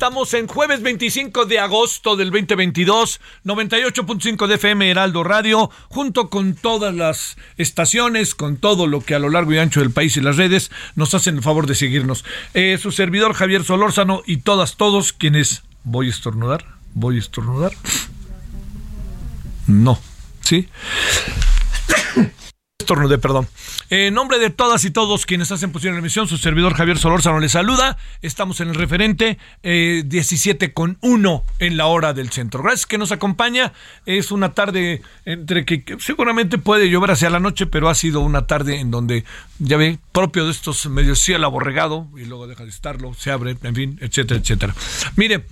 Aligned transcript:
Estamos 0.00 0.32
en 0.32 0.46
jueves 0.46 0.80
25 0.80 1.44
de 1.44 1.58
agosto 1.58 2.16
del 2.16 2.30
2022, 2.30 3.20
98.5 3.44 4.46
de 4.46 4.54
FM 4.54 4.90
Heraldo 4.90 5.22
Radio, 5.24 5.70
junto 5.90 6.30
con 6.30 6.54
todas 6.54 6.94
las 6.94 7.36
estaciones, 7.58 8.34
con 8.34 8.56
todo 8.56 8.86
lo 8.86 9.02
que 9.02 9.14
a 9.14 9.18
lo 9.18 9.28
largo 9.28 9.52
y 9.52 9.58
ancho 9.58 9.80
del 9.80 9.90
país 9.90 10.16
y 10.16 10.22
las 10.22 10.38
redes 10.38 10.70
nos 10.94 11.12
hacen 11.12 11.36
el 11.36 11.42
favor 11.42 11.66
de 11.66 11.74
seguirnos. 11.74 12.24
Eh, 12.54 12.78
su 12.80 12.92
servidor 12.92 13.34
Javier 13.34 13.62
Solórzano 13.62 14.22
y 14.24 14.38
todas, 14.38 14.78
todos 14.78 15.12
quienes... 15.12 15.64
¿Voy 15.84 16.06
a 16.06 16.10
estornudar? 16.10 16.64
¿Voy 16.94 17.16
a 17.16 17.18
estornudar? 17.18 17.72
No, 19.66 20.00
¿sí? 20.40 20.66
Perdón. 22.90 23.46
En 23.88 24.14
nombre 24.14 24.40
de 24.40 24.50
todas 24.50 24.84
y 24.84 24.90
todos 24.90 25.24
quienes 25.24 25.52
hacen 25.52 25.70
posible 25.70 25.92
la 25.92 26.00
emisión, 26.00 26.26
su 26.26 26.38
servidor 26.38 26.74
Javier 26.74 26.98
Solórzano 26.98 27.38
les 27.38 27.52
saluda. 27.52 27.96
Estamos 28.20 28.60
en 28.60 28.68
el 28.68 28.74
referente 28.74 29.38
eh, 29.62 30.02
17 30.04 30.72
con 30.72 30.98
1 31.00 31.44
en 31.60 31.76
la 31.76 31.86
hora 31.86 32.12
del 32.14 32.30
centro. 32.30 32.64
Gracias 32.64 32.86
que 32.86 32.98
nos 32.98 33.12
acompaña. 33.12 33.72
Es 34.06 34.32
una 34.32 34.54
tarde 34.54 35.02
entre 35.24 35.64
que, 35.64 35.84
seguramente 36.00 36.58
puede 36.58 36.90
llover 36.90 37.12
hacia 37.12 37.30
la 37.30 37.38
noche, 37.38 37.66
pero 37.66 37.88
ha 37.88 37.94
sido 37.94 38.22
una 38.22 38.48
tarde 38.48 38.80
en 38.80 38.90
donde, 38.90 39.24
ya 39.60 39.76
ve, 39.76 40.00
propio 40.10 40.46
de 40.46 40.50
estos 40.50 40.86
medios 40.86 41.20
cielo 41.20 41.46
aborregado 41.46 42.08
y 42.16 42.24
luego 42.24 42.48
deja 42.48 42.64
de 42.64 42.70
estarlo, 42.70 43.14
se 43.14 43.30
abre, 43.30 43.56
en 43.62 43.74
fin, 43.76 43.98
etcétera, 44.00 44.40
etcétera. 44.40 44.74
Mire, 45.14 45.46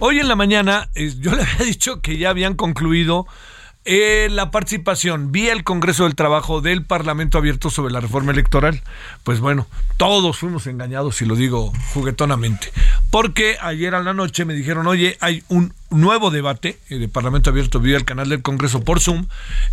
hoy 0.00 0.20
en 0.20 0.28
la 0.28 0.36
mañana 0.36 0.88
eh, 0.94 1.12
yo 1.20 1.34
le 1.34 1.42
había 1.42 1.64
dicho 1.66 2.00
que 2.00 2.16
ya 2.16 2.30
habían 2.30 2.54
concluido 2.54 3.26
eh, 3.84 4.28
la 4.30 4.50
participación 4.50 5.32
vía 5.32 5.52
el 5.52 5.64
Congreso 5.64 6.04
del 6.04 6.14
Trabajo 6.14 6.60
del 6.60 6.84
Parlamento 6.84 7.38
Abierto 7.38 7.70
sobre 7.70 7.92
la 7.92 8.00
reforma 8.00 8.32
electoral. 8.32 8.82
Pues 9.24 9.40
bueno, 9.40 9.66
todos 9.96 10.38
fuimos 10.38 10.66
engañados, 10.66 11.16
si 11.16 11.24
lo 11.24 11.36
digo 11.36 11.72
juguetonamente. 11.94 12.70
Porque 13.10 13.56
ayer 13.60 13.94
a 13.94 14.02
la 14.02 14.12
noche 14.12 14.44
me 14.44 14.54
dijeron, 14.54 14.86
oye, 14.86 15.16
hay 15.20 15.42
un 15.48 15.72
nuevo 15.90 16.30
debate 16.30 16.78
eh, 16.90 16.98
de 16.98 17.08
Parlamento 17.08 17.50
Abierto 17.50 17.80
vía 17.80 17.96
el 17.96 18.04
canal 18.04 18.28
del 18.28 18.42
Congreso 18.42 18.84
por 18.84 19.00
Zoom 19.00 19.26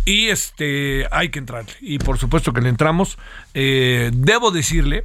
y 0.04 0.28
este 0.28 1.06
hay 1.10 1.28
que 1.28 1.38
entrar. 1.38 1.66
Y 1.80 1.98
por 1.98 2.18
supuesto 2.18 2.52
que 2.52 2.62
le 2.62 2.70
entramos. 2.70 3.18
Eh, 3.54 4.10
debo 4.14 4.50
decirle 4.50 5.04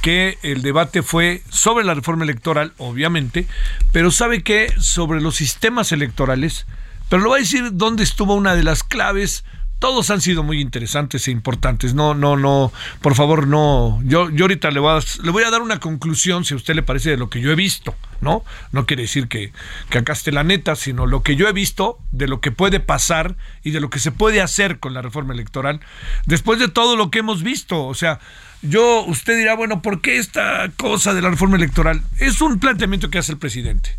que 0.00 0.38
el 0.42 0.62
debate 0.62 1.02
fue 1.02 1.42
sobre 1.48 1.84
la 1.84 1.94
reforma 1.94 2.24
electoral, 2.24 2.72
obviamente, 2.78 3.46
pero 3.92 4.10
sabe 4.10 4.42
que 4.42 4.72
sobre 4.78 5.20
los 5.20 5.36
sistemas 5.36 5.92
electorales, 5.92 6.66
pero 7.08 7.22
lo 7.22 7.30
voy 7.30 7.38
a 7.38 7.42
decir 7.42 7.70
dónde 7.72 8.02
estuvo 8.02 8.34
una 8.34 8.54
de 8.54 8.64
las 8.64 8.82
claves. 8.82 9.44
Todos 9.78 10.08
han 10.10 10.22
sido 10.22 10.42
muy 10.42 10.60
interesantes 10.60 11.28
e 11.28 11.30
importantes. 11.30 11.94
No, 11.94 12.14
no, 12.14 12.36
no, 12.36 12.72
por 13.02 13.14
favor, 13.14 13.46
no. 13.46 14.00
Yo, 14.04 14.30
yo 14.30 14.44
ahorita 14.44 14.70
le 14.70 14.80
voy, 14.80 14.98
a, 14.98 15.22
le 15.22 15.30
voy 15.30 15.44
a 15.44 15.50
dar 15.50 15.60
una 15.60 15.80
conclusión, 15.80 16.46
si 16.46 16.54
a 16.54 16.56
usted 16.56 16.74
le 16.74 16.82
parece, 16.82 17.10
de 17.10 17.18
lo 17.18 17.28
que 17.28 17.42
yo 17.42 17.50
he 17.50 17.54
visto, 17.54 17.94
¿no? 18.22 18.42
No 18.72 18.86
quiere 18.86 19.02
decir 19.02 19.28
que, 19.28 19.52
que 19.90 19.98
acá 19.98 20.14
esté 20.14 20.32
la 20.32 20.44
neta, 20.44 20.76
sino 20.76 21.04
lo 21.04 21.22
que 21.22 21.36
yo 21.36 21.46
he 21.46 21.52
visto 21.52 21.98
de 22.10 22.26
lo 22.26 22.40
que 22.40 22.52
puede 22.52 22.80
pasar 22.80 23.36
y 23.62 23.70
de 23.70 23.80
lo 23.80 23.90
que 23.90 23.98
se 23.98 24.12
puede 24.12 24.40
hacer 24.40 24.78
con 24.78 24.94
la 24.94 25.02
reforma 25.02 25.34
electoral 25.34 25.80
después 26.24 26.58
de 26.58 26.68
todo 26.68 26.96
lo 26.96 27.10
que 27.10 27.18
hemos 27.18 27.42
visto. 27.42 27.84
O 27.84 27.94
sea, 27.94 28.18
yo, 28.62 29.04
usted 29.04 29.36
dirá, 29.36 29.54
bueno, 29.54 29.82
¿por 29.82 30.00
qué 30.00 30.16
esta 30.16 30.70
cosa 30.76 31.12
de 31.12 31.20
la 31.20 31.30
reforma 31.30 31.56
electoral? 31.56 32.02
Es 32.18 32.40
un 32.40 32.58
planteamiento 32.58 33.10
que 33.10 33.18
hace 33.18 33.32
el 33.32 33.38
presidente. 33.38 33.96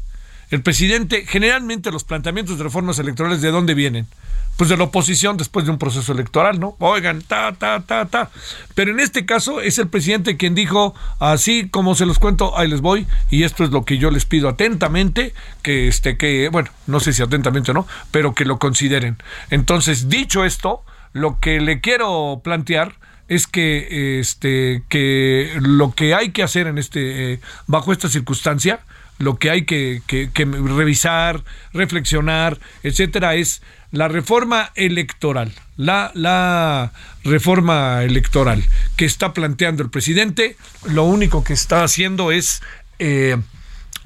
El 0.50 0.62
presidente, 0.62 1.26
generalmente 1.26 1.92
los 1.92 2.06
planteamientos 2.06 2.58
de 2.58 2.64
reformas 2.64 3.00
electorales, 3.00 3.42
¿de 3.42 3.52
dónde 3.52 3.74
vienen? 3.74 4.08
Pues 4.56 4.70
de 4.70 4.78
la 4.78 4.86
oposición 4.86 5.38
después 5.38 5.66
de 5.66 5.72
un 5.72 5.78
proceso 5.78 6.14
electoral, 6.14 6.60
¿no? 6.60 6.76
Oigan, 6.80 7.22
ta, 7.22 7.52
ta, 7.54 7.82
ta, 7.82 8.06
ta. 8.06 8.32
Pero 8.74 8.92
en 8.92 9.00
este 9.00 9.26
caso 9.26 9.62
es 9.62 9.78
el 9.78 9.90
presidente 9.90 10.38
quien 10.38 10.56
dijo, 10.56 10.96
así 11.20 11.68
como 11.70 11.96
se 11.96 12.06
los 12.06 12.18
cuento, 12.18 12.58
ahí 12.58 12.68
les 12.68 12.82
voy, 12.82 13.08
y 13.30 13.44
esto 13.44 13.66
es 13.66 13.72
lo 13.72 13.84
que 13.86 13.98
yo 13.98 14.10
les 14.10 14.26
pido 14.26 14.48
atentamente, 14.50 15.34
que 15.62 15.88
este, 15.88 16.18
que, 16.18 16.50
bueno, 16.50 16.70
no 16.88 17.00
sé 17.02 17.14
si 17.14 17.22
atentamente 17.22 17.72
o 17.72 17.74
no, 17.74 17.88
pero 18.12 18.34
que 18.34 18.46
lo 18.46 18.58
consideren. 18.58 19.18
Entonces, 19.50 20.10
dicho 20.10 20.46
esto, 20.46 20.82
lo 21.14 21.40
que 21.40 21.60
le 21.60 21.82
quiero 21.82 22.42
plantear 22.44 22.96
es 23.28 23.46
que 23.48 24.20
este 24.20 24.84
que 24.88 25.52
lo 25.60 25.94
que 25.94 26.14
hay 26.14 26.32
que 26.32 26.44
hacer 26.44 26.68
en 26.68 26.78
este 26.78 27.34
eh, 27.34 27.40
bajo 27.66 27.92
esta 27.92 28.08
circunstancia 28.08 28.80
lo 29.18 29.38
que 29.38 29.50
hay 29.50 29.66
que, 29.66 30.02
revisar, 30.44 31.44
reflexionar, 31.74 32.60
etcétera, 32.84 33.36
es 33.36 33.62
la 33.92 34.08
reforma 34.08 34.72
electoral, 34.76 35.54
la, 35.78 36.12
la 36.14 36.92
reforma 37.24 38.04
electoral 38.04 38.64
que 38.96 39.06
está 39.06 39.34
planteando 39.34 39.84
el 39.84 39.90
presidente, 39.90 40.58
lo 40.86 41.04
único 41.04 41.44
que 41.44 41.54
está 41.54 41.84
haciendo 41.84 42.32
es 42.32 42.62
eh, 43.00 43.38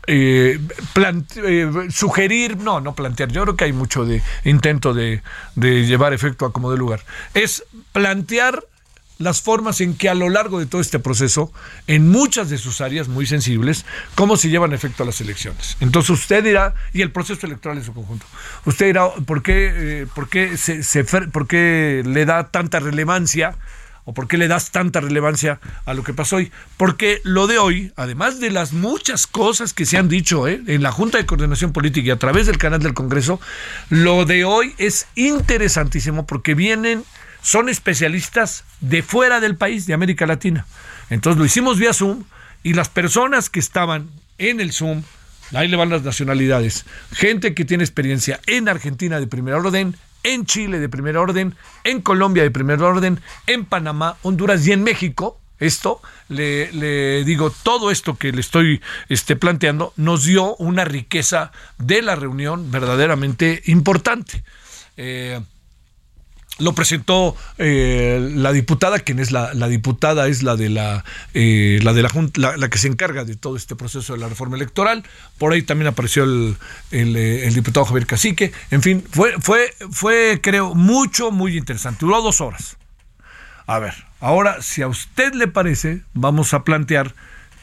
eh, 0.07 0.59
eh, 1.35 1.71
sugerir, 1.89 2.57
no, 2.57 2.79
no 2.79 2.95
plantear, 2.95 3.31
yo 3.31 3.43
creo 3.43 3.55
que 3.55 3.65
hay 3.65 3.73
mucho 3.73 4.05
de 4.05 4.21
intento 4.43 4.93
de, 4.93 5.21
de 5.55 5.85
llevar 5.85 6.13
efecto 6.13 6.45
a 6.45 6.53
como 6.53 6.71
de 6.71 6.77
lugar, 6.77 7.01
es 7.33 7.63
plantear 7.91 8.63
las 9.21 9.41
formas 9.41 9.81
en 9.81 9.95
que 9.95 10.09
a 10.09 10.13
lo 10.13 10.29
largo 10.29 10.59
de 10.59 10.65
todo 10.65 10.81
este 10.81 10.99
proceso, 10.99 11.51
en 11.87 12.09
muchas 12.09 12.49
de 12.49 12.57
sus 12.57 12.81
áreas 12.81 13.07
muy 13.07 13.25
sensibles, 13.25 13.85
cómo 14.15 14.37
se 14.37 14.49
llevan 14.49 14.71
a 14.71 14.75
efecto 14.75 15.05
las 15.05 15.21
elecciones. 15.21 15.77
Entonces 15.79 16.11
usted 16.11 16.43
dirá, 16.43 16.75
y 16.93 17.01
el 17.01 17.11
proceso 17.11 17.45
electoral 17.45 17.77
en 17.77 17.83
su 17.83 17.93
conjunto, 17.93 18.25
usted 18.65 18.87
dirá, 18.87 19.09
¿por 19.25 19.41
qué, 19.43 19.71
eh, 19.73 20.07
por 20.13 20.29
qué, 20.29 20.57
se, 20.57 21.03
por 21.03 21.47
qué 21.47 22.03
le 22.05 22.25
da 22.25 22.49
tanta 22.49 22.79
relevancia? 22.79 23.57
¿O 24.03 24.13
por 24.13 24.27
qué 24.27 24.39
le 24.39 24.47
das 24.47 24.71
tanta 24.71 24.99
relevancia 24.99 25.59
a 25.85 25.93
lo 25.93 26.03
que 26.03 26.13
pasó 26.13 26.37
hoy? 26.37 26.51
Porque 26.75 27.21
lo 27.23 27.45
de 27.45 27.59
hoy, 27.59 27.93
además 27.95 28.39
de 28.39 28.49
las 28.49 28.73
muchas 28.73 29.27
cosas 29.27 29.73
que 29.73 29.85
se 29.85 29.97
han 29.97 30.09
dicho 30.09 30.47
¿eh? 30.47 30.59
en 30.65 30.81
la 30.81 30.91
Junta 30.91 31.19
de 31.19 31.27
Coordinación 31.27 31.71
Política 31.71 32.07
y 32.07 32.11
a 32.11 32.17
través 32.17 32.47
del 32.47 32.57
canal 32.57 32.81
del 32.81 32.95
Congreso, 32.95 33.39
lo 33.89 34.25
de 34.25 34.43
hoy 34.43 34.73
es 34.79 35.05
interesantísimo 35.13 36.25
porque 36.25 36.55
vienen 36.55 37.03
son 37.41 37.69
especialistas 37.69 38.63
de 38.79 39.03
fuera 39.03 39.39
del 39.39 39.55
país, 39.55 39.85
de 39.85 39.93
América 39.93 40.25
Latina. 40.25 40.65
Entonces 41.09 41.39
lo 41.39 41.45
hicimos 41.45 41.77
vía 41.77 41.93
Zoom 41.93 42.23
y 42.63 42.73
las 42.73 42.89
personas 42.89 43.49
que 43.49 43.59
estaban 43.59 44.09
en 44.37 44.59
el 44.59 44.71
Zoom, 44.71 45.03
ahí 45.53 45.67
le 45.67 45.77
van 45.77 45.89
las 45.89 46.03
nacionalidades, 46.03 46.85
gente 47.11 47.53
que 47.53 47.65
tiene 47.65 47.83
experiencia 47.83 48.39
en 48.47 48.69
Argentina 48.69 49.19
de 49.19 49.27
primer 49.27 49.55
orden, 49.55 49.95
en 50.23 50.45
Chile 50.45 50.79
de 50.79 50.89
primer 50.89 51.17
orden, 51.17 51.55
en 51.83 52.01
Colombia 52.01 52.43
de 52.43 52.51
primer 52.51 52.81
orden, 52.81 53.19
en 53.47 53.65
Panamá, 53.65 54.17
Honduras 54.21 54.65
y 54.67 54.71
en 54.71 54.83
México, 54.83 55.39
esto, 55.61 56.01
le, 56.27 57.23
digo, 57.23 57.53
todo 57.63 57.91
esto 57.91 58.17
que 58.17 58.31
le 58.31 58.41
estoy 58.41 58.81
este, 59.09 59.35
planteando 59.35 59.93
nos 59.95 60.25
dio 60.25 60.55
una 60.55 60.85
riqueza 60.85 61.51
de 61.77 62.01
la 62.01 62.15
reunión 62.15 62.71
verdaderamente 62.71 63.61
importante. 63.67 64.43
Eh, 64.97 65.39
lo 66.59 66.73
presentó 66.73 67.35
eh, 67.57 68.31
la 68.35 68.51
diputada, 68.51 68.99
quien 68.99 69.19
es 69.19 69.31
la, 69.31 69.51
diputada, 69.67 70.27
es 70.27 70.43
la 70.43 70.55
de 70.55 70.69
la, 70.69 71.03
eh, 71.33 71.79
la 71.81 71.93
de 71.93 72.01
la 72.03 72.09
Junta, 72.09 72.55
la, 72.55 72.69
que 72.69 72.77
se 72.77 72.87
encarga 72.87 73.25
de 73.25 73.35
todo 73.35 73.55
este 73.55 73.75
proceso 73.75 74.13
de 74.13 74.19
la 74.19 74.29
reforma 74.29 74.55
electoral. 74.55 75.03
Por 75.37 75.53
ahí 75.53 75.63
también 75.63 75.87
apareció 75.87 76.23
el, 76.23 76.57
el, 76.91 77.53
diputado 77.53 77.85
Javier 77.85 78.05
Cacique. 78.05 78.51
En 78.69 78.81
fin, 78.81 79.03
fue, 79.11 79.33
fue, 79.39 79.73
fue, 79.91 80.39
creo, 80.41 80.75
mucho, 80.75 81.31
muy 81.31 81.57
interesante. 81.57 82.05
Duró 82.05 82.21
dos 82.21 82.41
horas. 82.41 82.77
A 83.65 83.79
ver, 83.79 83.93
ahora, 84.19 84.61
si 84.61 84.81
a 84.81 84.87
usted 84.87 85.33
le 85.33 85.47
parece, 85.47 86.01
vamos 86.13 86.53
a 86.53 86.63
plantear 86.63 87.15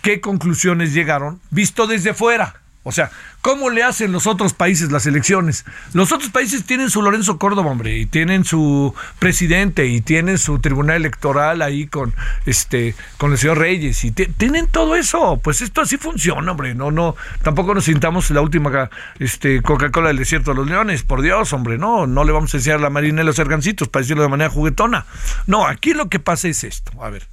qué 0.02 0.20
conclusiones 0.20 0.94
llegaron 0.94 1.40
visto 1.50 1.86
desde 1.86 2.14
fuera. 2.14 2.62
O 2.88 2.92
sea, 2.92 3.10
¿cómo 3.42 3.68
le 3.68 3.82
hacen 3.82 4.12
los 4.12 4.26
otros 4.26 4.54
países 4.54 4.90
las 4.90 5.04
elecciones? 5.04 5.66
Los 5.92 6.10
otros 6.10 6.30
países 6.30 6.64
tienen 6.64 6.88
su 6.88 7.02
Lorenzo 7.02 7.38
Córdoba, 7.38 7.70
hombre, 7.70 7.98
y 7.98 8.06
tienen 8.06 8.46
su 8.46 8.94
presidente, 9.18 9.84
y 9.88 10.00
tienen 10.00 10.38
su 10.38 10.58
tribunal 10.58 10.96
electoral 10.96 11.60
ahí 11.60 11.86
con 11.86 12.14
este, 12.46 12.94
con 13.18 13.32
el 13.32 13.36
señor 13.36 13.58
Reyes, 13.58 14.02
y 14.04 14.10
tienen 14.10 14.68
todo 14.68 14.96
eso. 14.96 15.38
Pues 15.44 15.60
esto 15.60 15.82
así 15.82 15.98
funciona, 15.98 16.50
hombre. 16.50 16.74
No, 16.74 16.90
no, 16.90 17.14
tampoco 17.42 17.74
nos 17.74 17.84
sintamos 17.84 18.30
la 18.30 18.40
última 18.40 18.88
este, 19.18 19.60
Coca-Cola 19.60 20.08
del 20.08 20.16
desierto 20.16 20.52
de 20.52 20.56
los 20.56 20.66
leones, 20.66 21.02
por 21.02 21.20
Dios, 21.20 21.52
hombre. 21.52 21.76
No, 21.76 22.06
no 22.06 22.24
le 22.24 22.32
vamos 22.32 22.54
a 22.54 22.56
enseñar 22.56 22.80
la 22.80 22.88
marina 22.88 23.20
y 23.20 23.26
los 23.26 23.38
ergancitos 23.38 23.88
para 23.88 24.00
decirlo 24.00 24.22
de 24.22 24.30
manera 24.30 24.48
juguetona. 24.48 25.04
No, 25.46 25.66
aquí 25.66 25.92
lo 25.92 26.08
que 26.08 26.20
pasa 26.20 26.48
es 26.48 26.64
esto. 26.64 27.04
A 27.04 27.10
ver, 27.10 27.28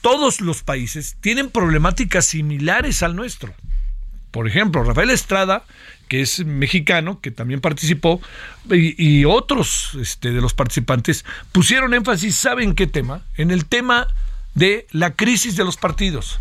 todos 0.00 0.40
los 0.40 0.64
países 0.64 1.16
tienen 1.20 1.50
problemáticas 1.50 2.26
similares 2.26 3.04
al 3.04 3.14
nuestro. 3.14 3.54
Por 4.30 4.46
ejemplo, 4.46 4.82
Rafael 4.84 5.10
Estrada, 5.10 5.64
que 6.08 6.20
es 6.20 6.44
mexicano, 6.44 7.20
que 7.20 7.30
también 7.30 7.60
participó, 7.60 8.20
y, 8.70 9.24
otros 9.24 9.96
este, 10.00 10.32
de 10.32 10.40
los 10.40 10.54
participantes 10.54 11.24
pusieron 11.52 11.94
énfasis, 11.94 12.36
¿saben 12.36 12.74
qué 12.74 12.86
tema? 12.86 13.22
En 13.36 13.50
el 13.50 13.66
tema 13.66 14.08
de 14.54 14.86
la 14.90 15.14
crisis 15.14 15.56
de 15.56 15.64
los 15.64 15.76
partidos. 15.76 16.40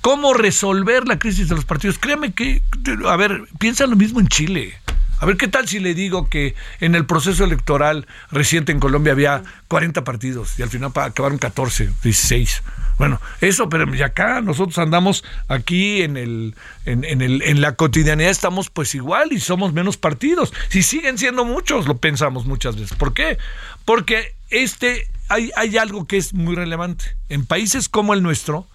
¿Cómo 0.00 0.32
resolver 0.32 1.06
la 1.06 1.18
crisis 1.18 1.48
de 1.48 1.56
los 1.56 1.64
partidos? 1.64 1.98
Créame 1.98 2.32
que, 2.32 2.62
a 3.06 3.16
ver, 3.16 3.48
piensa 3.58 3.86
lo 3.86 3.96
mismo 3.96 4.20
en 4.20 4.28
Chile. 4.28 4.78
A 5.20 5.26
ver, 5.26 5.36
¿qué 5.36 5.48
tal 5.48 5.66
si 5.66 5.80
le 5.80 5.94
digo 5.94 6.28
que 6.28 6.54
en 6.80 6.94
el 6.94 7.04
proceso 7.04 7.42
electoral 7.42 8.06
reciente 8.30 8.70
en 8.70 8.78
Colombia 8.78 9.12
había 9.12 9.42
40 9.66 10.04
partidos 10.04 10.56
y 10.58 10.62
al 10.62 10.70
final 10.70 10.92
acabaron 10.94 11.38
14, 11.38 11.90
16? 12.04 12.62
Bueno, 12.98 13.20
eso, 13.40 13.68
pero 13.68 13.92
y 13.92 14.02
acá 14.02 14.40
nosotros 14.40 14.78
andamos 14.78 15.24
aquí 15.48 16.02
en 16.02 16.16
el, 16.16 16.54
en, 16.84 17.04
el, 17.04 17.42
en 17.42 17.60
la 17.60 17.74
cotidianidad 17.74 18.30
estamos 18.30 18.70
pues 18.70 18.94
igual 18.94 19.32
y 19.32 19.40
somos 19.40 19.72
menos 19.72 19.96
partidos. 19.96 20.52
Si 20.68 20.82
siguen 20.82 21.18
siendo 21.18 21.44
muchos, 21.44 21.88
lo 21.88 21.98
pensamos 21.98 22.46
muchas 22.46 22.76
veces. 22.76 22.96
¿Por 22.96 23.12
qué? 23.12 23.38
Porque 23.84 24.34
este 24.50 25.08
hay, 25.28 25.50
hay 25.56 25.78
algo 25.78 26.06
que 26.06 26.16
es 26.16 26.32
muy 26.32 26.54
relevante. 26.54 27.16
En 27.28 27.44
países 27.44 27.88
como 27.88 28.14
el 28.14 28.22
nuestro, 28.22 28.68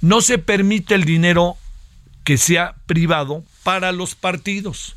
no 0.00 0.22
se 0.22 0.38
permite 0.38 0.94
el 0.94 1.04
dinero 1.04 1.56
que 2.24 2.38
sea 2.38 2.74
privado 2.86 3.44
para 3.64 3.92
los 3.92 4.14
partidos 4.14 4.96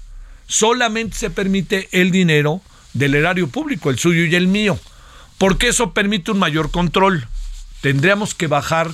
solamente 0.54 1.18
se 1.18 1.32
permite 1.32 1.90
el 1.92 2.12
dinero 2.12 2.62
del 2.94 3.16
erario 3.16 3.48
público, 3.48 3.90
el 3.90 3.98
suyo 3.98 4.24
y 4.24 4.36
el 4.36 4.48
mío, 4.48 4.80
porque 5.40 5.70
eso 5.70 5.94
permite 5.94 6.30
un 6.30 6.38
mayor 6.38 6.70
control. 6.70 7.28
Tendríamos 7.82 8.36
que 8.36 8.46
bajar 8.46 8.92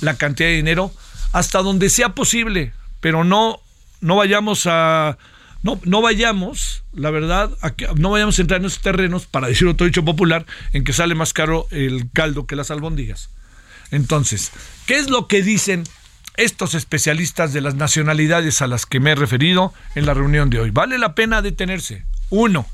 la 0.00 0.18
cantidad 0.18 0.48
de 0.48 0.56
dinero 0.56 0.92
hasta 1.32 1.62
donde 1.62 1.90
sea 1.90 2.08
posible, 2.08 2.72
pero 3.00 3.22
no, 3.22 3.60
no 4.00 4.16
vayamos 4.16 4.66
a... 4.66 5.16
No, 5.62 5.80
no 5.84 6.02
vayamos, 6.02 6.82
la 6.92 7.10
verdad, 7.10 7.50
a 7.60 7.70
que, 7.70 7.88
no 7.96 8.10
vayamos 8.10 8.38
a 8.38 8.42
entrar 8.42 8.60
en 8.60 8.66
esos 8.66 8.82
terrenos, 8.82 9.26
para 9.26 9.46
decir 9.46 9.66
otro 9.68 9.86
dicho 9.86 10.04
popular, 10.04 10.44
en 10.72 10.82
que 10.82 10.92
sale 10.92 11.14
más 11.14 11.32
caro 11.32 11.66
el 11.70 12.10
caldo 12.12 12.46
que 12.46 12.56
las 12.56 12.70
albóndigas. 12.72 13.30
Entonces, 13.90 14.50
¿qué 14.86 14.96
es 14.96 15.08
lo 15.08 15.28
que 15.28 15.42
dicen 15.42 15.84
estos 16.36 16.74
especialistas 16.74 17.52
de 17.52 17.60
las 17.60 17.74
nacionalidades 17.74 18.62
a 18.62 18.66
las 18.66 18.86
que 18.86 19.00
me 19.00 19.12
he 19.12 19.14
referido 19.14 19.72
en 19.94 20.06
la 20.06 20.14
reunión 20.14 20.50
de 20.50 20.60
hoy. 20.60 20.70
Vale 20.70 20.98
la 20.98 21.14
pena 21.14 21.42
detenerse. 21.42 22.04
Uno, 22.30 22.66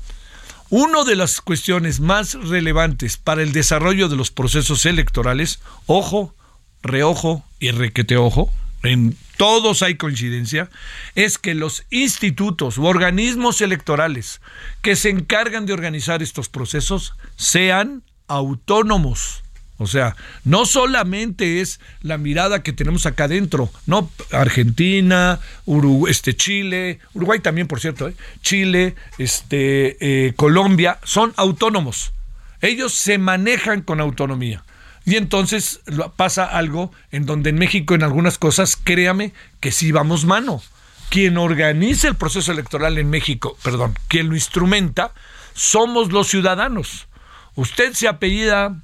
una 0.69 1.03
de 1.03 1.15
las 1.15 1.41
cuestiones 1.41 1.99
más 1.99 2.33
relevantes 2.33 3.17
para 3.17 3.43
el 3.43 3.51
desarrollo 3.51 4.09
de 4.09 4.15
los 4.15 4.31
procesos 4.31 4.85
electorales, 4.85 5.59
ojo, 5.85 6.33
reojo 6.81 7.45
y 7.59 7.71
requeteojo, 7.71 8.51
en 8.81 9.15
todos 9.37 9.81
hay 9.81 9.95
coincidencia, 9.95 10.69
es 11.15 11.37
que 11.37 11.53
los 11.53 11.83
institutos 11.89 12.77
u 12.77 12.85
organismos 12.85 13.61
electorales 13.61 14.41
que 14.81 14.95
se 14.95 15.09
encargan 15.09 15.65
de 15.65 15.73
organizar 15.73 16.21
estos 16.21 16.49
procesos 16.49 17.13
sean 17.35 18.03
autónomos 18.27 19.42
o 19.77 19.87
sea, 19.87 20.15
no 20.43 20.65
solamente 20.65 21.59
es 21.59 21.79
la 22.01 22.17
mirada 22.17 22.61
que 22.61 22.73
tenemos 22.73 23.05
acá 23.05 23.25
adentro, 23.25 23.71
no 23.87 24.09
Argentina, 24.31 25.39
Uruguay, 25.65 26.11
este 26.11 26.35
Chile, 26.35 26.99
Uruguay 27.13 27.39
también, 27.39 27.67
por 27.67 27.79
cierto, 27.79 28.07
¿eh? 28.07 28.13
Chile, 28.41 28.95
este 29.17 29.97
eh, 30.27 30.33
Colombia 30.35 30.99
son 31.03 31.33
autónomos. 31.37 32.13
Ellos 32.61 32.93
se 32.93 33.17
manejan 33.17 33.81
con 33.81 33.99
autonomía. 33.99 34.63
Y 35.05 35.15
entonces 35.17 35.81
pasa 36.15 36.45
algo 36.45 36.91
en 37.11 37.25
donde 37.25 37.49
en 37.49 37.57
México 37.57 37.93
en 37.93 38.03
algunas 38.03 38.37
cosas, 38.37 38.77
créame 38.81 39.33
que 39.59 39.71
sí 39.71 39.91
vamos 39.91 40.25
mano. 40.25 40.61
Quien 41.09 41.37
organiza 41.37 42.07
el 42.07 42.15
proceso 42.15 42.51
electoral 42.51 42.97
en 42.97 43.09
México, 43.09 43.57
perdón, 43.63 43.97
quien 44.07 44.29
lo 44.29 44.35
instrumenta, 44.35 45.11
somos 45.53 46.11
los 46.13 46.27
ciudadanos. 46.27 47.07
Usted 47.55 47.93
se 47.93 48.07
apellida 48.07 48.77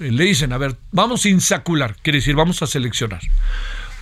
le 0.00 0.24
dicen, 0.24 0.52
a 0.52 0.58
ver, 0.58 0.76
vamos 0.92 1.24
a 1.24 1.28
insacular, 1.28 1.96
quiere 2.02 2.18
decir, 2.18 2.34
vamos 2.34 2.62
a 2.62 2.66
seleccionar. 2.66 3.20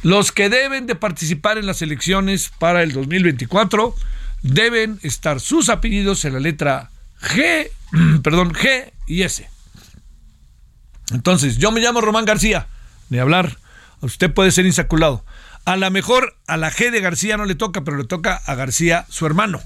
Los 0.03 0.31
que 0.31 0.49
deben 0.49 0.87
de 0.87 0.95
participar 0.95 1.59
en 1.59 1.67
las 1.67 1.83
elecciones 1.83 2.51
para 2.59 2.83
el 2.83 2.93
2024 2.93 3.95
deben 4.43 5.01
estar 5.03 5.41
sus 5.41 5.69
apellidos 5.69 6.25
en 6.25 6.35
la 6.35 6.41
letra 6.41 6.91
G, 7.21 7.71
perdón, 8.23 8.53
G 8.53 8.93
y 9.07 9.23
S. 9.23 9.49
Entonces, 11.11 11.59
yo 11.59 11.73
me 11.73 11.81
llamo 11.81 12.01
Román 12.01 12.27
García, 12.27 12.69
de 13.09 13.21
hablar, 13.21 13.59
usted 14.01 14.33
puede 14.33 14.53
ser 14.53 14.67
insaculado. 14.67 15.25
A 15.65 15.77
lo 15.77 15.91
mejor 15.91 16.37
a 16.47 16.57
la 16.57 16.71
G 16.71 16.91
de 16.91 17.01
García 17.01 17.37
no 17.37 17.45
le 17.45 17.55
toca, 17.55 17.83
pero 17.83 17.97
le 17.97 18.05
toca 18.05 18.37
a 18.37 18.55
García 18.55 19.05
su 19.09 19.27
hermano. 19.27 19.61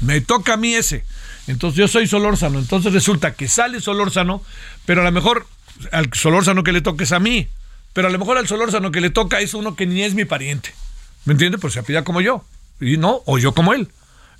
Me 0.00 0.20
toca 0.20 0.54
a 0.54 0.56
mí 0.56 0.74
ese. 0.74 1.04
Entonces 1.46 1.78
yo 1.78 1.88
soy 1.88 2.06
Solórzano. 2.06 2.58
Entonces 2.58 2.92
resulta 2.92 3.34
que 3.34 3.48
sale 3.48 3.80
Solórzano, 3.80 4.42
pero 4.84 5.02
a 5.02 5.04
lo 5.04 5.12
mejor 5.12 5.46
al 5.92 6.10
Solórzano 6.12 6.64
que 6.64 6.72
le 6.72 6.80
toque 6.80 7.04
es 7.04 7.12
a 7.12 7.20
mí. 7.20 7.48
Pero 7.92 8.08
a 8.08 8.10
lo 8.10 8.18
mejor 8.18 8.38
al 8.38 8.46
Solórzano 8.46 8.90
que 8.90 9.00
le 9.00 9.10
toca 9.10 9.40
es 9.40 9.54
uno 9.54 9.76
que 9.76 9.86
ni 9.86 10.02
es 10.02 10.14
mi 10.14 10.24
pariente. 10.24 10.74
¿Me 11.24 11.32
entiende? 11.32 11.58
Pues 11.58 11.74
se 11.74 11.80
apida 11.80 12.04
como 12.04 12.20
yo. 12.20 12.44
Y 12.80 12.98
no, 12.98 13.22
o 13.24 13.38
yo 13.38 13.52
como 13.52 13.72
él. 13.72 13.88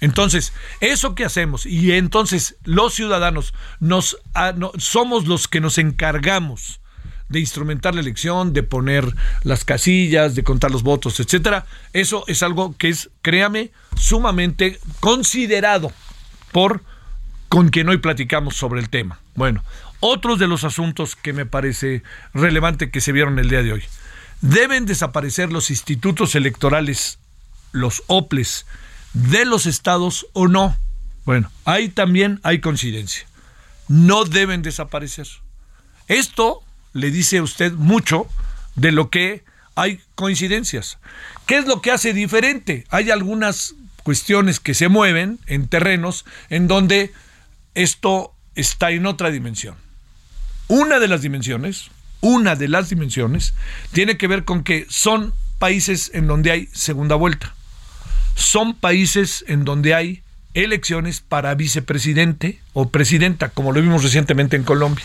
Entonces, 0.01 0.53
eso 0.81 1.15
que 1.15 1.25
hacemos, 1.25 1.65
y 1.65 1.93
entonces 1.93 2.57
los 2.65 2.93
ciudadanos 2.93 3.55
nos, 3.81 4.19
ah, 4.35 4.53
somos 4.77 5.27
los 5.27 5.49
que 5.49 5.61
nos 5.61 5.79
encargamos 5.79 6.81
de 7.29 7.41
instrumentar 7.41 7.95
la 7.95 8.03
elección, 8.03 8.53
de 8.53 8.63
poner 8.63 9.15
las 9.43 9.65
casillas, 9.65 10.35
de 10.35 10.45
contar 10.45 10.71
los 10.71 10.83
votos, 10.83 11.19
etcétera. 11.19 11.67
Eso 11.93 12.25
es 12.29 12.43
algo 12.43 12.77
que 12.77 12.89
es, 12.89 13.11
créame, 13.23 13.71
sumamente 13.97 14.79
considerado 15.01 15.93
por 16.53 16.83
con 17.49 17.69
quien 17.69 17.89
hoy 17.89 17.99
platicamos 17.99 18.57
sobre 18.57 18.81
el 18.81 18.89
tema. 18.89 19.21
Bueno, 19.35 19.63
otros 20.01 20.39
de 20.39 20.47
los 20.47 20.65
asuntos 20.65 21.17
que 21.17 21.33
me 21.33 21.47
parece 21.47 22.03
relevante 22.35 22.91
que 22.91 23.01
se 23.01 23.13
vieron 23.13 23.39
el 23.39 23.49
día 23.49 23.63
de 23.63 23.73
hoy. 23.73 23.85
¿Deben 24.41 24.87
desaparecer 24.87 25.53
los 25.53 25.71
institutos 25.71 26.35
electorales, 26.35 27.19
los 27.73 28.03
OPLES, 28.07 28.67
de 29.15 29.45
los 29.45 29.67
estados 29.67 30.27
o 30.33 30.49
no? 30.49 30.77
Bueno, 31.25 31.51
ahí 31.65 31.89
también 31.89 32.41
hay 32.43 32.61
coincidencia. 32.61 33.27
No 33.89 34.25
deben 34.25 34.63
desaparecer. 34.63 35.27
Esto 36.09 36.63
le 36.93 37.11
dice 37.11 37.39
a 37.39 37.43
usted 37.43 37.73
mucho 37.73 38.27
de 38.75 38.93
lo 38.93 39.11
que 39.11 39.45
hay 39.75 40.01
coincidencias. 40.15 40.99
¿Qué 41.47 41.59
es 41.59 41.67
lo 41.67 41.81
que 41.81 41.91
hace 41.91 42.13
diferente? 42.13 42.85
Hay 42.91 43.11
algunas 43.11 43.75
cuestiones 44.03 44.61
que 44.61 44.75
se 44.75 44.89
mueven 44.89 45.39
en 45.47 45.69
terrenos 45.69 46.25
en 46.49 46.69
donde 46.69 47.13
esto 47.77 48.35
está 48.55 48.91
en 48.91 49.07
otra 49.07 49.31
dimensión. 49.31 49.77
Una 50.67 50.99
de 50.99 51.09
las 51.09 51.21
dimensiones, 51.21 51.91
una 52.23 52.57
de 52.57 52.69
las 52.69 52.89
dimensiones, 52.89 53.53
tiene 53.93 54.17
que 54.17 54.27
ver 54.27 54.45
con 54.45 54.65
que 54.65 54.87
son 54.89 55.35
países 55.59 56.11
en 56.15 56.27
donde 56.27 56.51
hay 56.51 56.69
segunda 56.73 57.17
vuelta. 57.17 57.55
Son 58.35 58.75
países 58.75 59.45
en 59.47 59.65
donde 59.65 59.95
hay 59.95 60.23
elecciones 60.55 61.21
para 61.21 61.55
vicepresidente 61.55 62.61
o 62.73 62.89
presidenta, 62.89 63.51
como 63.51 63.73
lo 63.73 63.83
vimos 63.83 64.03
recientemente 64.03 64.57
en 64.57 64.65
Colombia. 64.65 65.05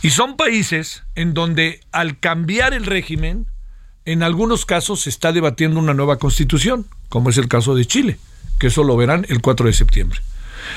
Y 0.00 0.08
son 0.08 0.38
países 0.38 1.02
en 1.14 1.34
donde 1.34 1.80
al 1.92 2.18
cambiar 2.18 2.72
el 2.72 2.86
régimen, 2.86 3.46
en 4.06 4.22
algunos 4.22 4.64
casos 4.64 5.02
se 5.02 5.10
está 5.10 5.32
debatiendo 5.32 5.78
una 5.78 5.92
nueva 5.92 6.16
constitución, 6.16 6.86
como 7.10 7.28
es 7.28 7.36
el 7.36 7.48
caso 7.48 7.74
de 7.74 7.84
Chile, 7.84 8.18
que 8.58 8.68
eso 8.68 8.84
lo 8.84 8.96
verán 8.96 9.26
el 9.28 9.42
4 9.42 9.66
de 9.66 9.74
septiembre. 9.74 10.20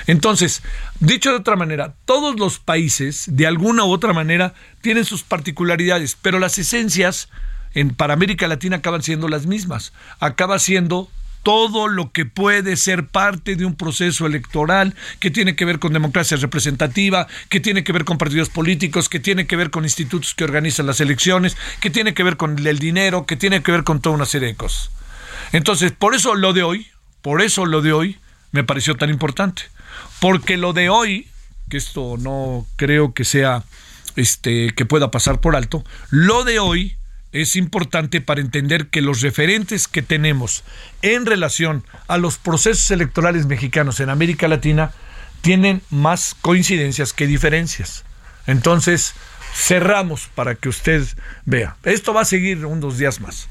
Entonces, 0.07 0.61
dicho 0.99 1.31
de 1.31 1.37
otra 1.37 1.55
manera, 1.55 1.95
todos 2.05 2.39
los 2.39 2.59
países, 2.59 3.25
de 3.27 3.47
alguna 3.47 3.85
u 3.85 3.91
otra 3.91 4.13
manera, 4.13 4.53
tienen 4.81 5.05
sus 5.05 5.23
particularidades, 5.23 6.17
pero 6.21 6.39
las 6.39 6.57
esencias 6.57 7.29
en, 7.73 7.91
para 7.91 8.13
América 8.13 8.47
Latina 8.47 8.77
acaban 8.77 9.03
siendo 9.03 9.27
las 9.27 9.45
mismas. 9.45 9.93
Acaba 10.19 10.59
siendo 10.59 11.09
todo 11.43 11.89
lo 11.89 12.11
que 12.11 12.25
puede 12.25 12.77
ser 12.77 13.07
parte 13.07 13.55
de 13.55 13.65
un 13.65 13.75
proceso 13.75 14.25
electoral 14.25 14.95
que 15.19 15.29
tiene 15.29 15.55
que 15.55 15.65
ver 15.65 15.77
con 15.77 15.91
democracia 15.91 16.37
representativa, 16.37 17.27
que 17.49 17.59
tiene 17.59 17.83
que 17.83 17.91
ver 17.91 18.05
con 18.05 18.17
partidos 18.17 18.49
políticos, 18.49 19.09
que 19.09 19.19
tiene 19.19 19.45
que 19.45 19.57
ver 19.57 19.69
con 19.69 19.83
institutos 19.83 20.33
que 20.33 20.45
organizan 20.45 20.87
las 20.87 21.01
elecciones, 21.01 21.57
que 21.81 21.89
tiene 21.89 22.13
que 22.13 22.23
ver 22.23 22.37
con 22.37 22.65
el 22.65 22.79
dinero, 22.79 23.25
que 23.25 23.35
tiene 23.35 23.61
que 23.61 23.73
ver 23.73 23.83
con 23.83 23.99
toda 23.99 24.15
una 24.15 24.25
serie 24.25 24.47
de 24.47 24.55
cosas. 24.55 24.89
Entonces, 25.51 25.91
por 25.91 26.15
eso 26.15 26.33
lo 26.33 26.53
de 26.53 26.63
hoy, 26.63 26.87
por 27.21 27.41
eso 27.41 27.65
lo 27.65 27.81
de 27.81 27.91
hoy 27.91 28.17
me 28.51 28.63
pareció 28.63 28.95
tan 28.95 29.09
importante, 29.09 29.63
porque 30.23 30.55
lo 30.55 30.71
de 30.71 30.87
hoy, 30.87 31.27
que 31.69 31.75
esto 31.75 32.15
no 32.17 32.65
creo 32.77 33.13
que 33.13 33.25
sea 33.25 33.65
este 34.15 34.73
que 34.73 34.85
pueda 34.85 35.11
pasar 35.11 35.41
por 35.41 35.53
alto, 35.53 35.83
lo 36.11 36.45
de 36.45 36.59
hoy 36.59 36.95
es 37.33 37.57
importante 37.57 38.21
para 38.21 38.39
entender 38.39 38.87
que 38.87 39.01
los 39.01 39.19
referentes 39.19 39.89
que 39.89 40.01
tenemos 40.01 40.63
en 41.01 41.25
relación 41.25 41.83
a 42.07 42.17
los 42.17 42.37
procesos 42.37 42.89
electorales 42.91 43.47
mexicanos 43.47 43.99
en 43.99 44.09
América 44.09 44.47
Latina 44.47 44.93
tienen 45.41 45.81
más 45.89 46.37
coincidencias 46.39 47.11
que 47.11 47.27
diferencias. 47.27 48.05
Entonces, 48.47 49.15
cerramos 49.53 50.29
para 50.33 50.55
que 50.55 50.69
usted 50.69 51.05
vea. 51.43 51.75
Esto 51.83 52.13
va 52.13 52.21
a 52.21 52.25
seguir 52.25 52.65
unos 52.65 52.97
días 52.97 53.19
más. 53.19 53.49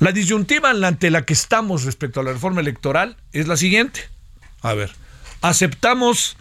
La 0.00 0.10
disyuntiva 0.10 0.70
ante 0.70 1.12
la 1.12 1.22
que 1.22 1.34
estamos 1.34 1.84
respecto 1.84 2.18
a 2.18 2.24
la 2.24 2.32
reforma 2.32 2.60
electoral 2.60 3.16
es 3.32 3.46
la 3.46 3.56
siguiente. 3.56 4.00
A 4.62 4.74
ver, 4.74 4.90
¿aceptamos 5.48 6.36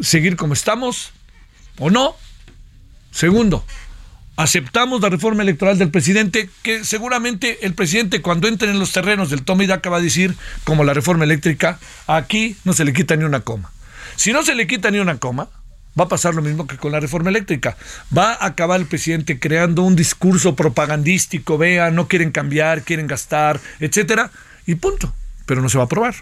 seguir 0.00 0.36
como 0.36 0.54
estamos 0.54 1.12
o 1.78 1.90
no? 1.90 2.14
Segundo, 3.10 3.64
aceptamos 4.36 5.00
la 5.00 5.08
reforma 5.08 5.42
electoral 5.42 5.78
del 5.78 5.90
presidente, 5.90 6.48
que 6.62 6.84
seguramente 6.84 7.66
el 7.66 7.74
presidente 7.74 8.22
cuando 8.22 8.48
entre 8.48 8.70
en 8.70 8.78
los 8.78 8.92
terrenos 8.92 9.30
del 9.30 9.42
toma 9.42 9.64
y 9.64 9.66
daca 9.66 9.90
va 9.90 9.98
a 9.98 10.02
decir, 10.02 10.34
como 10.64 10.84
la 10.84 10.94
reforma 10.94 11.24
eléctrica, 11.24 11.78
aquí 12.06 12.56
no 12.64 12.72
se 12.72 12.84
le 12.84 12.92
quita 12.92 13.16
ni 13.16 13.24
una 13.24 13.40
coma. 13.40 13.70
Si 14.16 14.32
no 14.32 14.42
se 14.42 14.54
le 14.54 14.66
quita 14.66 14.90
ni 14.90 14.98
una 14.98 15.18
coma, 15.18 15.48
va 15.98 16.04
a 16.04 16.08
pasar 16.08 16.34
lo 16.34 16.42
mismo 16.42 16.66
que 16.66 16.76
con 16.76 16.92
la 16.92 17.00
reforma 17.00 17.30
eléctrica. 17.30 17.76
Va 18.16 18.32
a 18.32 18.46
acabar 18.46 18.80
el 18.80 18.86
presidente 18.86 19.38
creando 19.38 19.82
un 19.82 19.96
discurso 19.96 20.56
propagandístico, 20.56 21.58
vea, 21.58 21.90
no 21.90 22.08
quieren 22.08 22.30
cambiar, 22.30 22.82
quieren 22.82 23.06
gastar, 23.06 23.60
etcétera, 23.80 24.30
y 24.66 24.76
punto. 24.76 25.12
Pero 25.44 25.60
no 25.60 25.68
se 25.68 25.76
va 25.76 25.84
a 25.84 25.86
aprobar. 25.86 26.14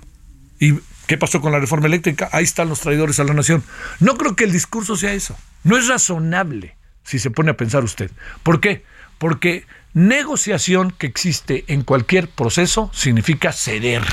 ¿Y 0.59 0.75
qué 1.11 1.19
pasó 1.19 1.41
con 1.41 1.51
la 1.51 1.59
reforma 1.59 1.89
eléctrica? 1.89 2.29
Ahí 2.31 2.45
están 2.45 2.69
los 2.69 2.79
traidores 2.79 3.19
a 3.19 3.25
la 3.25 3.35
nación. 3.35 3.65
No 3.99 4.17
creo 4.17 4.37
que 4.37 4.45
el 4.45 4.53
discurso 4.53 4.95
sea 4.95 5.13
eso. 5.13 5.37
No 5.65 5.77
es 5.77 5.89
razonable 5.89 6.77
si 7.03 7.19
se 7.19 7.33
pone 7.33 7.51
a 7.51 7.57
pensar 7.57 7.83
usted. 7.83 8.13
¿Por 8.45 8.61
qué? 8.61 8.85
Porque 9.19 9.67
negociación 9.93 10.93
que 10.93 11.09
existe 11.09 11.65
en 11.67 11.83
cualquier 11.83 12.29
proceso 12.29 12.93
significa 12.95 13.53
ceder. 13.53 14.05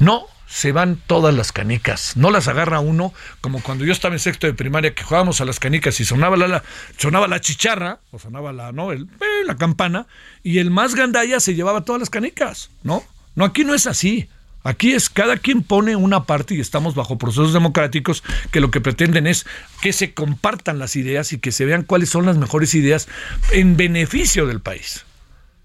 No 0.00 0.26
se 0.48 0.72
van 0.72 0.96
todas 0.96 1.32
las 1.32 1.52
canicas, 1.52 2.16
no 2.16 2.32
las 2.32 2.48
agarra 2.48 2.80
uno 2.80 3.14
como 3.40 3.62
cuando 3.62 3.84
yo 3.84 3.92
estaba 3.92 4.16
en 4.16 4.18
sexto 4.18 4.48
de 4.48 4.54
primaria 4.54 4.92
que 4.96 5.04
jugábamos 5.04 5.40
a 5.40 5.44
las 5.44 5.60
canicas 5.60 6.00
y 6.00 6.04
sonaba 6.04 6.36
la, 6.36 6.64
sonaba 6.96 7.28
la 7.28 7.40
chicharra 7.40 8.00
o 8.10 8.18
sonaba 8.18 8.52
la 8.52 8.72
no 8.72 8.90
el, 8.90 9.02
eh, 9.02 9.44
la 9.46 9.56
campana 9.56 10.08
y 10.42 10.58
el 10.58 10.72
más 10.72 10.96
gandalla 10.96 11.38
se 11.38 11.54
llevaba 11.54 11.84
todas 11.84 12.00
las 12.00 12.10
canicas, 12.10 12.70
¿no? 12.82 13.04
No 13.36 13.44
aquí 13.44 13.62
no 13.62 13.74
es 13.74 13.86
así. 13.86 14.28
Aquí 14.62 14.92
es 14.92 15.08
cada 15.08 15.38
quien 15.38 15.62
pone 15.62 15.96
una 15.96 16.24
parte 16.24 16.54
y 16.54 16.60
estamos 16.60 16.94
bajo 16.94 17.16
procesos 17.16 17.52
democráticos 17.52 18.22
que 18.50 18.60
lo 18.60 18.70
que 18.70 18.80
pretenden 18.80 19.26
es 19.26 19.46
que 19.80 19.92
se 19.92 20.12
compartan 20.12 20.78
las 20.78 20.96
ideas 20.96 21.32
y 21.32 21.38
que 21.38 21.50
se 21.50 21.64
vean 21.64 21.82
cuáles 21.82 22.10
son 22.10 22.26
las 22.26 22.36
mejores 22.36 22.74
ideas 22.74 23.08
en 23.52 23.76
beneficio 23.76 24.46
del 24.46 24.60
país. 24.60 25.06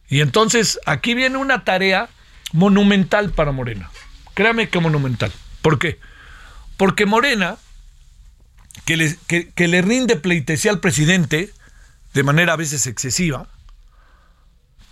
Y 0.07 0.21
entonces 0.21 0.79
aquí 0.85 1.13
viene 1.13 1.37
una 1.37 1.63
tarea 1.63 2.09
monumental 2.53 3.31
para 3.31 3.51
Morena. 3.51 3.89
Créame 4.33 4.69
que 4.69 4.79
monumental. 4.79 5.31
¿Por 5.61 5.77
qué? 5.79 5.99
Porque 6.77 7.05
Morena, 7.05 7.57
que 8.85 8.97
le, 8.97 9.81
rinde 9.81 10.15
pleitesía 10.15 10.71
al 10.71 10.79
presidente 10.79 11.51
de 12.13 12.23
manera 12.23 12.53
a 12.53 12.57
veces 12.57 12.87
excesiva, 12.87 13.47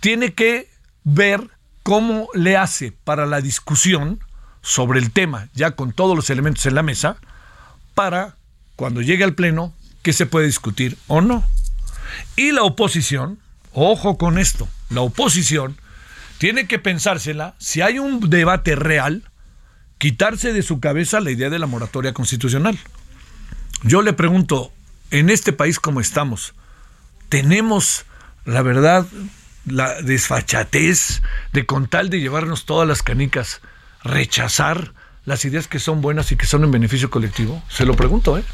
tiene 0.00 0.34
que 0.34 0.68
ver 1.04 1.50
cómo 1.84 2.28
le 2.34 2.56
hace 2.56 2.92
para 2.92 3.26
la 3.26 3.40
discusión 3.40 4.18
sobre 4.62 4.98
el 4.98 5.12
tema, 5.12 5.48
ya 5.54 5.72
con 5.72 5.92
todos 5.92 6.16
los 6.16 6.30
elementos 6.30 6.66
en 6.66 6.74
la 6.74 6.82
mesa, 6.82 7.18
para 7.94 8.36
cuando 8.74 9.02
llegue 9.02 9.22
al 9.22 9.34
Pleno, 9.34 9.72
que 10.02 10.12
se 10.12 10.26
puede 10.26 10.46
discutir 10.46 10.98
o 11.06 11.20
no. 11.20 11.44
Y 12.36 12.52
la 12.52 12.62
oposición, 12.62 13.38
ojo 13.72 14.18
con 14.18 14.38
esto, 14.38 14.66
la 14.88 15.02
oposición 15.02 15.76
tiene 16.38 16.66
que 16.66 16.78
pensársela, 16.78 17.54
si 17.58 17.82
hay 17.82 17.98
un 17.98 18.30
debate 18.30 18.74
real, 18.76 19.30
quitarse 19.98 20.52
de 20.52 20.62
su 20.62 20.80
cabeza 20.80 21.20
la 21.20 21.30
idea 21.30 21.50
de 21.50 21.58
la 21.58 21.66
moratoria 21.66 22.14
constitucional. 22.14 22.78
Yo 23.82 24.00
le 24.00 24.14
pregunto, 24.14 24.72
en 25.10 25.28
este 25.28 25.52
país 25.52 25.78
como 25.78 26.00
estamos, 26.00 26.54
¿tenemos 27.28 28.06
la 28.46 28.62
verdad 28.62 29.06
la 29.66 30.00
desfachatez 30.02 31.22
de 31.52 31.66
con 31.66 31.88
tal 31.88 32.10
de 32.10 32.20
llevarnos 32.20 32.66
todas 32.66 32.86
las 32.86 33.02
canicas, 33.02 33.60
rechazar 34.02 34.92
las 35.24 35.44
ideas 35.44 35.68
que 35.68 35.78
son 35.78 36.00
buenas 36.00 36.32
y 36.32 36.36
que 36.36 36.46
son 36.46 36.64
en 36.64 36.70
beneficio 36.70 37.10
colectivo? 37.10 37.62
Se 37.68 37.86
lo 37.86 37.94
pregunto, 37.94 38.38
¿eh? 38.38 38.44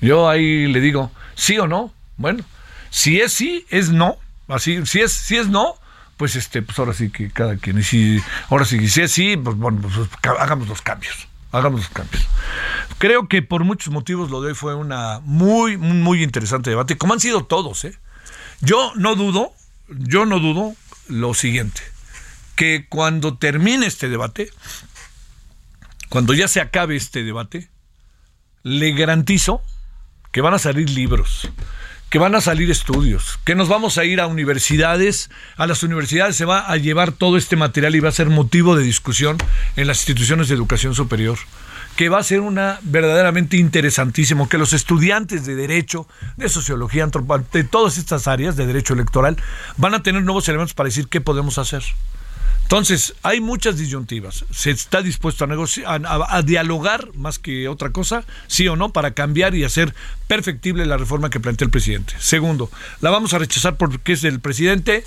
Yo 0.00 0.28
ahí 0.28 0.66
le 0.66 0.80
digo, 0.80 1.12
sí 1.34 1.58
o 1.58 1.66
no. 1.66 1.92
Bueno, 2.16 2.44
si 2.90 3.20
es 3.20 3.32
sí, 3.32 3.64
es 3.70 3.90
no. 3.90 4.16
Así, 4.48 4.84
si 4.86 5.00
es, 5.00 5.12
si 5.12 5.36
es 5.36 5.48
no, 5.48 5.76
pues 6.16 6.36
este, 6.36 6.60
pues 6.62 6.78
ahora 6.78 6.92
sí 6.92 7.10
que 7.10 7.30
cada 7.30 7.56
quien. 7.56 7.78
Y 7.78 7.82
si, 7.84 8.20
ahora 8.48 8.64
sí, 8.64 8.88
si 8.88 9.02
es 9.02 9.12
sí, 9.12 9.36
pues 9.36 9.56
bueno, 9.56 9.80
pues 9.80 10.08
hagamos 10.38 10.68
los 10.68 10.82
cambios. 10.82 11.28
Hagamos 11.52 11.80
los 11.80 11.90
cambios. 11.90 12.26
Creo 12.98 13.28
que 13.28 13.42
por 13.42 13.62
muchos 13.64 13.92
motivos 13.92 14.30
lo 14.30 14.40
de 14.40 14.48
hoy 14.48 14.54
fue 14.54 14.74
una 14.74 15.20
muy, 15.24 15.76
muy 15.76 16.22
interesante 16.22 16.70
debate, 16.70 16.96
como 16.96 17.12
han 17.12 17.20
sido 17.20 17.44
todos, 17.44 17.84
¿eh? 17.84 17.96
Yo 18.60 18.92
no 18.96 19.16
dudo, 19.16 19.52
yo 19.98 20.26
no 20.26 20.38
dudo 20.38 20.74
lo 21.08 21.34
siguiente, 21.34 21.80
que 22.56 22.86
cuando 22.88 23.36
termine 23.36 23.86
este 23.86 24.08
debate, 24.08 24.50
cuando 26.08 26.34
ya 26.34 26.48
se 26.48 26.60
acabe 26.60 26.96
este 26.96 27.22
debate, 27.22 27.68
le 28.62 28.92
garantizo 28.92 29.62
que 30.30 30.40
van 30.40 30.54
a 30.54 30.58
salir 30.58 30.90
libros, 30.90 31.48
que 32.10 32.18
van 32.18 32.34
a 32.34 32.40
salir 32.40 32.70
estudios, 32.70 33.38
que 33.44 33.54
nos 33.54 33.68
vamos 33.68 33.98
a 33.98 34.04
ir 34.04 34.20
a 34.20 34.26
universidades, 34.26 35.30
a 35.56 35.66
las 35.66 35.82
universidades 35.82 36.36
se 36.36 36.44
va 36.44 36.70
a 36.70 36.76
llevar 36.76 37.12
todo 37.12 37.36
este 37.36 37.56
material 37.56 37.94
y 37.94 38.00
va 38.00 38.10
a 38.10 38.12
ser 38.12 38.28
motivo 38.28 38.76
de 38.76 38.84
discusión 38.84 39.38
en 39.76 39.86
las 39.86 39.98
instituciones 39.98 40.48
de 40.48 40.54
educación 40.54 40.94
superior 40.94 41.38
que 41.96 42.08
va 42.08 42.18
a 42.18 42.22
ser 42.22 42.40
una 42.40 42.78
verdaderamente 42.82 43.56
interesantísimo, 43.56 44.48
que 44.48 44.58
los 44.58 44.72
estudiantes 44.72 45.44
de 45.46 45.54
derecho, 45.54 46.06
de 46.36 46.48
sociología, 46.48 47.06
de 47.52 47.64
todas 47.64 47.98
estas 47.98 48.26
áreas 48.28 48.56
de 48.56 48.66
derecho 48.66 48.94
electoral, 48.94 49.36
van 49.76 49.94
a 49.94 50.02
tener 50.02 50.22
nuevos 50.22 50.48
elementos 50.48 50.74
para 50.74 50.88
decir 50.88 51.08
qué 51.08 51.20
podemos 51.20 51.58
hacer. 51.58 51.82
Entonces, 52.62 53.14
hay 53.22 53.40
muchas 53.40 53.76
disyuntivas. 53.76 54.46
¿Se 54.50 54.70
está 54.70 55.02
dispuesto 55.02 55.44
a, 55.44 55.46
negociar, 55.46 56.02
a, 56.06 56.40
dialogar 56.42 57.14
más 57.14 57.38
que 57.38 57.68
otra 57.68 57.90
cosa? 57.90 58.24
Sí 58.46 58.66
o 58.66 58.76
no, 58.76 58.94
para 58.94 59.10
cambiar 59.10 59.54
y 59.54 59.64
hacer 59.64 59.94
perfectible 60.26 60.86
la 60.86 60.96
reforma 60.96 61.28
que 61.28 61.38
plantea 61.38 61.66
el 61.66 61.70
presidente. 61.70 62.14
Segundo, 62.18 62.70
la 63.02 63.10
vamos 63.10 63.34
a 63.34 63.38
rechazar 63.38 63.76
porque 63.76 64.14
es 64.14 64.22
del 64.22 64.40
presidente. 64.40 65.04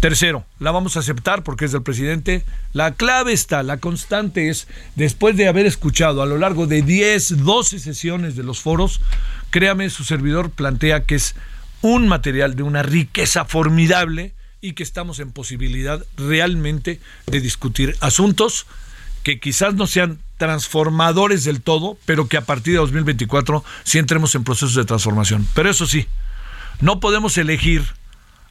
Tercero, 0.00 0.44
la 0.60 0.70
vamos 0.70 0.96
a 0.96 1.00
aceptar 1.00 1.42
porque 1.42 1.64
es 1.64 1.72
del 1.72 1.82
presidente. 1.82 2.44
La 2.72 2.94
clave 2.94 3.32
está, 3.32 3.62
la 3.62 3.78
constante 3.78 4.50
es, 4.50 4.68
después 4.94 5.36
de 5.36 5.48
haber 5.48 5.66
escuchado 5.66 6.22
a 6.22 6.26
lo 6.26 6.38
largo 6.38 6.66
de 6.66 6.82
10, 6.82 7.44
12 7.44 7.78
sesiones 7.78 8.36
de 8.36 8.42
los 8.42 8.60
foros, 8.60 9.00
créame, 9.50 9.90
su 9.90 10.04
servidor 10.04 10.50
plantea 10.50 11.04
que 11.04 11.14
es 11.14 11.34
un 11.80 12.08
material 12.08 12.56
de 12.56 12.62
una 12.62 12.82
riqueza 12.82 13.44
formidable 13.44 14.34
y 14.60 14.72
que 14.72 14.82
estamos 14.82 15.18
en 15.18 15.32
posibilidad 15.32 16.04
realmente 16.16 17.00
de 17.26 17.40
discutir 17.40 17.96
asuntos 18.00 18.66
que 19.22 19.40
quizás 19.40 19.74
no 19.74 19.86
sean 19.86 20.18
transformadores 20.36 21.44
del 21.44 21.62
todo, 21.62 21.98
pero 22.04 22.28
que 22.28 22.36
a 22.36 22.42
partir 22.42 22.74
de 22.74 22.78
2024 22.78 23.64
sí 23.82 23.98
entremos 23.98 24.34
en 24.34 24.44
procesos 24.44 24.74
de 24.74 24.84
transformación. 24.84 25.46
Pero 25.54 25.70
eso 25.70 25.86
sí, 25.86 26.06
no 26.80 27.00
podemos 27.00 27.38
elegir 27.38 27.82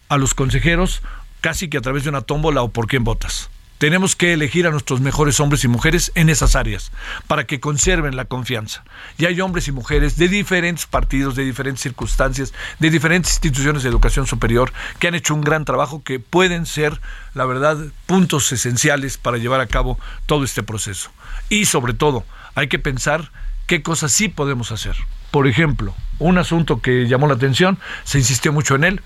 a 0.10 0.18
los 0.18 0.34
consejeros 0.34 1.02
casi 1.46 1.70
que 1.70 1.78
a 1.78 1.82
través 1.82 2.04
de 2.04 2.10
una 2.10 2.22
tómbola 2.22 2.64
o 2.64 2.70
por 2.70 2.88
quién 2.88 3.04
votas. 3.04 3.52
tenemos 3.78 4.16
que 4.16 4.34
elegir 4.34 4.66
a 4.66 4.72
nuestros 4.72 5.00
mejores 5.00 5.40
hombres 5.40 5.64
y 5.64 5.68
mujeres 5.68 6.12
en 6.16 6.30
esas 6.30 6.56
áreas 6.56 6.92
para 7.28 7.44
que 7.44 7.60
conserven 7.60 8.16
la 8.16 8.26
confianza. 8.26 8.84
Y 9.20 9.26
hay 9.26 9.40
hombres 9.42 9.68
y 9.68 9.72
mujeres 9.72 10.18
de 10.18 10.28
diferentes 10.28 10.88
partidos, 10.88 11.36
de 11.36 11.46
diferentes 11.46 11.84
circunstancias, 11.84 12.52
de 12.80 12.90
diferentes 12.90 13.34
instituciones 13.34 13.84
de 13.84 13.90
educación 13.90 14.26
superior 14.26 14.74
que 14.98 15.08
han 15.08 15.14
hecho 15.14 15.36
un 15.36 15.42
gran 15.42 15.66
trabajo 15.66 16.02
que 16.02 16.20
pueden 16.20 16.66
ser, 16.66 17.00
la 17.36 17.46
verdad, 17.46 17.78
puntos 18.08 18.52
esenciales 18.52 19.20
para 19.20 19.38
llevar 19.38 19.62
a 19.62 19.68
cabo 19.68 20.00
todo 20.26 20.46
este 20.46 20.64
proceso. 20.64 21.12
Y 21.50 21.66
sobre 21.66 21.94
todo, 21.94 22.24
hay 22.56 22.70
que 22.70 22.80
pensar 22.80 23.30
qué 23.68 23.84
cosas 23.84 24.12
sí 24.12 24.30
podemos 24.30 24.72
hacer. 24.72 24.96
Por 25.30 25.46
ejemplo, 25.46 25.94
un 26.18 26.40
asunto 26.40 26.82
que 26.82 27.08
llamó 27.08 27.28
la 27.28 27.36
atención, 27.36 27.78
se 28.04 28.18
insistió 28.18 28.52
mucho 28.52 28.74
en 28.74 28.84
él, 28.86 29.02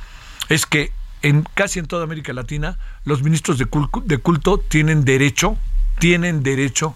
es 0.48 0.66
que 0.66 0.94
en 1.22 1.44
casi 1.54 1.80
en 1.80 1.86
toda 1.86 2.04
América 2.04 2.34
Latina 2.34 2.78
los 3.06 3.24
ministros 3.24 3.58
de 3.58 3.66
culto, 3.66 4.02
de 4.06 4.18
culto 4.18 4.58
tienen 4.58 5.06
derecho, 5.06 5.58
tienen 6.00 6.44
derecho, 6.44 6.96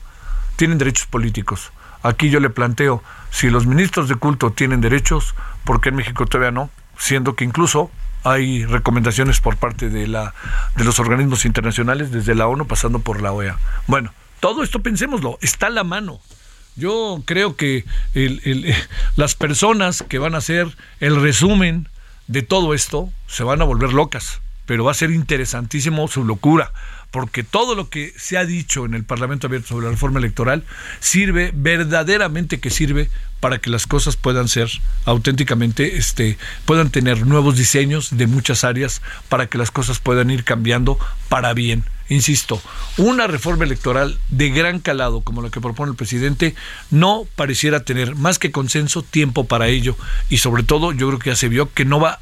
tienen 0.56 0.78
derechos 0.78 1.08
políticos. 1.08 1.72
Aquí 2.04 2.30
yo 2.30 2.40
le 2.40 2.50
planteo, 2.50 3.04
si 3.32 3.50
los 3.50 3.66
ministros 3.66 4.10
de 4.10 4.16
culto 4.16 4.52
tienen 4.52 4.82
derechos, 4.82 5.36
¿por 5.64 5.82
qué 5.82 5.90
en 5.90 5.96
México 5.96 6.26
todavía 6.26 6.52
no? 6.52 6.70
Siendo 6.98 7.36
que 7.36 7.46
incluso 7.46 7.90
hay 8.24 8.66
recomendaciones 8.66 9.42
por 9.42 9.58
parte 9.58 9.90
de 9.90 10.08
la 10.08 10.34
de 10.76 10.84
los 10.84 11.00
organismos 11.00 11.46
internacionales, 11.46 12.12
desde 12.12 12.36
la 12.36 12.48
ONU 12.48 12.68
pasando 12.68 13.00
por 13.00 13.22
la 13.22 13.32
OEA. 13.32 13.58
Bueno, 13.88 14.14
todo 14.40 14.64
esto 14.64 14.82
pensémoslo, 14.82 15.38
está 15.42 15.68
a 15.68 15.70
la 15.70 15.84
mano. 15.84 16.20
Yo 16.76 17.22
creo 17.26 17.56
que 17.56 17.86
las 19.16 19.36
personas 19.36 20.04
que 20.08 20.20
van 20.20 20.36
a 20.36 20.40
hacer 20.40 20.76
el 21.00 21.22
resumen 21.22 21.88
de 22.34 22.42
todo 22.42 22.74
esto 22.74 23.12
se 23.28 23.44
van 23.44 23.62
a 23.62 23.64
volver 23.64 23.94
locas, 23.94 24.42
pero 24.66 24.84
va 24.84 24.90
a 24.90 24.96
ser 24.96 25.12
interesantísimo 25.12 26.08
su 26.08 26.24
locura, 26.24 26.72
porque 27.14 27.44
todo 27.44 27.76
lo 27.76 27.92
que 27.92 28.12
se 28.18 28.40
ha 28.40 28.46
dicho 28.46 28.86
en 28.86 28.96
el 28.96 29.04
Parlamento 29.04 29.46
Abierto 29.46 29.68
sobre 29.68 29.86
la 29.86 29.92
reforma 29.92 30.18
electoral 30.18 30.64
sirve, 31.00 31.52
verdaderamente 31.54 32.60
que 32.60 32.72
sirve 32.72 33.08
para 33.40 33.60
que 33.60 33.70
las 33.70 33.86
cosas 33.86 34.16
puedan 34.16 34.48
ser 34.48 34.68
auténticamente, 35.06 35.98
este, 35.98 36.40
puedan 36.66 36.90
tener 36.90 37.28
nuevos 37.28 37.56
diseños 37.56 38.18
de 38.18 38.26
muchas 38.26 38.64
áreas, 38.64 39.04
para 39.30 39.46
que 39.46 39.60
las 39.60 39.70
cosas 39.70 40.00
puedan 40.00 40.32
ir 40.32 40.44
cambiando 40.44 40.98
para 41.30 41.54
bien. 41.54 41.84
Insisto, 42.10 42.60
una 42.98 43.28
reforma 43.28 43.66
electoral 43.66 44.18
de 44.30 44.50
gran 44.50 44.80
calado 44.80 45.22
como 45.22 45.44
la 45.44 45.52
que 45.52 45.62
propone 45.62 45.92
el 45.92 45.96
presidente 45.96 46.56
no 46.90 47.28
pareciera 47.36 47.84
tener 47.84 48.16
más 48.16 48.40
que 48.40 48.52
consenso, 48.52 49.04
tiempo 49.04 49.46
para 49.46 49.68
ello 49.68 49.96
y 50.30 50.38
sobre 50.38 50.64
todo 50.64 50.94
yo 50.94 51.10
creo 51.10 51.20
que 51.20 51.30
ya 51.30 51.36
se 51.36 51.48
vio 51.48 51.72
que 51.72 51.86
no 51.86 52.00
va, 52.00 52.20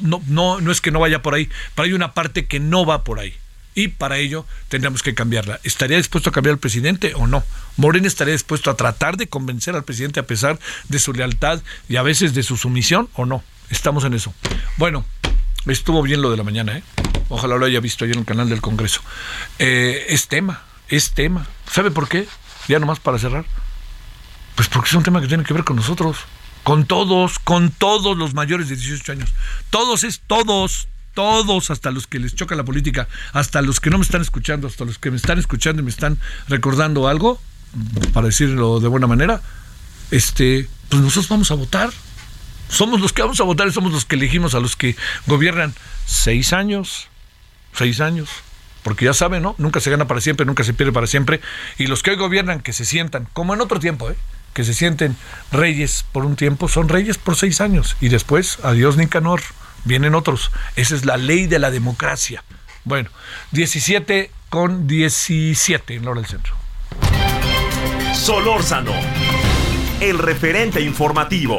no, 0.00 0.22
no, 0.28 0.62
no 0.62 0.72
es 0.72 0.80
que 0.80 0.90
no 0.90 0.98
vaya 0.98 1.20
por 1.20 1.34
ahí, 1.34 1.50
pero 1.74 1.84
hay 1.84 1.92
una 1.92 2.14
parte 2.14 2.46
que 2.46 2.58
no 2.58 2.86
va 2.86 3.04
por 3.04 3.20
ahí 3.20 3.34
y 3.74 3.88
para 3.88 4.18
ello 4.18 4.46
tendríamos 4.68 5.02
que 5.02 5.14
cambiarla. 5.14 5.60
¿Estaría 5.62 5.96
dispuesto 5.96 6.30
a 6.30 6.32
cambiar 6.32 6.54
el 6.54 6.58
presidente 6.58 7.14
o 7.14 7.26
no? 7.26 7.44
Morena 7.76 8.06
estaría 8.06 8.32
dispuesto 8.32 8.70
a 8.70 8.76
tratar 8.76 9.16
de 9.16 9.28
convencer 9.28 9.74
al 9.74 9.84
presidente 9.84 10.20
a 10.20 10.26
pesar 10.26 10.58
de 10.88 10.98
su 10.98 11.12
lealtad 11.12 11.62
y 11.88 11.96
a 11.96 12.02
veces 12.02 12.34
de 12.34 12.42
su 12.42 12.56
sumisión 12.56 13.08
o 13.14 13.26
no. 13.26 13.42
Estamos 13.70 14.04
en 14.04 14.14
eso. 14.14 14.34
Bueno, 14.76 15.04
estuvo 15.66 16.02
bien 16.02 16.22
lo 16.22 16.30
de 16.30 16.36
la 16.36 16.42
mañana, 16.42 16.78
¿eh? 16.78 16.82
Ojalá 17.28 17.56
lo 17.56 17.66
haya 17.66 17.80
visto 17.80 18.04
ayer 18.04 18.16
en 18.16 18.20
el 18.20 18.26
canal 18.26 18.48
del 18.48 18.60
Congreso. 18.60 19.00
Eh, 19.58 20.06
es 20.08 20.26
tema, 20.26 20.64
es 20.88 21.12
tema. 21.12 21.46
¿Sabe 21.70 21.90
por 21.90 22.08
qué? 22.08 22.26
Ya 22.68 22.80
nomás 22.80 22.98
para 22.98 23.18
cerrar. 23.18 23.44
Pues 24.56 24.68
porque 24.68 24.88
es 24.88 24.94
un 24.94 25.04
tema 25.04 25.20
que 25.20 25.28
tiene 25.28 25.44
que 25.44 25.54
ver 25.54 25.64
con 25.64 25.76
nosotros. 25.76 26.18
Con 26.64 26.84
todos, 26.84 27.38
con 27.38 27.70
todos 27.70 28.18
los 28.18 28.34
mayores 28.34 28.68
de 28.68 28.76
18 28.76 29.12
años. 29.12 29.32
Todos 29.70 30.04
es 30.04 30.20
todos, 30.26 30.88
todos, 31.14 31.70
hasta 31.70 31.90
los 31.90 32.06
que 32.06 32.18
les 32.18 32.34
choca 32.34 32.54
la 32.54 32.64
política, 32.64 33.08
hasta 33.32 33.62
los 33.62 33.80
que 33.80 33.90
no 33.90 33.98
me 33.98 34.04
están 34.04 34.22
escuchando, 34.22 34.66
hasta 34.66 34.84
los 34.84 34.98
que 34.98 35.10
me 35.10 35.16
están 35.16 35.38
escuchando 35.38 35.82
y 35.82 35.84
me 35.84 35.90
están 35.90 36.18
recordando 36.48 37.08
algo, 37.08 37.40
para 38.12 38.26
decirlo 38.26 38.80
de 38.80 38.88
buena 38.88 39.06
manera, 39.06 39.40
este, 40.10 40.68
pues 40.88 41.02
nosotros 41.02 41.28
vamos 41.28 41.50
a 41.50 41.54
votar. 41.54 41.90
Somos 42.68 43.00
los 43.00 43.12
que 43.12 43.22
vamos 43.22 43.40
a 43.40 43.44
votar 43.44 43.66
y 43.66 43.72
somos 43.72 43.92
los 43.92 44.04
que 44.04 44.16
elegimos 44.16 44.54
a 44.54 44.60
los 44.60 44.76
que 44.76 44.96
gobiernan 45.26 45.74
seis 46.06 46.52
años, 46.52 47.08
seis 47.72 48.00
años. 48.00 48.28
Porque 48.82 49.04
ya 49.04 49.12
saben, 49.12 49.42
¿no? 49.42 49.54
Nunca 49.58 49.80
se 49.80 49.90
gana 49.90 50.06
para 50.06 50.20
siempre, 50.20 50.46
nunca 50.46 50.64
se 50.64 50.72
pierde 50.72 50.92
para 50.92 51.06
siempre. 51.06 51.40
Y 51.78 51.86
los 51.86 52.02
que 52.02 52.10
hoy 52.10 52.16
gobiernan, 52.16 52.60
que 52.60 52.72
se 52.72 52.84
sientan, 52.84 53.28
como 53.32 53.54
en 53.54 53.60
otro 53.60 53.78
tiempo, 53.78 54.10
¿eh? 54.10 54.16
que 54.54 54.64
se 54.64 54.74
sienten 54.74 55.16
reyes 55.52 56.04
por 56.12 56.24
un 56.24 56.36
tiempo, 56.36 56.68
son 56.68 56.88
reyes 56.88 57.18
por 57.18 57.36
seis 57.36 57.60
años. 57.60 57.96
Y 58.00 58.08
después, 58.08 58.58
adiós 58.62 58.96
Nicanor, 58.96 59.42
vienen 59.84 60.14
otros. 60.14 60.50
Esa 60.76 60.94
es 60.94 61.04
la 61.04 61.16
ley 61.16 61.46
de 61.46 61.58
la 61.58 61.70
democracia. 61.70 62.44
Bueno, 62.84 63.10
17 63.52 64.30
con 64.48 64.86
17 64.86 65.94
en 65.94 66.04
la 66.04 66.14
del 66.14 66.26
centro. 66.26 66.54
Solórzano, 68.14 68.92
el 70.00 70.18
referente 70.18 70.80
informativo. 70.80 71.58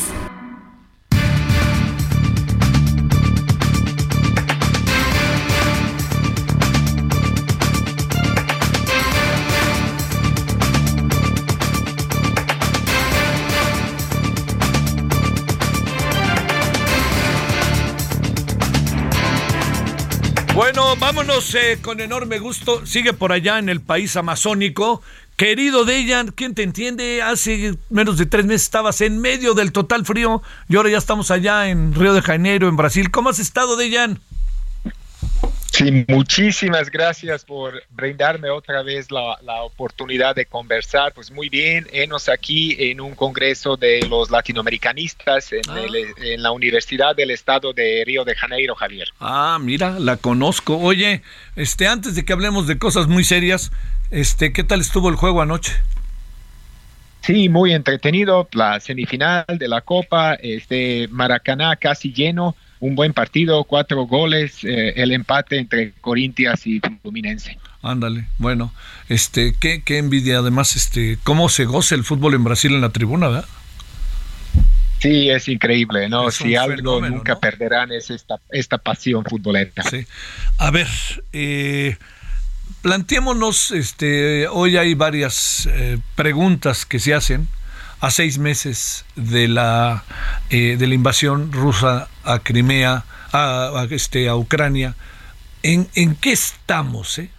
Vámonos 20.99 21.55
eh, 21.55 21.79
con 21.81 22.01
enorme 22.01 22.39
gusto. 22.39 22.85
Sigue 22.85 23.13
por 23.13 23.31
allá 23.31 23.59
en 23.59 23.69
el 23.69 23.81
país 23.81 24.15
amazónico. 24.17 25.01
Querido 25.37 25.85
Dejan, 25.85 26.31
¿quién 26.31 26.53
te 26.53 26.63
entiende? 26.63 27.21
Hace 27.21 27.75
menos 27.89 28.17
de 28.17 28.25
tres 28.25 28.45
meses 28.45 28.63
estabas 28.63 28.99
en 29.01 29.19
medio 29.19 29.53
del 29.53 29.71
total 29.71 30.05
frío 30.05 30.41
y 30.67 30.75
ahora 30.75 30.89
ya 30.89 30.97
estamos 30.97 31.31
allá 31.31 31.69
en 31.69 31.95
Río 31.95 32.13
de 32.13 32.21
Janeiro, 32.21 32.67
en 32.67 32.75
Brasil. 32.75 33.09
¿Cómo 33.09 33.29
has 33.29 33.39
estado, 33.39 33.77
Dejan? 33.77 34.19
Sí, 35.71 36.05
muchísimas 36.09 36.89
gracias 36.91 37.45
por 37.45 37.81
brindarme 37.91 38.49
otra 38.49 38.83
vez 38.83 39.09
la, 39.09 39.37
oportunidad 39.63 40.35
de 40.35 40.45
conversar. 40.45 41.13
Pues 41.13 41.31
muy 41.31 41.47
bien, 41.47 41.87
enos 41.93 42.27
aquí 42.27 42.75
en 42.77 42.99
un 42.99 43.15
congreso 43.15 43.77
de 43.77 44.05
los 44.09 44.29
latinoamericanistas 44.29 45.53
en, 45.53 45.61
ah. 45.69 45.81
en, 46.17 46.43
la 46.43 46.51
Universidad 46.51 47.15
del 47.15 47.31
Estado 47.31 47.71
de 47.71 48.03
Río 48.05 48.25
de 48.25 48.35
Janeiro, 48.35 48.75
Javier. 48.75 49.07
Ah, 49.21 49.57
mira, 49.61 49.97
la 49.97 50.17
conozco. 50.17 50.77
Oye, 50.77 51.21
este, 51.55 51.87
antes 51.87 52.15
de 52.15 52.25
que 52.25 52.33
hablemos 52.33 52.67
de 52.67 52.77
cosas 52.77 53.07
muy 53.07 53.23
serias, 53.23 53.71
este, 54.11 54.51
¿qué 54.51 54.65
tal 54.65 54.81
estuvo 54.81 55.07
el 55.07 55.15
juego 55.15 55.41
anoche? 55.41 55.71
Sí, 57.21 57.47
muy 57.47 57.71
entretenido. 57.71 58.49
La 58.51 58.79
semifinal 58.81 59.45
de 59.47 59.67
la 59.69 59.79
Copa, 59.79 60.33
este 60.33 61.07
Maracaná 61.11 61.77
casi 61.77 62.11
lleno 62.11 62.57
un 62.81 62.95
buen 62.95 63.13
partido, 63.13 63.63
cuatro 63.63 64.05
goles, 64.07 64.63
eh, 64.63 64.93
el 64.97 65.11
empate 65.11 65.57
entre 65.57 65.93
Corintias 66.01 66.65
y 66.65 66.81
Fluminense. 67.01 67.57
Ándale, 67.83 68.27
bueno, 68.39 68.73
este, 69.07 69.55
qué, 69.59 69.83
qué 69.83 69.99
envidia 69.99 70.39
además, 70.39 70.75
este, 70.75 71.17
cómo 71.23 71.47
se 71.47 71.65
goza 71.65 71.95
el 71.95 72.03
fútbol 72.03 72.33
en 72.33 72.43
Brasil 72.43 72.73
en 72.73 72.81
la 72.81 72.89
tribuna, 72.89 73.29
¿verdad? 73.29 73.45
Sí, 74.99 75.29
es 75.29 75.47
increíble, 75.47 76.09
¿no? 76.09 76.29
si 76.29 76.55
algo 76.55 77.01
nunca 77.01 77.39
perderán 77.39 77.91
es 77.91 78.09
esta, 78.09 78.39
esta 78.51 78.77
pasión 78.77 79.25
futbolera. 79.25 79.83
Sí. 79.89 80.05
A 80.57 80.69
ver, 80.69 80.87
eh, 81.33 81.97
planteémonos, 82.81 83.71
este, 83.71 84.47
hoy 84.47 84.77
hay 84.77 84.93
varias 84.95 85.67
eh, 85.71 85.97
preguntas 86.15 86.85
que 86.85 86.99
se 86.99 87.13
hacen 87.13 87.47
a 88.01 88.09
seis 88.09 88.39
meses 88.39 89.05
de 89.15 89.47
la, 89.47 90.03
eh, 90.49 90.75
de 90.77 90.87
la 90.87 90.95
invasión 90.95 91.51
rusa 91.51 92.09
a 92.23 92.39
Crimea, 92.39 93.05
a, 93.31 93.87
este, 93.91 94.27
a 94.27 94.35
Ucrania. 94.35 94.95
¿En, 95.61 95.87
¿En, 95.93 96.15
qué 96.15 96.31
estamos? 96.31 97.19
Eh? 97.19 97.29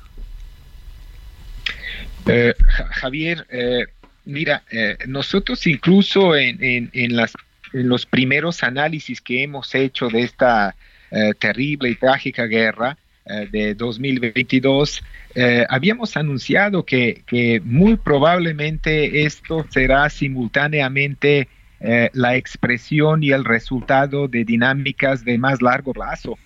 eh 2.27 2.55
Javier, 2.93 3.45
eh, 3.51 3.87
mira, 4.25 4.63
nosotros 5.09 5.67
incluso 5.67 6.37
en, 6.37 6.91
en, 6.93 7.17
las, 7.17 7.33
en 7.73 7.89
los 7.89 8.07
primeros 8.07 8.63
análisis 8.63 9.21
que 9.21 9.43
hemos 9.43 9.75
hecho 9.75 10.09
de 10.09 10.23
esta 10.23 10.77
terrible 11.41 11.91
y 11.91 11.97
trágica 11.97 12.47
guerra, 12.47 12.97
de 13.25 13.75
2022, 13.75 15.03
habíamos 15.69 16.17
anunciado 16.17 16.85
que, 16.85 17.23
que, 17.27 17.61
muy 17.65 17.97
probablemente 17.97 19.25
esto 19.25 19.65
será 19.71 20.11
simultáneamente 20.11 21.49
la 22.13 22.37
expresión 22.37 23.23
y 23.23 23.31
el 23.31 23.45
resultado 23.45 24.29
de 24.29 24.45
dinámicas 24.45 25.25
de 25.25 25.39
más 25.39 25.63
largo 25.63 25.93
plazo 25.93 26.39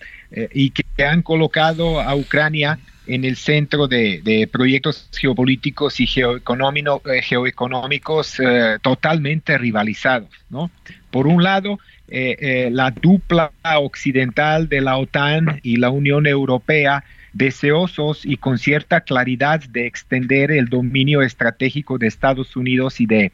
y 0.53 0.69
que 0.69 1.03
han 1.03 1.21
colocado 1.21 1.99
a 1.99 2.15
Ucrania 2.15 2.79
en 3.07 3.23
el 3.23 3.35
centro 3.37 3.87
de, 3.87 4.49
proyectos 4.51 5.09
geopolíticos 5.17 5.99
y 5.99 6.03
eh, 6.03 7.21
geoeconómicos 7.23 8.39
eh, 8.39 8.77
totalmente 8.81 9.57
rivalizados. 9.57 10.29
¿no? 10.49 10.69
Por 11.09 11.27
un 11.27 11.41
lado, 11.41 11.79
eh, 12.09 12.69
la 12.71 12.91
dupla 12.91 13.51
occidental 13.77 14.69
de 14.69 14.81
la 14.81 14.97
OTAN 14.97 15.59
y 15.63 15.77
la 15.77 15.89
Unión 15.89 16.27
Europea 16.27 17.03
deseosos 17.33 18.25
y 18.25 18.37
con 18.37 18.57
cierta 18.57 19.01
claridad 19.01 19.61
de 19.61 19.85
extender 19.85 20.49
el 20.51 20.69
dominio 20.69 21.21
estratégico 21.21 21.97
de 21.97 22.07
Estados 22.07 22.55
Unidos 22.55 22.99
y 22.99 23.05
de 23.05 23.31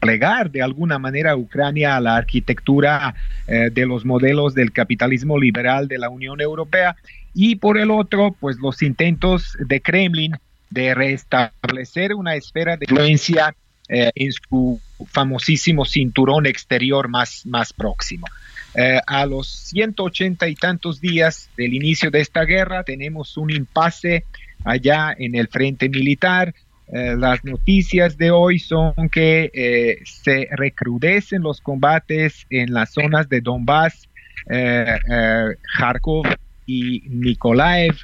plegar 0.00 0.52
de 0.52 0.62
alguna 0.62 1.00
manera 1.00 1.32
a 1.32 1.36
Ucrania 1.36 1.96
a 1.96 2.00
la 2.00 2.16
arquitectura 2.16 3.16
de 3.48 3.86
los 3.86 4.04
modelos 4.04 4.54
del 4.54 4.70
capitalismo 4.70 5.36
liberal 5.36 5.88
de 5.88 5.98
la 5.98 6.10
Unión 6.10 6.40
Europea. 6.40 6.94
Y 7.34 7.56
por 7.56 7.76
el 7.76 7.90
otro, 7.90 8.36
pues 8.38 8.56
los 8.58 8.82
intentos 8.82 9.56
de 9.58 9.80
Kremlin 9.80 10.36
de 10.74 10.92
restablecer 10.94 12.14
una 12.14 12.34
esfera 12.34 12.76
de 12.76 12.84
influencia 12.88 13.54
eh, 13.88 14.10
en 14.14 14.32
su 14.32 14.80
famosísimo 15.06 15.84
cinturón 15.84 16.46
exterior 16.46 17.08
más, 17.08 17.44
más 17.46 17.72
próximo. 17.72 18.26
Eh, 18.74 19.00
a 19.06 19.26
los 19.26 19.48
180 19.48 20.48
y 20.48 20.54
tantos 20.54 21.00
días 21.00 21.48
del 21.56 21.74
inicio 21.74 22.10
de 22.10 22.20
esta 22.20 22.44
guerra 22.44 22.82
tenemos 22.82 23.36
un 23.36 23.50
impasse 23.50 24.24
allá 24.64 25.14
en 25.16 25.34
el 25.34 25.48
frente 25.48 25.88
militar. 25.88 26.54
Eh, 26.92 27.14
las 27.16 27.44
noticias 27.44 28.18
de 28.18 28.30
hoy 28.30 28.58
son 28.58 28.94
que 29.10 30.00
se 30.04 30.48
recrudecen 30.50 31.42
los 31.42 31.60
combates 31.60 32.46
en 32.50 32.74
las 32.74 32.92
zonas 32.92 33.28
de 33.28 33.40
Donbass, 33.40 34.08
Kharkov 34.46 36.26
y 36.66 37.02
Nikolaev. 37.08 37.96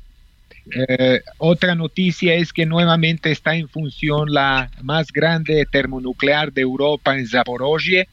Eh, 0.75 1.21
otra 1.39 1.75
noticia 1.75 2.35
es 2.35 2.53
que 2.53 2.67
nuevamente 2.67 3.31
está 3.31 3.55
en 3.55 3.69
función 3.69 4.33
la 4.33 4.71
más 4.83 5.13
grande 5.13 5.67
termonuclear 5.71 6.53
de 6.53 6.63
Europa 6.63 7.17
en 7.17 7.27
Zaporozhye 7.27 8.09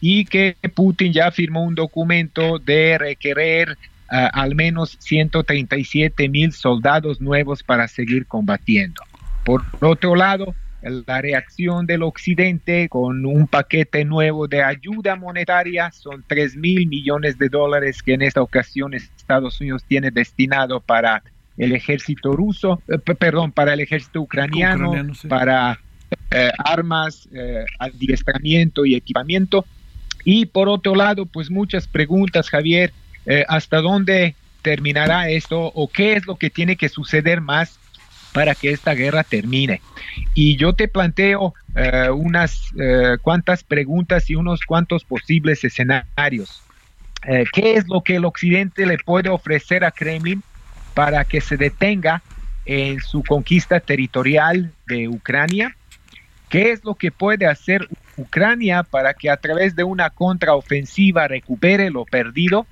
y 0.00 0.24
que 0.24 0.56
Putin 0.74 1.12
ya 1.12 1.30
firmó 1.30 1.64
un 1.64 1.74
documento 1.74 2.58
de 2.58 2.98
requerir 2.98 3.78
eh, 4.12 4.28
al 4.32 4.54
menos 4.54 4.96
137 5.00 6.28
mil 6.28 6.52
soldados 6.52 7.20
nuevos 7.20 7.62
para 7.62 7.88
seguir 7.88 8.26
combatiendo. 8.26 9.02
Por 9.44 9.62
otro 9.80 10.14
lado, 10.14 10.54
la 10.82 11.22
reacción 11.22 11.86
del 11.86 12.02
Occidente 12.02 12.88
con 12.90 13.24
un 13.24 13.46
paquete 13.46 14.04
nuevo 14.04 14.46
de 14.46 14.62
ayuda 14.62 15.16
monetaria 15.16 15.90
son 15.90 16.22
3 16.26 16.56
mil 16.56 16.86
millones 16.86 17.38
de 17.38 17.48
dólares 17.48 18.02
que 18.02 18.12
en 18.12 18.22
esta 18.22 18.42
ocasión 18.42 18.92
Estados 18.92 19.60
Unidos 19.60 19.84
tiene 19.88 20.10
destinado 20.10 20.80
para 20.80 21.22
el 21.56 21.72
ejército 21.72 22.32
ruso, 22.32 22.82
eh, 22.88 22.98
perdón, 22.98 23.52
para 23.52 23.74
el 23.74 23.80
ejército 23.80 24.20
ucraniano, 24.20 24.92
para 25.28 25.78
eh, 26.30 26.50
armas, 26.58 27.28
eh, 27.32 27.64
adiestramiento 27.78 28.84
y 28.84 28.94
equipamiento. 28.94 29.64
Y 30.24 30.46
por 30.46 30.68
otro 30.68 30.94
lado, 30.94 31.26
pues 31.26 31.50
muchas 31.50 31.86
preguntas, 31.86 32.48
Javier, 32.48 32.92
¿hasta 33.48 33.80
dónde 33.80 34.34
terminará 34.62 35.28
esto 35.28 35.60
o 35.74 35.88
qué 35.88 36.14
es 36.14 36.26
lo 36.26 36.36
que 36.36 36.48
tiene 36.48 36.76
que 36.76 36.88
suceder 36.88 37.40
más 37.42 37.78
para 38.34 38.56
que 38.56 38.70
esta 38.70 38.94
guerra 38.94 39.22
termine. 39.22 39.80
Y 40.34 40.56
yo 40.56 40.72
te 40.72 40.88
planteo 40.88 41.54
eh, 41.76 42.10
unas 42.10 42.72
eh, 42.76 43.16
cuantas 43.22 43.62
preguntas 43.62 44.28
y 44.28 44.34
unos 44.34 44.62
cuantos 44.62 45.04
posibles 45.04 45.62
escenarios. 45.62 46.62
Eh, 47.28 47.44
¿Qué 47.52 47.74
es 47.76 47.86
lo 47.86 48.02
que 48.02 48.16
el 48.16 48.24
Occidente 48.24 48.86
le 48.86 48.98
puede 48.98 49.28
ofrecer 49.28 49.84
a 49.84 49.92
Kremlin 49.92 50.42
para 50.94 51.24
que 51.24 51.40
se 51.40 51.56
detenga 51.56 52.22
en 52.64 53.00
su 53.00 53.22
conquista 53.22 53.80
territorial 53.80 54.72
de 54.86 55.08
Ucrania? 55.08 55.76
¿Qué 56.48 56.70
es 56.70 56.84
lo 56.84 56.94
que 56.94 57.10
puede 57.10 57.46
hacer 57.46 57.88
Ucrania 58.16 58.84
para 58.84 59.12
que 59.14 59.28
a 59.28 59.36
través 59.36 59.74
de 59.74 59.84
una 59.84 60.10
contraofensiva 60.10 61.28
recupere 61.28 61.90
lo 61.90 62.04
perdido? 62.04 62.66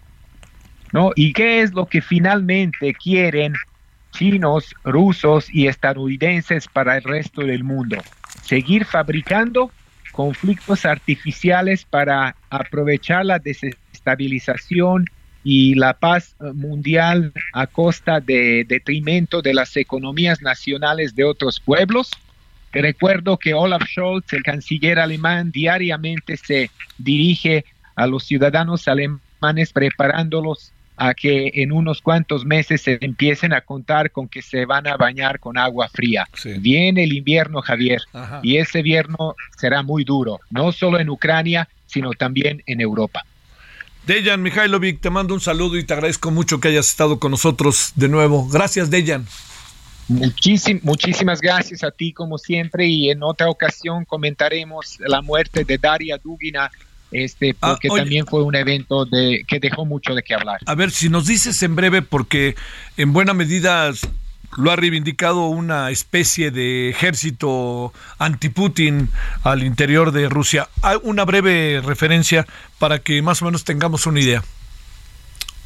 ¿No? 0.92 1.11
¿Y 1.16 1.32
qué 1.32 1.62
es 1.62 1.72
lo 1.72 1.87
que 1.87 2.00
finalmente 2.00 2.94
quieren 2.94 3.54
chinos, 4.12 4.74
rusos 4.85 5.52
y 5.52 5.66
estadounidenses 5.66 6.68
para 6.68 6.96
el 6.98 7.02
resto 7.02 7.42
del 7.42 7.64
mundo. 7.64 7.96
Seguir 8.42 8.85
fabricando 8.85 9.72
conflictos 10.12 10.85
artificiales 10.85 11.85
para 11.85 12.37
aprovechar 12.50 13.24
la 13.24 13.38
desestabilización 13.38 15.06
y 15.44 15.74
la 15.74 15.94
paz 15.94 16.37
mundial 16.55 17.33
a 17.52 17.66
costa 17.66 18.20
de 18.20 18.64
detrimento 18.68 19.42
de 19.42 19.55
las 19.55 19.76
economías 19.76 20.42
nacionales 20.42 21.14
de 21.14 21.24
otros 21.24 21.61
pueblos. 21.61 22.11
Recuerdo 22.72 23.37
que 23.37 23.55
Olaf 23.55 23.83
Scholz, 23.83 24.33
el 24.33 24.42
canciller 24.42 24.98
alemán, 24.98 25.50
diariamente 25.50 26.37
se 26.37 26.70
dirige 26.96 27.64
a 27.96 28.07
los 28.07 28.24
ciudadanos 28.24 28.88
alemanes 28.88 29.72
preparándolos 29.72 30.72
a 30.96 31.14
que 31.14 31.50
en 31.55 31.72
unos 31.72 32.00
cuantos 32.00 32.44
meses 32.44 32.83
se 32.83 32.98
empiecen 33.00 33.52
a 33.52 33.62
contar 33.62 34.11
con 34.11 34.28
que 34.28 34.40
se 34.40 34.64
van 34.66 34.87
a 34.87 34.96
bañar 34.96 35.40
con 35.40 35.59
agua 35.59 35.88
fría. 35.88 36.26
Viene 36.61 37.05
el 37.05 37.12
invierno, 37.12 37.61
Javier, 37.61 38.02
y 38.42 38.59
ese 38.59 38.78
invierno 38.78 39.35
será 39.59 39.83
muy 39.83 40.05
duro, 40.05 40.40
no 40.50 40.70
solo 40.70 41.00
en 41.00 41.11
Ucrania, 41.11 41.68
sino 41.87 42.12
también 42.12 42.62
en 42.66 42.81
Europa. 42.81 43.24
Dejan 44.06 44.42
Mihailovic, 44.42 45.00
te 45.00 45.10
mando 45.10 45.34
un 45.34 45.40
saludo 45.40 45.78
y 45.78 45.84
te 45.84 45.94
agradezco 45.94 46.30
mucho 46.30 46.58
que 46.58 46.68
hayas 46.68 46.88
estado 46.88 47.20
con 47.20 47.30
nosotros 47.30 47.92
de 47.94 48.08
nuevo. 48.08 48.48
Gracias, 48.48 48.90
Dejan. 48.90 49.26
muchísimas 50.08 51.40
gracias 51.40 51.84
a 51.84 51.92
ti 51.92 52.12
como 52.12 52.36
siempre 52.36 52.88
y 52.88 53.10
en 53.10 53.22
otra 53.22 53.48
ocasión 53.48 54.04
comentaremos 54.04 54.98
la 55.06 55.22
muerte 55.22 55.64
de 55.64 55.78
Daria 55.78 56.18
Dugina, 56.18 56.70
este, 57.12 57.54
ah, 57.60 57.70
porque 57.70 57.88
también 57.88 58.26
fue 58.26 58.42
un 58.42 58.56
evento 58.56 59.04
de, 59.04 59.44
que 59.46 59.60
dejó 59.60 59.84
mucho 59.84 60.14
de 60.14 60.22
qué 60.24 60.34
hablar. 60.34 60.58
A 60.66 60.74
ver, 60.74 60.90
si 60.90 61.08
nos 61.08 61.26
dices 61.26 61.62
en 61.62 61.76
breve, 61.76 62.02
porque 62.02 62.56
en 62.96 63.12
buena 63.12 63.34
medida 63.34 63.92
lo 64.56 64.70
ha 64.70 64.76
reivindicado 64.76 65.46
una 65.46 65.90
especie 65.90 66.50
de 66.50 66.90
ejército 66.90 67.92
anti-Putin 68.18 69.08
al 69.44 69.62
interior 69.62 70.12
de 70.12 70.28
Rusia. 70.28 70.68
Hay 70.82 70.98
una 71.02 71.24
breve 71.24 71.80
referencia 71.84 72.46
para 72.78 72.98
que 72.98 73.22
más 73.22 73.42
o 73.42 73.46
menos 73.46 73.64
tengamos 73.64 74.06
una 74.06 74.20
idea. 74.20 74.42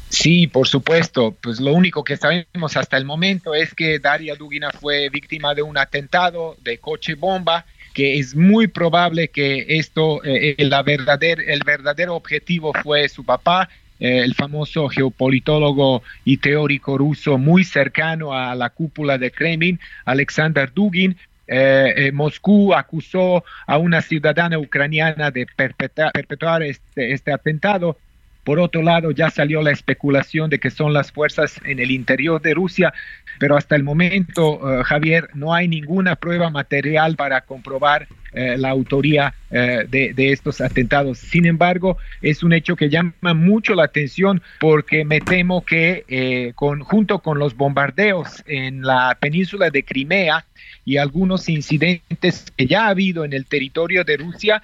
Sí, 0.09 0.47
por 0.47 0.67
supuesto. 0.67 1.35
Pues 1.41 1.59
lo 1.59 1.73
único 1.73 2.03
que 2.03 2.17
sabemos 2.17 2.77
hasta 2.77 2.97
el 2.97 3.05
momento 3.05 3.53
es 3.53 3.73
que 3.73 3.99
Daria 3.99 4.35
Dugina 4.35 4.71
fue 4.71 5.09
víctima 5.09 5.53
de 5.53 5.61
un 5.61 5.77
atentado 5.77 6.55
de 6.63 6.77
coche 6.77 7.15
bomba 7.15 7.65
que 7.93 8.19
es 8.19 8.35
muy 8.35 8.67
probable 8.67 9.29
que 9.29 9.65
esto, 9.69 10.23
eh, 10.23 10.55
el 10.59 11.63
verdadero 11.65 12.15
objetivo 12.15 12.71
fue 12.83 13.09
su 13.09 13.23
papá, 13.23 13.69
eh, 13.99 14.19
el 14.19 14.35
famoso 14.35 14.87
geopolitólogo 14.89 16.03
y 16.25 16.37
teórico 16.37 16.97
ruso 16.97 17.37
muy 17.37 17.63
cercano 17.63 18.33
a 18.33 18.55
la 18.55 18.69
cúpula 18.69 19.17
de 19.17 19.31
Kremlin, 19.31 19.79
Alexander 20.05 20.71
Dugin, 20.73 21.17
eh, 21.47 22.11
Moscú 22.13 22.73
acusó 22.73 23.43
a 23.65 23.77
una 23.77 24.01
ciudadana 24.01 24.59
ucraniana 24.59 25.31
de 25.31 25.47
perpetrar, 25.55 26.63
este, 26.63 27.13
este, 27.13 27.31
atentado. 27.31 27.97
Por 28.43 28.59
otro 28.59 28.81
lado, 28.81 29.11
ya 29.11 29.29
salió 29.29 29.61
la 29.61 29.71
especulación 29.71 30.49
de 30.49 30.59
que 30.59 30.69
son 30.69 30.93
las 30.93 31.11
fuerzas 31.11 31.59
en 31.65 31.79
el 31.79 31.91
interior 31.91 32.41
de 32.41 32.53
Rusia, 32.53 32.93
pero 33.39 33.57
hasta 33.57 33.75
el 33.75 33.83
momento, 33.83 34.79
eh, 34.79 34.83
Javier, 34.83 35.29
no 35.33 35.53
hay 35.53 35.67
ninguna 35.67 36.15
prueba 36.15 36.49
material 36.49 37.15
para 37.15 37.41
comprobar 37.41 38.07
eh, 38.33 38.57
la 38.57 38.69
autoría 38.69 39.33
eh, 39.51 39.85
de, 39.87 40.31
estos 40.31 40.61
atentados. 40.61 41.17
Sin 41.17 41.45
embargo, 41.45 41.97
es 42.21 42.43
un 42.43 42.53
hecho 42.53 42.75
que 42.75 42.89
llama 42.89 43.33
mucho 43.33 43.75
la 43.75 43.85
atención 43.85 44.41
porque 44.59 45.05
me 45.05 45.21
temo 45.21 45.63
que 45.63 46.53
junto 46.55 47.19
con 47.19 47.39
los 47.39 47.55
bombardeos 47.55 48.43
en 48.45 48.81
la 48.81 49.17
península 49.19 49.69
de 49.69 49.83
Crimea, 49.83 50.45
y 50.83 50.97
algunos 50.97 51.49
incidentes 51.49 52.45
que 52.55 52.65
ya 52.65 52.85
ha 52.85 52.89
habido 52.89 53.25
en 53.25 53.33
el 53.33 53.45
territorio 53.45 54.05
de 54.05 54.15
Rusia, 54.15 54.61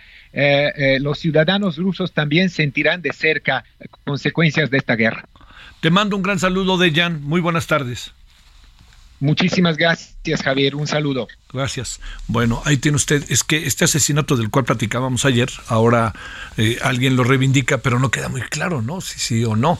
los 0.99 1.19
ciudadanos 1.19 1.77
rusos 1.77 2.13
también 2.13 2.49
sentirán 2.49 3.01
de 3.01 3.11
cerca 3.11 3.65
consecuencias 4.05 4.69
de 4.69 4.77
esta 4.77 4.95
guerra. 4.95 5.25
Te 5.81 5.89
mando 5.89 6.15
un 6.15 6.23
gran 6.23 6.39
saludo 6.39 6.77
de 6.77 6.91
Jan. 6.91 7.21
Muy 7.23 7.41
buenas 7.41 7.67
tardes. 7.67 8.13
Muchísimas 9.23 9.77
gracias, 9.77 10.43
Javier. 10.43 10.75
Un 10.75 10.85
saludo. 10.85 11.29
Gracias. 11.53 12.01
Bueno, 12.27 12.61
ahí 12.65 12.75
tiene 12.75 12.97
usted. 12.97 13.23
Es 13.29 13.45
que 13.45 13.65
este 13.67 13.85
asesinato 13.85 14.35
del 14.35 14.49
cual 14.49 14.65
platicábamos 14.65 15.23
ayer, 15.23 15.49
ahora 15.69 16.11
eh, 16.57 16.77
alguien 16.81 17.15
lo 17.15 17.23
reivindica, 17.23 17.77
pero 17.77 17.99
no 17.99 18.11
queda 18.11 18.27
muy 18.27 18.41
claro, 18.41 18.81
¿no? 18.81 18.99
Si 18.99 19.19
sí 19.19 19.45
o 19.45 19.55
no. 19.55 19.79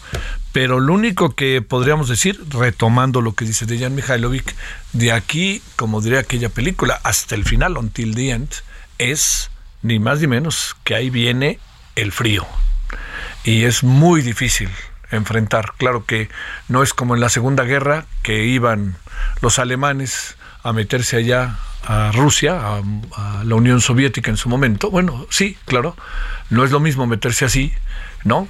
Pero 0.54 0.80
lo 0.80 0.94
único 0.94 1.36
que 1.36 1.62
podríamos 1.62 2.08
decir, 2.08 2.40
retomando 2.52 3.20
lo 3.20 3.36
que 3.36 3.44
dice 3.44 3.66
Dejan 3.66 3.96
Mihailovic, 3.96 4.56
de 4.94 5.12
aquí, 5.12 5.62
como 5.76 6.00
diría 6.00 6.20
aquella 6.20 6.48
película, 6.48 7.02
hasta 7.04 7.36
el 7.36 7.44
final, 7.44 7.76
until 7.76 8.16
the 8.16 8.30
end, 8.30 8.50
es 8.98 9.52
ni 9.82 10.00
más 10.00 10.22
ni 10.22 10.28
menos 10.28 10.78
que 10.86 10.96
ahí 10.96 11.10
viene 11.10 11.60
el 11.98 12.14
frío. 12.14 12.48
Y 13.44 13.66
es 13.66 13.84
muy 13.84 14.22
difícil 14.22 14.70
enfrentar. 15.12 15.74
Claro 15.78 16.06
que 16.06 16.30
no 16.70 16.82
es 16.82 16.94
como 16.94 17.14
en 17.16 17.20
la 17.20 17.28
Segunda 17.28 17.66
Guerra, 17.66 18.06
que 18.22 18.46
iban 18.46 18.96
los 19.42 19.60
alemanes 19.60 20.36
a 20.64 20.74
meterse 20.74 21.18
allá 21.18 21.58
a 21.86 22.12
Rusia, 22.14 22.60
a, 22.60 23.44
la 23.44 23.56
Unión 23.56 23.82
Soviética 23.82 24.32
en 24.32 24.38
su 24.38 24.50
momento. 24.50 24.90
Bueno, 24.90 25.28
sí, 25.30 25.58
claro, 25.66 25.96
no 26.50 26.64
es 26.64 26.72
lo 26.72 26.80
mismo 26.80 27.06
meterse 27.06 27.46
así, 27.46 27.74
¿no? 28.24 28.48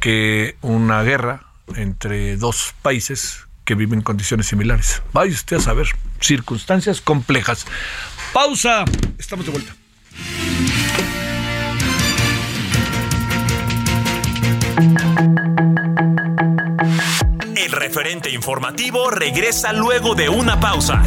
Que 0.00 0.56
una 0.60 1.02
guerra 1.02 1.42
entre 1.74 2.36
dos 2.36 2.74
países 2.82 3.46
que 3.64 3.74
viven 3.74 3.98
en 3.98 4.04
condiciones 4.04 4.46
similares. 4.46 5.02
Vaya 5.12 5.32
usted 5.32 5.56
a 5.56 5.60
saber, 5.60 5.88
circunstancias 6.20 7.00
complejas. 7.00 7.66
Pausa, 8.32 8.84
estamos 9.18 9.44
de 9.44 9.52
vuelta. 9.52 9.74
Referente 17.78 18.28
informativo 18.30 19.08
regresa 19.08 19.72
luego 19.72 20.16
de 20.16 20.28
una 20.28 20.58
pausa. 20.58 21.00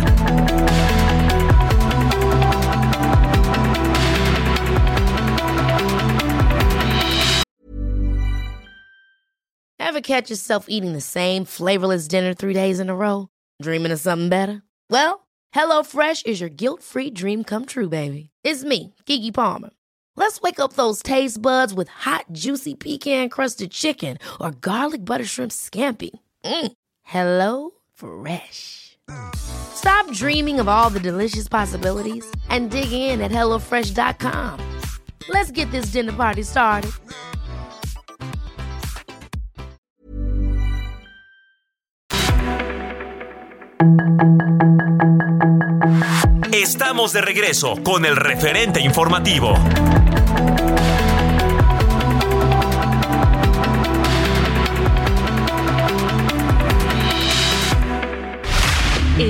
Ever 9.79 9.99
catch 9.99 10.29
yourself 10.29 10.67
eating 10.69 10.93
the 10.93 11.01
same 11.01 11.43
flavorless 11.43 12.07
dinner 12.07 12.34
three 12.34 12.53
days 12.53 12.79
in 12.79 12.89
a 12.89 12.95
row? 12.95 13.27
Dreaming 13.62 13.91
of 13.91 13.99
something 13.99 14.29
better? 14.29 14.63
Well, 14.89 15.27
HelloFresh 15.53 16.25
is 16.25 16.39
your 16.39 16.49
guilt-free 16.49 17.12
dream 17.12 17.43
come 17.43 17.65
true, 17.65 17.89
baby. 17.89 18.29
It's 18.45 18.63
me, 18.63 18.95
Kiki 19.05 19.31
Palmer. 19.34 19.71
Let's 20.15 20.39
wake 20.41 20.62
up 20.62 20.73
those 20.73 21.03
taste 21.03 21.41
buds 21.41 21.73
with 21.73 21.89
hot, 21.89 22.27
juicy 22.31 22.75
pecan 22.75 23.27
crusted 23.27 23.71
chicken 23.71 24.17
or 24.39 24.51
garlic 24.51 25.03
butter 25.03 25.25
shrimp 25.25 25.51
scampi. 25.51 26.12
Mm. 26.45 26.71
Hello 27.04 27.71
Fresh. 27.93 28.97
Stop 29.36 30.12
dreaming 30.13 30.60
of 30.60 30.67
all 30.67 30.89
the 30.89 30.99
delicious 30.99 31.47
possibilities 31.47 32.25
and 32.49 32.69
dig 32.69 32.91
in 32.91 33.21
at 33.21 33.32
HelloFresh.com. 33.32 34.80
Let's 35.30 35.51
get 35.51 35.69
this 35.71 35.91
dinner 35.91 36.13
party 36.13 36.43
started. 36.43 36.91
Estamos 46.54 47.13
de 47.13 47.21
regreso 47.21 47.75
con 47.84 48.06
el 48.06 48.15
referente 48.15 48.82
informativo. 48.82 49.54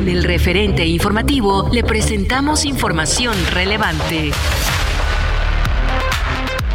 En 0.02 0.10
el 0.10 0.24
referente 0.24 0.84
informativo 0.84 1.70
le 1.72 1.84
presentamos 1.84 2.66
información 2.66 3.36
relevante. 3.52 4.32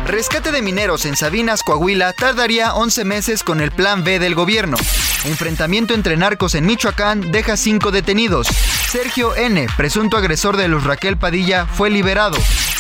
Rescate 0.06 0.52
de 0.52 0.62
mineros 0.62 1.04
en 1.06 1.16
Sabinas, 1.16 1.64
Coahuila, 1.64 2.12
tardaría 2.12 2.74
11 2.74 3.04
meses 3.04 3.42
con 3.42 3.60
el 3.60 3.72
plan 3.72 4.04
B 4.04 4.20
del 4.20 4.36
gobierno. 4.36 4.76
Enfrentamiento 5.24 5.92
entre 5.92 6.16
narcos 6.16 6.54
en 6.54 6.66
Michoacán 6.66 7.32
deja 7.32 7.56
5 7.56 7.90
detenidos. 7.90 8.46
Sergio 8.46 9.34
N., 9.34 9.66
presunto 9.76 10.16
agresor 10.16 10.56
de 10.56 10.68
los 10.68 10.84
Raquel 10.84 11.16
Padilla, 11.16 11.66
fue 11.66 11.90
liberado. 11.90 12.36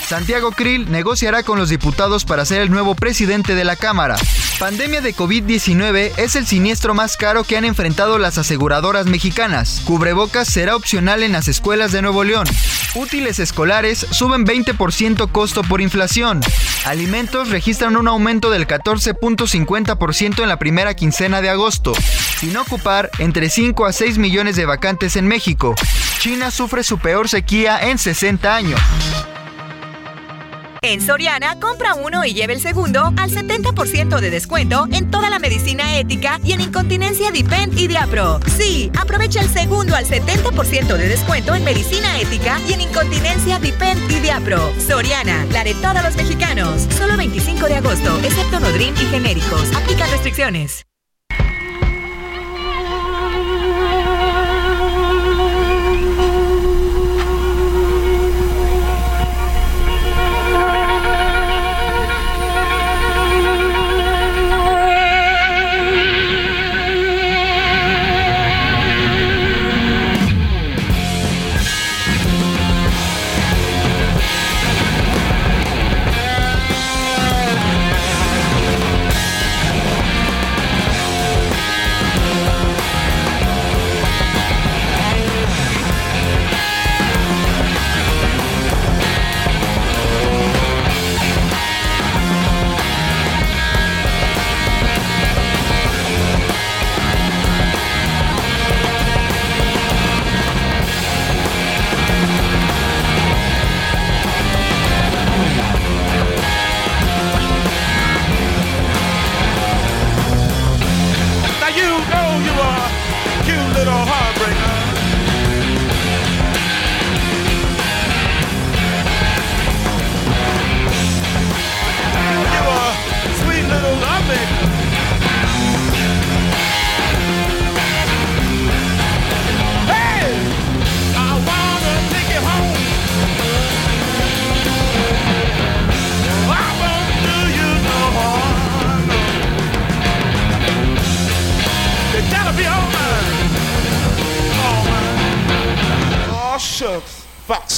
Santiago 0.06 0.52
Krill 0.52 0.88
negociará 0.88 1.42
con 1.42 1.58
los 1.58 1.68
diputados 1.68 2.24
para 2.24 2.44
ser 2.44 2.60
el 2.60 2.70
nuevo 2.70 2.94
presidente 2.94 3.56
de 3.56 3.64
la 3.64 3.74
Cámara. 3.74 4.14
Pandemia 4.60 5.00
de 5.00 5.12
COVID-19 5.12 6.12
es 6.16 6.36
el 6.36 6.46
siniestro 6.46 6.94
más 6.94 7.16
caro 7.16 7.42
que 7.42 7.56
han 7.56 7.64
enfrentado 7.64 8.16
las 8.18 8.38
aseguradoras 8.38 9.06
mexicanas. 9.06 9.82
Cubrebocas 9.84 10.46
será 10.46 10.76
opcional 10.76 11.24
en 11.24 11.32
las 11.32 11.48
escuelas 11.48 11.90
de 11.90 12.02
Nuevo 12.02 12.22
León. 12.22 12.46
Útiles 12.94 13.40
escolares 13.40 14.06
suben 14.12 14.46
20% 14.46 15.30
costo 15.32 15.62
por 15.64 15.80
inflación. 15.80 16.40
Alimentos 16.84 17.50
registran 17.50 17.96
un 17.96 18.06
aumento 18.06 18.50
del 18.50 18.68
14.50% 18.68 20.40
en 20.40 20.48
la 20.48 20.58
primera 20.58 20.94
quincena 20.94 21.42
de 21.42 21.50
agosto. 21.50 21.94
Sin 22.38 22.56
ocupar 22.56 23.10
entre 23.18 23.50
5 23.50 23.84
a 23.84 23.92
6 23.92 24.18
millones 24.18 24.54
de 24.54 24.66
vacantes 24.66 25.16
en 25.16 25.26
México. 25.26 25.74
China 26.20 26.52
sufre 26.52 26.84
su 26.84 26.98
peor 26.98 27.28
sequía 27.28 27.80
en 27.90 27.98
60 27.98 28.54
años. 28.54 28.80
En 30.82 31.00
Soriana, 31.00 31.58
compra 31.58 31.94
uno 31.94 32.24
y 32.24 32.34
lleve 32.34 32.52
el 32.52 32.60
segundo 32.60 33.12
al 33.16 33.30
70% 33.30 34.20
de 34.20 34.30
descuento 34.30 34.86
en 34.92 35.10
toda 35.10 35.30
la 35.30 35.38
medicina 35.38 35.98
ética 35.98 36.40
y 36.44 36.52
en 36.52 36.60
incontinencia 36.60 37.30
Dipend 37.30 37.78
y 37.78 37.86
Diapro. 37.86 38.40
Sí, 38.56 38.90
aprovecha 38.98 39.40
el 39.40 39.48
segundo 39.48 39.94
al 39.94 40.06
70% 40.06 40.96
de 40.96 41.08
descuento 41.08 41.54
en 41.54 41.64
medicina 41.64 42.20
ética 42.20 42.60
y 42.68 42.74
en 42.74 42.82
incontinencia 42.82 43.58
Dipend 43.58 44.10
y 44.10 44.20
Diapro. 44.20 44.72
Soriana, 44.78 45.44
la 45.52 45.64
de 45.64 45.74
todos 45.74 46.02
los 46.02 46.16
mexicanos. 46.16 46.86
Solo 46.96 47.16
25 47.16 47.66
de 47.66 47.76
agosto, 47.76 48.18
excepto 48.24 48.60
Nodrim 48.60 48.94
y 48.94 49.06
genéricos. 49.06 49.74
Aplica 49.74 50.06
restricciones. 50.06 50.86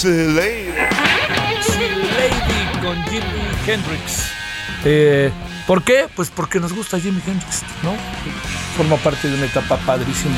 Lady. 0.05 0.73
Lady 2.17 2.81
con 2.83 3.01
Jimi 3.05 3.23
Hendrix. 3.67 4.33
Eh, 4.85 5.31
¿Por 5.67 5.85
qué? 5.85 6.07
Pues 6.17 6.31
porque 6.31 6.59
nos 6.59 6.73
gusta 6.73 6.99
Jimi 6.99 7.23
Hendrix, 7.25 7.63
¿no? 7.83 7.95
Forma 8.77 8.97
parte 8.97 9.29
de 9.29 9.37
una 9.37 9.47
etapa 9.47 9.77
padrísima 9.77 10.37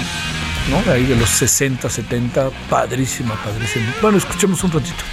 ¿no? 0.68 0.92
Ahí 0.92 1.04
de 1.04 1.16
los 1.16 1.30
60, 1.30 1.88
70, 1.88 2.50
padrísima, 2.68 3.34
padrísima. 3.42 3.94
Bueno, 4.02 4.18
escuchemos 4.18 4.62
un 4.62 4.72
ratito. 4.72 5.04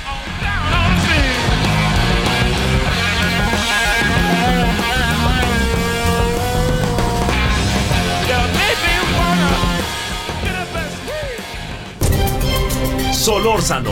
Solórzano, 13.28 13.92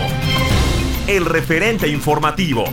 el 1.07 1.25
referente 1.25 1.89
informativo. 1.89 2.63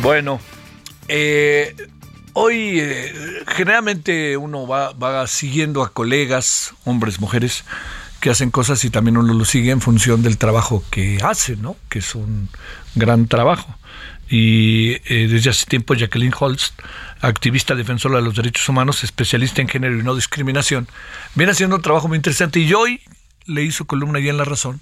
Bueno, 0.00 0.40
eh, 1.08 1.76
hoy 2.32 2.80
eh, 2.80 3.12
generalmente 3.48 4.38
uno 4.38 4.66
va, 4.66 5.26
siguiendo 5.26 5.82
a 5.82 5.92
colegas, 5.92 6.72
hombres, 6.86 7.20
mujeres, 7.20 7.66
que 8.20 8.30
hacen 8.30 8.50
cosas 8.50 8.82
y 8.86 8.88
también 8.88 9.18
uno 9.18 9.34
lo 9.34 9.44
sigue 9.44 9.72
en 9.72 9.82
función 9.82 10.22
del 10.22 10.38
trabajo 10.38 10.82
que 10.90 11.18
hacen, 11.22 11.60
¿no? 11.60 11.76
Que 11.90 11.98
es 11.98 12.14
un 12.14 12.48
gran 12.94 13.26
trabajo. 13.26 13.77
Y 14.30 14.96
eh, 15.06 15.26
desde 15.28 15.50
hace 15.50 15.66
tiempo 15.66 15.94
Jacqueline 15.94 16.34
Holst 16.38 16.80
activista 17.20 17.74
defensora 17.74 18.16
de 18.16 18.22
los 18.22 18.36
derechos 18.36 18.68
humanos, 18.68 19.02
especialista 19.02 19.62
en 19.62 19.68
género 19.68 19.98
y 19.98 20.02
no 20.02 20.14
discriminación, 20.14 20.88
viene 21.34 21.52
haciendo 21.52 21.76
un 21.76 21.82
trabajo 21.82 22.08
muy 22.08 22.16
interesante. 22.16 22.60
Y 22.60 22.72
hoy 22.74 23.00
le 23.46 23.62
hizo 23.62 23.86
columna 23.86 24.20
ya 24.20 24.30
en 24.30 24.36
La 24.36 24.44
Razón 24.44 24.80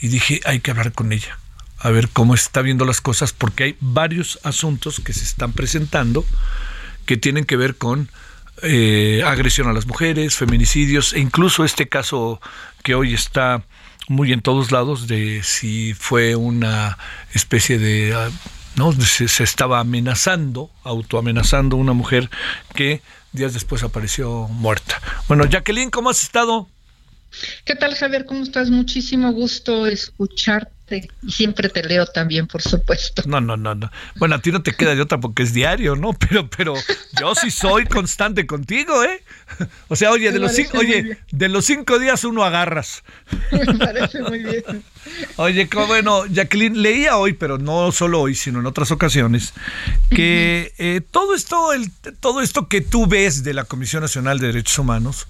y 0.00 0.08
dije, 0.08 0.40
hay 0.44 0.60
que 0.60 0.70
hablar 0.70 0.92
con 0.92 1.12
ella, 1.12 1.38
a 1.78 1.90
ver 1.90 2.08
cómo 2.08 2.34
está 2.34 2.62
viendo 2.62 2.84
las 2.84 3.00
cosas, 3.00 3.32
porque 3.32 3.64
hay 3.64 3.76
varios 3.80 4.38
asuntos 4.44 5.00
que 5.00 5.12
se 5.12 5.24
están 5.24 5.52
presentando 5.52 6.24
que 7.06 7.16
tienen 7.16 7.44
que 7.44 7.56
ver 7.56 7.76
con 7.76 8.08
eh, 8.62 9.22
agresión 9.26 9.68
a 9.68 9.72
las 9.72 9.86
mujeres, 9.86 10.36
feminicidios 10.36 11.12
e 11.12 11.20
incluso 11.20 11.64
este 11.64 11.88
caso 11.88 12.40
que 12.82 12.94
hoy 12.94 13.12
está 13.12 13.62
muy 14.08 14.32
en 14.32 14.42
todos 14.42 14.70
lados 14.70 15.06
de 15.06 15.42
si 15.42 15.94
fue 15.94 16.36
una 16.36 16.98
especie 17.32 17.78
de 17.78 18.14
ah, 18.14 18.30
¿no? 18.76 18.92
Se, 18.92 19.44
estaba 19.44 19.80
amenazando, 19.80 20.70
autoamenazando 20.82 21.76
una 21.76 21.92
mujer 21.92 22.30
que 22.74 23.02
días 23.32 23.54
después 23.54 23.82
apareció 23.82 24.48
muerta. 24.48 25.00
Bueno, 25.28 25.44
Jacqueline, 25.44 25.90
¿cómo 25.90 26.10
has 26.10 26.22
estado? 26.22 26.68
¿Qué 27.64 27.74
tal, 27.74 27.94
Javier? 27.94 28.26
¿Cómo 28.26 28.42
estás? 28.42 28.70
Muchísimo 28.70 29.32
gusto 29.32 29.86
escucharte 29.86 30.73
y 30.90 31.30
siempre 31.30 31.68
te 31.70 31.82
leo 31.82 32.06
también, 32.06 32.46
por 32.46 32.60
supuesto. 32.60 33.22
No, 33.26 33.40
no, 33.40 33.56
no, 33.56 33.74
no. 33.74 33.90
Bueno, 34.16 34.34
a 34.34 34.40
ti 34.40 34.52
no 34.52 34.62
te 34.62 34.72
queda 34.72 34.94
de 34.94 35.00
otra 35.00 35.18
porque 35.18 35.42
es 35.42 35.54
diario, 35.54 35.96
¿no? 35.96 36.12
Pero, 36.24 36.48
pero 36.48 36.74
yo 37.20 37.34
sí 37.34 37.50
soy 37.50 37.84
constante 37.86 38.46
contigo, 38.46 39.04
¿eh? 39.04 39.22
O 39.88 39.96
sea, 39.96 40.10
oye, 40.10 40.32
de 40.32 40.38
los 40.38 40.52
cinco, 40.52 40.78
oye, 40.78 41.18
de 41.30 41.48
los 41.48 41.64
cinco 41.64 41.98
días 41.98 42.24
uno 42.24 42.44
agarras. 42.44 43.02
Me 43.52 43.74
parece 43.74 44.22
muy 44.22 44.42
bien. 44.42 44.82
Oye, 45.36 45.68
qué 45.68 45.78
bueno, 45.78 46.26
Jacqueline, 46.26 46.80
leía 46.80 47.16
hoy, 47.16 47.34
pero 47.34 47.58
no 47.58 47.92
solo 47.92 48.20
hoy, 48.20 48.34
sino 48.34 48.60
en 48.60 48.66
otras 48.66 48.90
ocasiones, 48.90 49.52
que 50.10 50.72
eh, 50.78 51.02
todo 51.10 51.34
esto, 51.34 51.72
el, 51.72 51.90
todo 52.20 52.40
esto 52.40 52.68
que 52.68 52.80
tú 52.80 53.06
ves 53.06 53.44
de 53.44 53.54
la 53.54 53.64
Comisión 53.64 54.02
Nacional 54.02 54.38
de 54.38 54.48
Derechos 54.48 54.78
Humanos, 54.78 55.26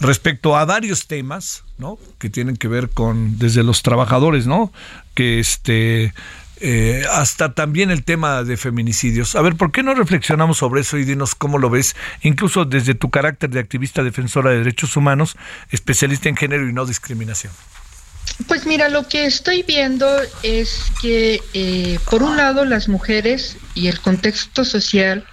respecto 0.00 0.56
a 0.56 0.64
varios 0.64 1.06
temas, 1.06 1.64
¿no? 1.78 1.98
Que 2.18 2.30
tienen 2.30 2.56
que 2.56 2.68
ver 2.68 2.90
con 2.90 3.38
desde 3.38 3.62
los 3.62 3.82
trabajadores, 3.82 4.46
¿no? 4.46 4.72
Que 5.14 5.38
este 5.38 6.12
eh, 6.60 7.04
hasta 7.12 7.52
también 7.52 7.90
el 7.90 8.02
tema 8.02 8.42
de 8.42 8.56
feminicidios. 8.56 9.36
A 9.36 9.42
ver, 9.42 9.56
¿por 9.56 9.72
qué 9.72 9.82
no 9.82 9.94
reflexionamos 9.94 10.58
sobre 10.58 10.80
eso 10.80 10.96
y 10.96 11.04
dinos 11.04 11.34
cómo 11.34 11.58
lo 11.58 11.68
ves, 11.68 11.96
incluso 12.22 12.64
desde 12.64 12.94
tu 12.94 13.10
carácter 13.10 13.50
de 13.50 13.60
activista 13.60 14.02
defensora 14.02 14.50
de 14.50 14.58
derechos 14.58 14.96
humanos, 14.96 15.36
especialista 15.70 16.28
en 16.28 16.36
género 16.36 16.68
y 16.68 16.72
no 16.72 16.86
discriminación? 16.86 17.52
Pues 18.48 18.66
mira, 18.66 18.88
lo 18.88 19.06
que 19.06 19.26
estoy 19.26 19.62
viendo 19.62 20.08
es 20.42 20.92
que, 21.00 21.40
eh, 21.54 21.98
por 22.10 22.22
un 22.22 22.36
lado, 22.36 22.64
las 22.64 22.88
mujeres 22.88 23.56
y 23.74 23.88
el 23.88 24.00
contexto 24.00 24.64
social 24.64 25.26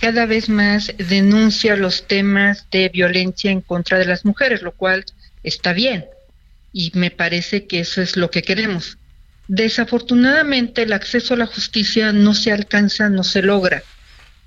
cada 0.00 0.26
vez 0.26 0.48
más 0.48 0.92
denuncia 0.96 1.76
los 1.76 2.06
temas 2.06 2.66
de 2.70 2.88
violencia 2.88 3.50
en 3.50 3.60
contra 3.60 3.98
de 3.98 4.06
las 4.06 4.24
mujeres, 4.24 4.62
lo 4.62 4.72
cual 4.72 5.04
está 5.42 5.72
bien 5.72 6.04
y 6.72 6.92
me 6.94 7.10
parece 7.10 7.66
que 7.66 7.80
eso 7.80 8.02
es 8.02 8.16
lo 8.16 8.30
que 8.30 8.42
queremos. 8.42 8.98
Desafortunadamente 9.48 10.82
el 10.82 10.92
acceso 10.92 11.34
a 11.34 11.38
la 11.38 11.46
justicia 11.46 12.12
no 12.12 12.34
se 12.34 12.52
alcanza, 12.52 13.08
no 13.08 13.24
se 13.24 13.42
logra. 13.42 13.82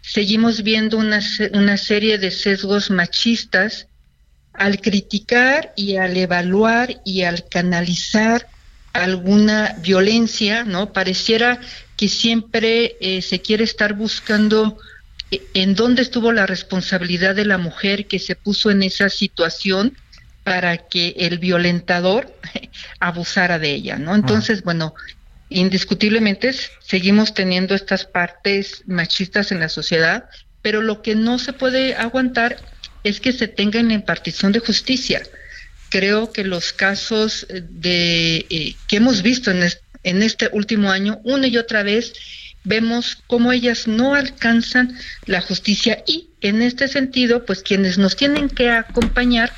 Seguimos 0.01 0.63
viendo 0.63 0.97
una, 0.97 1.19
una 1.53 1.77
serie 1.77 2.17
de 2.17 2.31
sesgos 2.31 2.89
machistas 2.89 3.87
al 4.53 4.79
criticar 4.79 5.73
y 5.75 5.95
al 5.95 6.17
evaluar 6.17 7.01
y 7.03 7.23
al 7.23 7.47
canalizar 7.47 8.47
alguna 8.93 9.75
violencia, 9.81 10.63
¿no? 10.63 10.91
Pareciera 10.91 11.59
que 11.97 12.09
siempre 12.09 12.97
eh, 12.99 13.21
se 13.21 13.41
quiere 13.41 13.63
estar 13.63 13.93
buscando 13.93 14.77
en 15.53 15.75
dónde 15.75 16.01
estuvo 16.01 16.31
la 16.31 16.45
responsabilidad 16.45 17.35
de 17.35 17.45
la 17.45 17.57
mujer 17.57 18.07
que 18.07 18.19
se 18.19 18.35
puso 18.35 18.69
en 18.69 18.83
esa 18.83 19.09
situación 19.09 19.97
para 20.43 20.77
que 20.77 21.15
el 21.17 21.39
violentador 21.39 22.35
abusara 22.99 23.59
de 23.59 23.71
ella, 23.71 23.97
¿no? 23.97 24.15
Entonces, 24.15 24.63
bueno, 24.63 24.93
indiscutiblemente 25.49 26.53
seguimos 26.79 27.33
teniendo 27.33 27.75
estas 27.75 28.05
partes 28.05 28.83
machistas 28.87 29.51
en 29.51 29.59
la 29.59 29.69
sociedad, 29.69 30.25
pero 30.61 30.81
lo 30.81 31.01
que 31.01 31.15
no 31.15 31.39
se 31.39 31.53
puede 31.53 31.95
aguantar 31.95 32.57
es 33.03 33.19
que 33.19 33.31
se 33.31 33.47
tenga 33.47 33.79
en 33.79 33.89
la 33.89 33.93
impartición 33.93 34.51
de 34.51 34.59
justicia. 34.59 35.21
Creo 35.89 36.31
que 36.31 36.43
los 36.43 36.73
casos 36.73 37.47
de 37.49 38.45
eh, 38.49 38.75
que 38.87 38.97
hemos 38.97 39.21
visto 39.21 39.51
en, 39.51 39.67
en 40.03 40.23
este 40.23 40.49
último 40.51 40.91
año, 40.91 41.19
una 41.23 41.47
y 41.47 41.57
otra 41.57 41.83
vez, 41.83 42.13
vemos 42.63 43.17
cómo 43.28 43.52
ellas 43.52 43.88
no 43.88 44.13
alcanzan 44.15 44.97
la 45.26 45.41
justicia 45.41 46.04
y 46.06 46.30
en 46.41 46.62
este 46.62 46.88
sentido, 46.88 47.45
pues 47.45 47.62
quienes 47.62 47.97
nos 47.97 48.15
tienen 48.15 48.50
que 48.50 48.69
acompañar, 48.69 49.52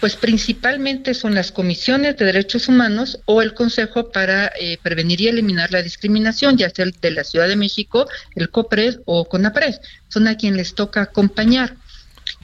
pues 0.00 0.16
principalmente 0.16 1.12
son 1.12 1.34
las 1.34 1.52
comisiones 1.52 2.16
de 2.16 2.24
derechos 2.24 2.68
humanos 2.68 3.20
o 3.26 3.42
el 3.42 3.52
Consejo 3.52 4.10
para 4.10 4.50
eh, 4.58 4.78
prevenir 4.82 5.20
y 5.20 5.28
eliminar 5.28 5.70
la 5.72 5.82
discriminación, 5.82 6.56
ya 6.56 6.70
sea 6.70 6.86
el 6.86 6.92
de 6.92 7.10
la 7.10 7.24
Ciudad 7.24 7.48
de 7.48 7.56
México, 7.56 8.08
el 8.34 8.50
COPRED 8.50 9.00
o 9.04 9.26
CONAPRED, 9.26 9.76
son 10.08 10.26
a 10.26 10.36
quien 10.36 10.56
les 10.56 10.74
toca 10.74 11.02
acompañar. 11.02 11.76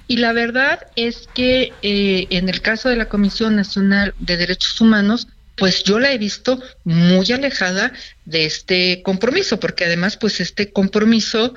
Y 0.07 0.19
la 0.19 0.33
verdad 0.33 0.87
es 0.95 1.29
que 1.35 1.73
eh, 1.83 2.27
en 2.31 2.49
el 2.49 2.61
caso 2.61 2.89
de 2.91 2.97
la 2.97 3.09
Comisión 3.09 3.57
Nacional 3.57 4.15
de 4.19 4.37
Derechos 4.37 4.81
Humanos, 4.81 5.27
pues 5.57 5.85
yo 5.85 5.99
la 5.99 6.13
he 6.13 6.19
visto 6.19 6.63
muy 6.85 7.31
alejada 7.33 7.93
de 8.25 8.47
este 8.47 9.03
compromiso, 9.03 9.59
porque 9.59 9.85
además, 9.85 10.17
pues 10.17 10.41
este 10.41 10.71
compromiso 10.73 11.55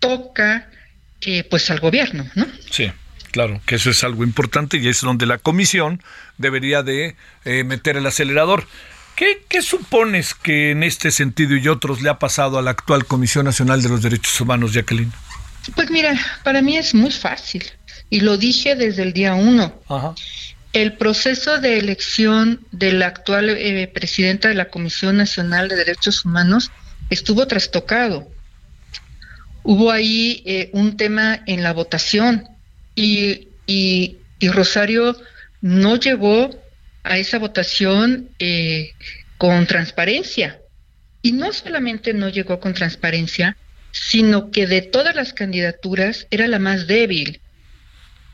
toca 0.00 0.68
eh, 1.20 1.44
pues 1.44 1.70
al 1.70 1.80
gobierno, 1.80 2.28
¿no? 2.34 2.46
Sí. 2.70 2.90
Claro, 3.30 3.60
que 3.66 3.74
eso 3.74 3.90
es 3.90 4.04
algo 4.04 4.24
importante 4.24 4.78
y 4.78 4.88
es 4.88 5.02
donde 5.02 5.26
la 5.26 5.36
comisión 5.36 6.02
debería 6.38 6.82
de 6.82 7.14
eh, 7.44 7.62
meter 7.62 7.98
el 7.98 8.06
acelerador. 8.06 8.66
¿Qué, 9.16 9.44
¿Qué, 9.48 9.60
supones 9.60 10.34
que 10.34 10.70
en 10.70 10.82
este 10.82 11.10
sentido 11.10 11.54
y 11.54 11.68
otros 11.68 12.00
le 12.00 12.08
ha 12.08 12.18
pasado 12.18 12.58
a 12.58 12.62
la 12.62 12.70
actual 12.70 13.04
Comisión 13.04 13.44
Nacional 13.44 13.82
de 13.82 13.90
los 13.90 14.00
Derechos 14.00 14.40
Humanos, 14.40 14.72
Jacqueline? 14.72 15.12
Pues 15.74 15.90
mira, 15.90 16.18
para 16.42 16.62
mí 16.62 16.76
es 16.76 16.94
muy 16.94 17.10
fácil 17.10 17.64
y 18.10 18.20
lo 18.20 18.38
dije 18.38 18.76
desde 18.76 19.02
el 19.02 19.12
día 19.12 19.34
uno. 19.34 19.78
Ajá. 19.88 20.14
El 20.72 20.94
proceso 20.94 21.58
de 21.58 21.78
elección 21.78 22.66
de 22.72 22.92
la 22.92 23.06
actual 23.06 23.48
eh, 23.50 23.88
presidenta 23.88 24.48
de 24.48 24.54
la 24.54 24.68
Comisión 24.68 25.16
Nacional 25.16 25.68
de 25.68 25.76
Derechos 25.76 26.24
Humanos 26.24 26.70
estuvo 27.08 27.46
trastocado. 27.46 28.28
Hubo 29.62 29.90
ahí 29.90 30.42
eh, 30.44 30.70
un 30.72 30.96
tema 30.96 31.42
en 31.46 31.62
la 31.62 31.72
votación 31.72 32.48
y, 32.94 33.48
y, 33.66 34.18
Rosario 34.40 35.16
no 35.60 35.96
llegó 35.96 36.50
a 37.02 37.18
esa 37.18 37.38
votación 37.38 38.28
eh, 38.38 38.92
con 39.38 39.66
transparencia. 39.66 40.60
Y 41.22 41.32
no 41.32 41.52
solamente 41.52 42.12
no 42.12 42.28
llegó 42.28 42.60
con 42.60 42.74
transparencia, 42.74 43.56
sino 43.90 44.50
que 44.50 44.66
de 44.66 44.82
todas 44.82 45.14
las 45.14 45.32
candidaturas 45.32 46.26
era 46.30 46.46
la 46.46 46.58
más 46.58 46.86
débil, 46.86 47.40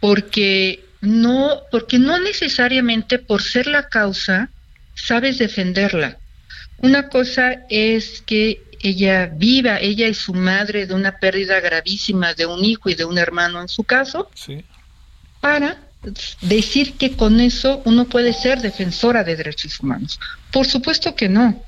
porque 0.01 0.85
no, 1.05 1.63
porque 1.71 1.99
no 1.99 2.19
necesariamente 2.19 3.19
por 3.19 3.43
ser 3.43 3.67
la 3.67 3.89
causa 3.89 4.51
sabes 4.95 5.39
defenderla. 5.39 6.19
Una 6.79 7.09
cosa 7.09 7.65
es 7.69 8.23
que 8.27 8.63
ella 8.81 9.27
viva, 9.27 9.79
ella 9.81 10.09
y 10.09 10.15
su 10.15 10.35
madre, 10.35 10.87
de 10.87 10.95
una 10.95 11.19
pérdida 11.19 11.61
gravísima 11.61 12.35
de 12.35 12.47
un 12.47 12.65
hijo 12.65 12.91
y 12.91 12.95
de 12.95 13.05
un 13.05 13.17
hermano 13.19 13.61
en 13.61 13.69
su 13.69 13.85
caso, 13.85 14.31
para 15.41 15.79
decir 16.43 16.95
que 16.95 17.17
con 17.17 17.41
eso 17.41 17.81
uno 17.87 18.05
puede 18.05 18.33
ser 18.33 18.61
defensora 18.61 19.25
de 19.25 19.37
derechos 19.37 19.81
humanos. 19.81 20.21
Por 20.51 20.67
supuesto 20.67 21.15
que 21.15 21.29
no. 21.29 21.63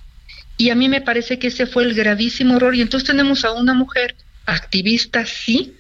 Y 0.59 0.71
a 0.71 0.75
mí 0.75 0.89
me 0.89 1.01
parece 1.01 1.39
que 1.39 1.49
ese 1.49 1.67
fue 1.67 1.85
el 1.85 1.95
gravísimo 1.95 2.57
error. 2.57 2.75
Y 2.75 2.83
entonces 2.83 3.07
tenemos 3.07 3.45
a 3.45 3.53
una 3.53 3.75
mujer 3.75 4.15
activista, 4.45 5.25
sí, 5.25 5.75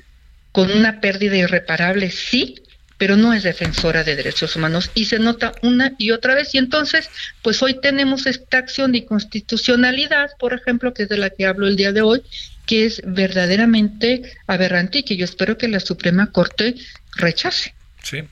con 0.52 0.70
una 0.70 1.00
pérdida 1.00 1.36
irreparable, 1.36 2.10
sí, 2.10 2.56
pero 2.98 3.16
no 3.16 3.32
es 3.32 3.42
defensora 3.42 4.04
de 4.04 4.16
derechos 4.16 4.56
humanos 4.56 4.90
y 4.94 5.04
se 5.04 5.18
nota 5.18 5.52
una 5.62 5.92
y 5.98 6.10
otra 6.10 6.34
vez. 6.34 6.54
Y 6.54 6.58
entonces, 6.58 7.10
pues 7.42 7.62
hoy 7.62 7.80
tenemos 7.80 8.26
esta 8.26 8.58
acción 8.58 8.92
de 8.92 8.98
inconstitucionalidad, 8.98 10.30
por 10.38 10.54
ejemplo, 10.54 10.94
que 10.94 11.04
es 11.04 11.08
de 11.08 11.18
la 11.18 11.30
que 11.30 11.46
hablo 11.46 11.66
el 11.66 11.76
día 11.76 11.92
de 11.92 12.02
hoy, 12.02 12.22
que 12.66 12.86
es 12.86 13.02
verdaderamente 13.04 14.22
aberrante 14.46 14.98
y 14.98 15.02
que 15.02 15.16
yo 15.16 15.24
espero 15.24 15.58
que 15.58 15.68
la 15.68 15.80
Suprema 15.80 16.30
Corte 16.32 16.74
rechace. 17.16 17.74
Sí. 18.02 18.22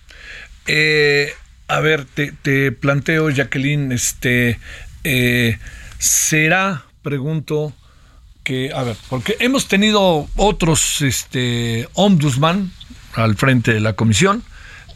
Eh, 0.66 1.32
a 1.68 1.80
ver, 1.80 2.04
te, 2.04 2.72
planteo, 2.72 3.30
Jacqueline, 3.30 3.92
este, 3.92 4.58
eh, 5.04 5.58
¿será, 5.98 6.84
pregunto, 7.02 7.74
que, 8.42 8.70
a 8.74 8.82
ver, 8.82 8.96
porque 9.08 9.36
hemos 9.40 9.68
tenido 9.68 10.28
otros 10.36 11.00
este, 11.00 11.88
ombudsman 11.94 12.70
al 13.14 13.36
frente 13.36 13.72
de 13.72 13.80
la 13.80 13.94
comisión, 13.94 14.42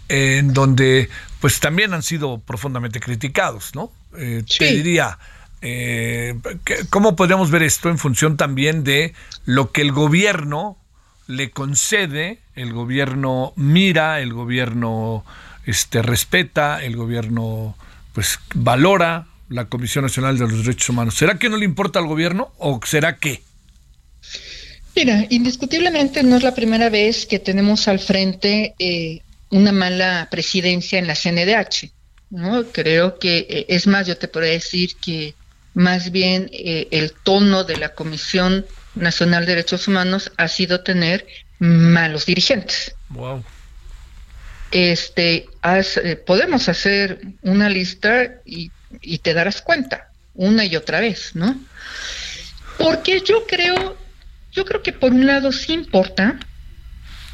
en 0.08 0.54
donde 0.54 1.08
pues 1.40 1.60
también 1.60 1.94
han 1.94 2.02
sido 2.02 2.38
profundamente 2.38 3.00
criticados, 3.00 3.74
¿no? 3.74 3.92
Eh, 4.16 4.42
Te 4.58 4.72
diría, 4.74 5.18
eh, 5.60 6.34
¿cómo 6.90 7.16
podríamos 7.16 7.50
ver 7.50 7.62
esto 7.62 7.88
en 7.88 7.98
función 7.98 8.36
también 8.36 8.84
de 8.84 9.14
lo 9.44 9.70
que 9.70 9.82
el 9.82 9.92
gobierno 9.92 10.78
le 11.26 11.50
concede, 11.50 12.38
el 12.54 12.72
gobierno 12.72 13.52
mira, 13.56 14.20
el 14.20 14.32
gobierno 14.32 15.24
este, 15.66 16.02
respeta, 16.02 16.82
el 16.82 16.96
gobierno 16.96 17.76
pues 18.12 18.40
valora 18.54 19.26
la 19.48 19.66
Comisión 19.66 20.04
Nacional 20.04 20.38
de 20.38 20.48
los 20.48 20.64
Derechos 20.64 20.88
Humanos? 20.88 21.14
¿Será 21.14 21.38
que 21.38 21.48
no 21.48 21.56
le 21.56 21.64
importa 21.64 21.98
al 21.98 22.06
gobierno 22.06 22.50
o 22.58 22.80
será 22.84 23.16
que? 23.16 23.42
Mira, 24.96 25.26
indiscutiblemente 25.28 26.22
no 26.22 26.36
es 26.36 26.42
la 26.42 26.54
primera 26.54 26.88
vez 26.88 27.26
que 27.26 27.38
tenemos 27.38 27.86
al 27.86 28.00
frente 28.00 28.74
eh, 28.78 29.22
una 29.50 29.72
mala 29.72 30.28
presidencia 30.30 30.98
en 30.98 31.06
la 31.06 31.14
CNDH. 31.14 31.90
¿no? 32.30 32.64
Creo 32.72 33.18
que, 33.18 33.46
eh, 33.48 33.66
es 33.68 33.86
más, 33.86 34.06
yo 34.06 34.16
te 34.16 34.28
podría 34.28 34.52
decir 34.52 34.96
que 34.96 35.34
más 35.74 36.10
bien 36.10 36.50
eh, 36.52 36.88
el 36.90 37.12
tono 37.12 37.64
de 37.64 37.76
la 37.76 37.90
Comisión 37.90 38.66
Nacional 38.94 39.46
de 39.46 39.52
Derechos 39.52 39.88
Humanos 39.88 40.32
ha 40.36 40.48
sido 40.48 40.80
tener 40.80 41.26
malos 41.58 42.26
dirigentes. 42.26 42.94
Wow. 43.10 43.44
Este, 44.70 45.48
eh, 45.62 46.16
podemos 46.26 46.68
hacer 46.68 47.20
una 47.42 47.70
lista 47.70 48.34
y, 48.44 48.70
y 49.00 49.18
te 49.18 49.32
darás 49.32 49.62
cuenta 49.62 50.10
una 50.34 50.64
y 50.64 50.76
otra 50.76 51.00
vez, 51.00 51.34
¿no? 51.34 51.58
Porque 52.78 53.20
yo 53.20 53.44
creo, 53.46 53.96
yo 54.52 54.64
creo 54.64 54.82
que 54.82 54.92
por 54.92 55.12
un 55.12 55.26
lado 55.26 55.50
sí 55.52 55.72
importa, 55.72 56.38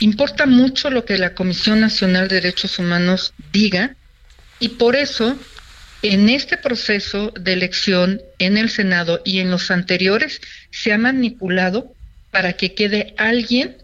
Importa 0.00 0.46
mucho 0.46 0.90
lo 0.90 1.04
que 1.04 1.18
la 1.18 1.34
Comisión 1.34 1.80
Nacional 1.80 2.28
de 2.28 2.36
Derechos 2.36 2.78
Humanos 2.78 3.32
diga 3.52 3.96
y 4.58 4.70
por 4.70 4.96
eso 4.96 5.38
en 6.02 6.28
este 6.28 6.56
proceso 6.58 7.32
de 7.38 7.54
elección 7.54 8.20
en 8.38 8.58
el 8.58 8.68
Senado 8.68 9.22
y 9.24 9.38
en 9.38 9.50
los 9.50 9.70
anteriores 9.70 10.40
se 10.70 10.92
ha 10.92 10.98
manipulado 10.98 11.94
para 12.30 12.54
que 12.54 12.74
quede 12.74 13.14
alguien 13.16 13.76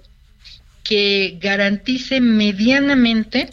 que 0.83 1.39
garantice 1.41 2.21
medianamente 2.21 3.49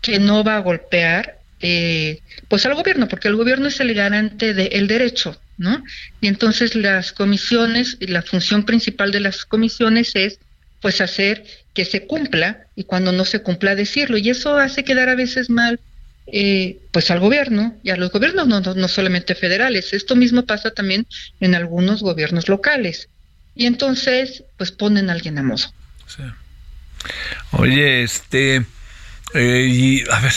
que 0.00 0.20
no 0.20 0.44
va 0.44 0.56
a 0.56 0.60
golpear 0.60 1.38
eh, 1.60 2.20
pues 2.48 2.66
al 2.66 2.74
gobierno, 2.74 3.08
porque 3.08 3.28
el 3.28 3.36
gobierno 3.36 3.68
es 3.68 3.80
el 3.80 3.94
garante 3.94 4.52
del 4.52 4.86
derecho, 4.86 5.40
¿no? 5.56 5.82
Y 6.20 6.28
entonces 6.28 6.74
las 6.74 7.12
comisiones, 7.12 7.96
la 8.00 8.20
función 8.20 8.64
principal 8.64 9.12
de 9.12 9.20
las 9.20 9.46
comisiones 9.46 10.14
es 10.14 10.38
pues 10.82 11.00
hacer 11.00 11.42
que 11.74 11.84
se 11.84 12.06
cumpla 12.06 12.66
y 12.76 12.84
cuando 12.84 13.12
no 13.12 13.24
se 13.24 13.42
cumpla 13.42 13.74
decirlo. 13.74 14.16
Y 14.16 14.30
eso 14.30 14.56
hace 14.56 14.84
quedar 14.84 15.08
a 15.08 15.16
veces 15.16 15.50
mal 15.50 15.80
eh, 16.26 16.78
pues 16.90 17.10
al 17.10 17.20
gobierno 17.20 17.76
y 17.82 17.90
a 17.90 17.96
los 17.96 18.10
gobiernos 18.10 18.46
no, 18.46 18.60
no, 18.60 18.88
solamente 18.88 19.34
federales. 19.34 19.92
Esto 19.92 20.16
mismo 20.16 20.46
pasa 20.46 20.70
también 20.70 21.06
en 21.40 21.54
algunos 21.54 22.00
gobiernos 22.02 22.48
locales. 22.48 23.08
Y 23.54 23.66
entonces 23.66 24.44
pues 24.56 24.72
ponen 24.72 25.10
a 25.10 25.12
alguien 25.12 25.36
a 25.36 25.42
mozo. 25.42 25.72
Oye, 27.52 28.02
este, 28.02 28.64
eh, 29.34 29.66
y 29.68 30.08
a 30.10 30.20
ver, 30.20 30.32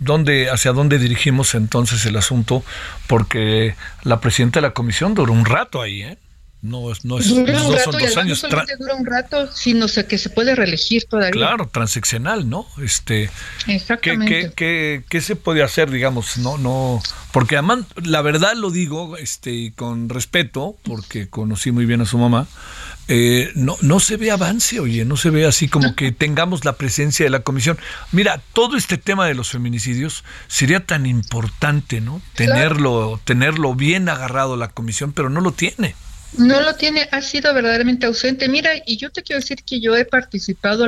¿dónde, 0.00 0.50
¿hacia 0.50 0.72
dónde 0.72 0.98
dirigimos 0.98 1.54
entonces 1.54 2.04
el 2.06 2.16
asunto? 2.16 2.64
Porque 3.06 3.74
la 4.02 4.20
presidenta 4.20 4.60
de 4.60 4.68
la 4.68 4.74
comisión 4.74 5.14
duró 5.14 5.32
un 5.32 5.44
rato 5.44 5.80
ahí, 5.80 6.02
¿eh? 6.02 6.18
No, 6.60 6.90
no, 7.04 7.18
es, 7.18 7.28
dura 7.28 7.62
un 7.62 7.72
rato, 7.72 7.92
son 7.92 8.00
dos 8.00 8.16
años. 8.16 8.42
No 8.42 8.48
solamente 8.50 8.76
dura 8.76 8.94
un 8.96 9.06
rato, 9.06 9.52
sino 9.52 9.86
que 9.86 10.18
se 10.18 10.28
puede 10.28 10.56
reelegir 10.56 11.04
todavía. 11.04 11.30
Claro, 11.30 11.68
transeccional, 11.72 12.50
¿no? 12.50 12.66
Este, 12.82 13.30
Exactamente. 13.68 14.52
¿qué, 14.56 15.04
qué, 15.08 15.20
se 15.20 15.36
puede 15.36 15.62
hacer, 15.62 15.88
digamos? 15.88 16.36
No, 16.38 16.58
no, 16.58 17.00
porque 17.32 17.56
además, 17.56 17.84
la 18.02 18.22
verdad 18.22 18.54
lo 18.56 18.70
digo, 18.70 19.16
este, 19.16 19.72
con 19.76 20.08
respeto, 20.08 20.76
porque 20.82 21.28
conocí 21.28 21.70
muy 21.70 21.86
bien 21.86 22.00
a 22.00 22.06
su 22.06 22.18
mamá. 22.18 22.48
Eh, 23.06 23.52
no, 23.54 23.76
no 23.80 24.00
se 24.00 24.16
ve 24.16 24.30
avance, 24.32 24.80
oye, 24.80 25.04
no 25.04 25.16
se 25.16 25.30
ve 25.30 25.46
así 25.46 25.68
como 25.68 25.94
que 25.94 26.12
tengamos 26.12 26.64
la 26.64 26.74
presencia 26.74 27.24
de 27.24 27.30
la 27.30 27.40
comisión. 27.40 27.78
Mira, 28.10 28.40
todo 28.52 28.76
este 28.76 28.98
tema 28.98 29.26
de 29.26 29.34
los 29.34 29.50
feminicidios 29.50 30.24
sería 30.48 30.84
tan 30.84 31.06
importante, 31.06 32.00
¿no? 32.00 32.20
Tenerlo, 32.34 33.20
tenerlo 33.24 33.76
bien 33.76 34.08
agarrado 34.08 34.56
la 34.56 34.68
comisión, 34.68 35.12
pero 35.12 35.30
no 35.30 35.40
lo 35.40 35.52
tiene. 35.52 35.94
No 36.36 36.60
lo 36.60 36.74
tiene, 36.74 37.08
ha 37.10 37.22
sido 37.22 37.52
verdaderamente 37.54 38.06
ausente. 38.06 38.48
Mira, 38.48 38.70
y 38.86 38.96
yo 38.96 39.10
te 39.10 39.22
quiero 39.22 39.40
decir 39.40 39.64
que 39.64 39.80
yo 39.80 39.96
he 39.96 40.04
participado 40.04 40.86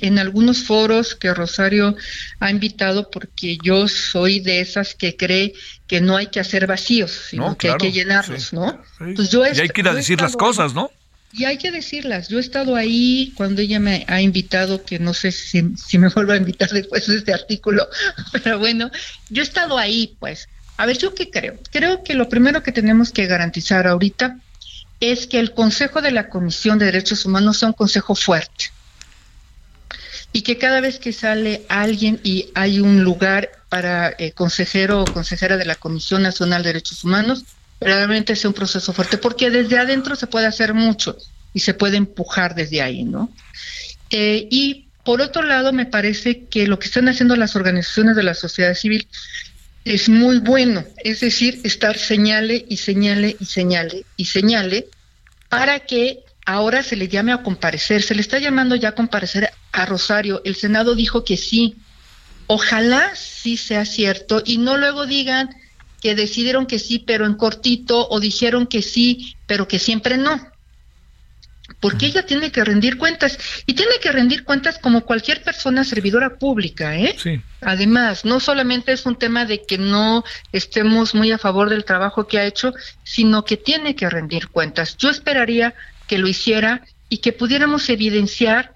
en 0.00 0.18
algunos 0.18 0.64
foros 0.64 1.14
que 1.14 1.32
Rosario 1.32 1.96
ha 2.40 2.50
invitado 2.50 3.10
porque 3.10 3.58
yo 3.62 3.88
soy 3.88 4.40
de 4.40 4.60
esas 4.60 4.94
que 4.94 5.16
cree 5.16 5.54
que 5.86 6.00
no 6.00 6.16
hay 6.16 6.26
que 6.26 6.40
hacer 6.40 6.66
vacíos, 6.66 7.12
sino 7.30 7.56
que 7.56 7.70
hay 7.70 7.76
que 7.78 7.92
llenarlos, 7.92 8.52
¿no? 8.52 8.82
Pues 8.98 9.30
yo 9.30 9.46
y 9.46 9.60
hay 9.60 9.68
que 9.68 9.80
ir 9.80 9.88
a 9.88 9.94
decir 9.94 10.20
las 10.20 10.36
cosas, 10.36 10.74
¿no? 10.74 10.90
Y 11.32 11.46
hay 11.46 11.58
que 11.58 11.72
decirlas. 11.72 12.28
Yo 12.28 12.38
he 12.38 12.40
estado 12.40 12.76
ahí 12.76 13.32
cuando 13.34 13.60
ella 13.60 13.80
me 13.80 14.04
ha 14.06 14.20
invitado, 14.20 14.84
que 14.84 15.00
no 15.00 15.14
sé 15.14 15.32
si, 15.32 15.74
si 15.76 15.98
me 15.98 16.08
vuelva 16.08 16.34
a 16.34 16.36
invitar 16.36 16.70
después 16.70 17.08
de 17.08 17.16
este 17.16 17.34
artículo, 17.34 17.88
pero 18.32 18.60
bueno, 18.60 18.90
yo 19.30 19.42
he 19.42 19.44
estado 19.44 19.76
ahí, 19.76 20.14
pues. 20.20 20.48
A 20.76 20.86
ver, 20.86 20.98
¿yo 20.98 21.14
qué 21.14 21.30
creo? 21.30 21.58
Creo 21.72 22.04
que 22.04 22.14
lo 22.14 22.28
primero 22.28 22.62
que 22.62 22.70
tenemos 22.70 23.10
que 23.10 23.26
garantizar 23.26 23.86
ahorita 23.86 24.38
es 25.00 25.26
que 25.26 25.38
el 25.38 25.52
Consejo 25.52 26.00
de 26.02 26.10
la 26.10 26.28
Comisión 26.28 26.78
de 26.78 26.86
Derechos 26.86 27.24
Humanos 27.24 27.58
sea 27.58 27.68
un 27.68 27.74
consejo 27.74 28.14
fuerte 28.14 28.70
y 30.32 30.42
que 30.42 30.58
cada 30.58 30.80
vez 30.80 30.98
que 30.98 31.12
sale 31.12 31.64
alguien 31.68 32.20
y 32.24 32.50
hay 32.54 32.80
un 32.80 33.04
lugar 33.04 33.50
para 33.68 34.14
eh, 34.18 34.32
consejero 34.32 35.02
o 35.02 35.04
consejera 35.04 35.56
de 35.56 35.64
la 35.64 35.76
Comisión 35.76 36.22
Nacional 36.22 36.62
de 36.62 36.70
Derechos 36.70 37.04
Humanos, 37.04 37.44
realmente 37.80 38.34
sea 38.34 38.50
un 38.50 38.54
proceso 38.54 38.92
fuerte, 38.92 39.16
porque 39.16 39.50
desde 39.50 39.78
adentro 39.78 40.16
se 40.16 40.26
puede 40.26 40.46
hacer 40.46 40.74
mucho 40.74 41.16
y 41.52 41.60
se 41.60 41.72
puede 41.74 41.98
empujar 41.98 42.56
desde 42.56 42.82
ahí, 42.82 43.04
¿no? 43.04 43.30
Eh, 44.10 44.48
y 44.50 44.88
por 45.04 45.20
otro 45.20 45.42
lado, 45.42 45.72
me 45.72 45.86
parece 45.86 46.46
que 46.46 46.66
lo 46.66 46.78
que 46.78 46.86
están 46.86 47.08
haciendo 47.08 47.36
las 47.36 47.54
organizaciones 47.56 48.16
de 48.16 48.22
la 48.22 48.34
sociedad 48.34 48.74
civil 48.74 49.06
es 49.84 50.08
muy 50.08 50.38
bueno, 50.38 50.84
es 51.02 51.20
decir, 51.20 51.60
estar 51.64 51.98
señale 51.98 52.64
y 52.68 52.78
señale 52.78 53.36
y 53.38 53.44
señale 53.44 54.06
y 54.16 54.24
señale 54.24 54.88
para 55.48 55.80
que 55.80 56.24
ahora 56.46 56.82
se 56.82 56.96
le 56.96 57.08
llame 57.08 57.32
a 57.32 57.42
comparecer. 57.42 58.02
Se 58.02 58.14
le 58.14 58.22
está 58.22 58.38
llamando 58.38 58.76
ya 58.76 58.90
a 58.90 58.94
comparecer 58.94 59.50
a 59.72 59.86
Rosario. 59.86 60.40
El 60.44 60.56
Senado 60.56 60.94
dijo 60.94 61.24
que 61.24 61.36
sí. 61.36 61.76
Ojalá 62.46 63.14
sí 63.14 63.56
sea 63.56 63.84
cierto 63.84 64.42
y 64.44 64.58
no 64.58 64.76
luego 64.76 65.06
digan 65.06 65.50
que 66.00 66.14
decidieron 66.14 66.66
que 66.66 66.78
sí, 66.78 66.98
pero 66.98 67.24
en 67.24 67.34
cortito, 67.34 68.08
o 68.08 68.20
dijeron 68.20 68.66
que 68.66 68.82
sí, 68.82 69.36
pero 69.46 69.66
que 69.68 69.78
siempre 69.78 70.18
no 70.18 70.53
porque 71.80 72.06
ella 72.06 72.26
tiene 72.26 72.52
que 72.52 72.64
rendir 72.64 72.98
cuentas 72.98 73.38
y 73.66 73.74
tiene 73.74 73.94
que 74.00 74.12
rendir 74.12 74.44
cuentas 74.44 74.78
como 74.78 75.02
cualquier 75.02 75.42
persona 75.42 75.84
servidora 75.84 76.36
pública, 76.36 76.96
¿eh? 76.96 77.16
Sí. 77.18 77.40
Además, 77.62 78.24
no 78.24 78.40
solamente 78.40 78.92
es 78.92 79.06
un 79.06 79.16
tema 79.16 79.46
de 79.46 79.64
que 79.64 79.78
no 79.78 80.24
estemos 80.52 81.14
muy 81.14 81.32
a 81.32 81.38
favor 81.38 81.70
del 81.70 81.84
trabajo 81.84 82.26
que 82.26 82.38
ha 82.38 82.44
hecho, 82.44 82.74
sino 83.02 83.44
que 83.44 83.56
tiene 83.56 83.96
que 83.96 84.10
rendir 84.10 84.48
cuentas. 84.48 84.96
Yo 84.98 85.10
esperaría 85.10 85.74
que 86.06 86.18
lo 86.18 86.28
hiciera 86.28 86.82
y 87.08 87.18
que 87.18 87.32
pudiéramos 87.32 87.88
evidenciar 87.88 88.72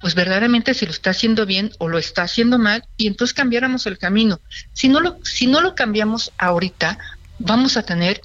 pues 0.00 0.14
verdaderamente 0.14 0.74
si 0.74 0.84
lo 0.84 0.92
está 0.92 1.10
haciendo 1.10 1.46
bien 1.46 1.70
o 1.78 1.88
lo 1.88 1.98
está 1.98 2.24
haciendo 2.24 2.58
mal 2.58 2.84
y 2.98 3.06
entonces 3.06 3.32
cambiáramos 3.32 3.86
el 3.86 3.96
camino. 3.96 4.38
Si 4.74 4.88
no 4.88 5.00
lo 5.00 5.18
si 5.24 5.46
no 5.46 5.62
lo 5.62 5.74
cambiamos 5.74 6.30
ahorita, 6.36 6.98
vamos 7.38 7.76
a 7.76 7.84
tener 7.84 8.20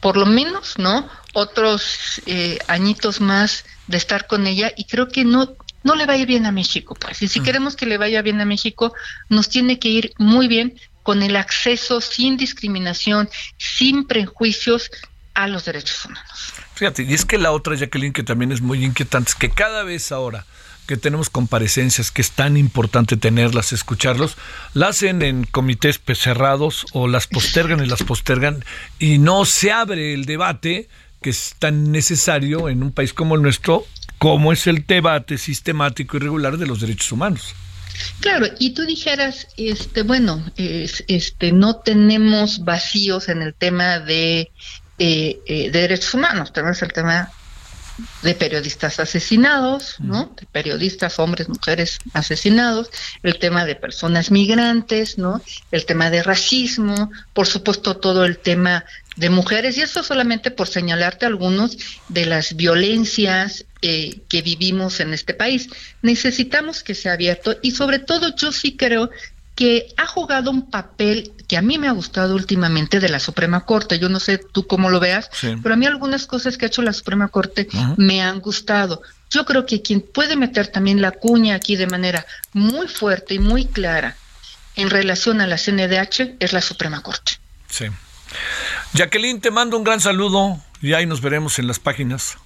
por 0.00 0.16
lo 0.16 0.26
menos, 0.26 0.78
¿no? 0.78 1.08
Otros 1.34 2.22
eh, 2.26 2.58
añitos 2.66 3.20
más 3.20 3.64
de 3.86 3.98
estar 3.98 4.26
con 4.26 4.46
ella 4.46 4.72
y 4.76 4.84
creo 4.84 5.08
que 5.08 5.24
no 5.24 5.54
no 5.84 5.94
le 5.94 6.06
va 6.06 6.14
a 6.14 6.16
ir 6.16 6.26
bien 6.26 6.46
a 6.46 6.52
México, 6.52 6.94
pues. 6.94 7.20
Y 7.20 7.28
si 7.28 7.40
mm. 7.40 7.44
queremos 7.44 7.76
que 7.76 7.84
le 7.84 7.98
vaya 7.98 8.22
bien 8.22 8.40
a 8.40 8.46
México, 8.46 8.94
nos 9.28 9.50
tiene 9.50 9.78
que 9.78 9.88
ir 9.88 10.12
muy 10.18 10.48
bien 10.48 10.80
con 11.02 11.22
el 11.22 11.36
acceso 11.36 12.00
sin 12.00 12.38
discriminación, 12.38 13.28
sin 13.58 14.06
prejuicios 14.06 14.90
a 15.34 15.46
los 15.46 15.66
derechos 15.66 16.06
humanos. 16.06 16.54
Fíjate, 16.74 17.02
y 17.02 17.12
es 17.12 17.24
que 17.24 17.38
la 17.38 17.52
otra, 17.52 17.76
Jacqueline, 17.76 18.12
que 18.12 18.22
también 18.22 18.50
es 18.50 18.62
muy 18.62 18.82
inquietante, 18.82 19.30
es 19.30 19.34
que 19.34 19.50
cada 19.50 19.82
vez 19.82 20.10
ahora 20.10 20.46
que 20.86 20.96
tenemos 20.96 21.30
comparecencias, 21.30 22.10
que 22.10 22.22
es 22.22 22.30
tan 22.30 22.56
importante 22.56 23.16
tenerlas, 23.16 23.72
escucharlos, 23.72 24.36
las 24.74 24.96
hacen 24.96 25.22
en 25.22 25.44
comités 25.44 26.00
cerrados 26.14 26.86
o 26.92 27.08
las 27.08 27.26
postergan 27.26 27.82
y 27.82 27.86
las 27.86 28.02
postergan 28.02 28.64
y 28.98 29.18
no 29.18 29.44
se 29.44 29.72
abre 29.72 30.12
el 30.14 30.24
debate 30.24 30.88
que 31.24 31.30
es 31.30 31.54
tan 31.58 31.90
necesario 31.90 32.68
en 32.68 32.82
un 32.82 32.92
país 32.92 33.14
como 33.14 33.34
el 33.34 33.40
nuestro, 33.40 33.86
como 34.18 34.52
es 34.52 34.66
el 34.66 34.84
debate 34.86 35.38
sistemático 35.38 36.18
y 36.18 36.20
regular 36.20 36.58
de 36.58 36.66
los 36.66 36.82
derechos 36.82 37.10
humanos. 37.12 37.54
Claro, 38.20 38.46
y 38.58 38.74
tú 38.74 38.84
dijeras, 38.84 39.46
este, 39.56 40.02
bueno, 40.02 40.44
este, 40.58 41.52
no 41.52 41.76
tenemos 41.76 42.62
vacíos 42.62 43.30
en 43.30 43.40
el 43.40 43.54
tema 43.54 44.00
de, 44.00 44.50
eh, 44.98 45.40
de 45.46 45.70
derechos 45.70 46.12
humanos, 46.12 46.52
tenemos 46.52 46.82
el 46.82 46.92
tema 46.92 47.32
de 48.22 48.34
periodistas 48.34 48.98
asesinados, 49.00 49.96
¿no? 50.00 50.34
De 50.38 50.46
periodistas, 50.46 51.18
hombres, 51.18 51.48
mujeres 51.48 52.00
asesinados, 52.12 52.90
el 53.22 53.38
tema 53.38 53.64
de 53.64 53.76
personas 53.76 54.30
migrantes, 54.30 55.16
¿no? 55.16 55.40
El 55.70 55.86
tema 55.86 56.10
de 56.10 56.22
racismo, 56.22 57.10
por 57.32 57.46
supuesto 57.46 57.96
todo 57.96 58.24
el 58.24 58.38
tema 58.38 58.84
de 59.16 59.30
mujeres, 59.30 59.76
y 59.76 59.82
eso 59.82 60.02
solamente 60.02 60.50
por 60.50 60.68
señalarte 60.68 61.26
algunos 61.26 61.76
de 62.08 62.26
las 62.26 62.56
violencias 62.56 63.64
eh, 63.82 64.20
que 64.28 64.42
vivimos 64.42 65.00
en 65.00 65.14
este 65.14 65.34
país. 65.34 65.68
Necesitamos 66.02 66.82
que 66.82 66.94
sea 66.94 67.12
abierto 67.12 67.56
y 67.62 67.72
sobre 67.72 67.98
todo 67.98 68.34
yo 68.34 68.50
sí 68.50 68.76
creo 68.76 69.10
que 69.54 69.88
ha 69.96 70.06
jugado 70.06 70.50
un 70.50 70.68
papel 70.68 71.32
que 71.46 71.56
a 71.56 71.62
mí 71.62 71.78
me 71.78 71.86
ha 71.86 71.92
gustado 71.92 72.34
últimamente 72.34 72.98
de 72.98 73.08
la 73.08 73.20
Suprema 73.20 73.64
Corte. 73.64 73.98
Yo 73.98 74.08
no 74.08 74.18
sé 74.18 74.38
tú 74.38 74.66
cómo 74.66 74.90
lo 74.90 74.98
veas, 74.98 75.30
pero 75.62 75.74
a 75.74 75.76
mí 75.76 75.86
algunas 75.86 76.26
cosas 76.26 76.56
que 76.56 76.64
ha 76.64 76.68
hecho 76.68 76.82
la 76.82 76.92
Suprema 76.92 77.28
Corte 77.28 77.68
me 77.96 78.22
han 78.22 78.40
gustado. 78.40 79.02
Yo 79.30 79.44
creo 79.44 79.64
que 79.66 79.82
quien 79.82 80.00
puede 80.00 80.36
meter 80.36 80.68
también 80.68 81.00
la 81.00 81.12
cuña 81.12 81.54
aquí 81.54 81.76
de 81.76 81.86
manera 81.86 82.26
muy 82.52 82.88
fuerte 82.88 83.34
y 83.34 83.38
muy 83.38 83.66
clara 83.66 84.16
en 84.76 84.90
relación 84.90 85.40
a 85.40 85.46
la 85.46 85.56
CNDH 85.56 86.36
es 86.40 86.52
la 86.52 86.60
Suprema 86.60 87.02
Corte. 87.02 87.32
Sí. 87.68 87.86
Jacqueline, 88.94 89.40
te 89.40 89.50
mando 89.50 89.76
un 89.76 89.82
gran 89.82 90.00
saludo 90.00 90.56
y 90.80 90.92
ahí 90.92 91.04
nos 91.04 91.20
veremos 91.20 91.58
en 91.58 91.66
las 91.66 91.80
páginas. 91.80 92.38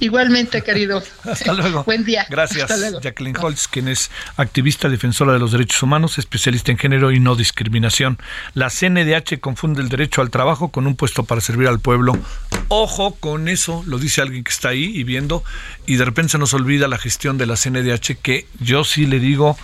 Igualmente, 0.00 0.62
querido. 0.62 1.00
Hasta 1.24 1.52
luego. 1.52 1.84
Buen 1.84 2.04
día. 2.04 2.26
Gracias, 2.28 2.68
Jacqueline 3.00 3.36
Holtz, 3.40 3.68
quien 3.68 3.86
es 3.86 4.10
activista 4.36 4.88
defensora 4.88 5.32
de 5.32 5.38
los 5.38 5.52
derechos 5.52 5.80
humanos, 5.82 6.18
especialista 6.18 6.72
en 6.72 6.78
género 6.78 7.12
y 7.12 7.20
no 7.20 7.36
discriminación. 7.36 8.18
La 8.54 8.70
CNDH 8.70 9.38
confunde 9.40 9.80
el 9.80 9.88
derecho 9.88 10.20
al 10.20 10.30
trabajo 10.30 10.70
con 10.70 10.88
un 10.88 10.96
puesto 10.96 11.22
para 11.22 11.40
servir 11.40 11.68
al 11.68 11.78
pueblo. 11.78 12.18
Ojo 12.66 13.14
con 13.14 13.48
eso, 13.48 13.84
lo 13.86 13.98
dice 13.98 14.20
alguien 14.20 14.42
que 14.42 14.50
está 14.50 14.70
ahí 14.70 14.90
y 14.94 15.04
viendo, 15.04 15.44
y 15.86 15.94
de 15.94 16.04
repente 16.04 16.32
se 16.32 16.38
nos 16.38 16.54
olvida 16.54 16.88
la 16.88 16.98
gestión 16.98 17.38
de 17.38 17.46
la 17.46 17.54
CNDH, 17.54 18.16
que 18.20 18.46
yo 18.58 18.82
sí 18.82 19.06
le 19.06 19.20
digo, 19.20 19.56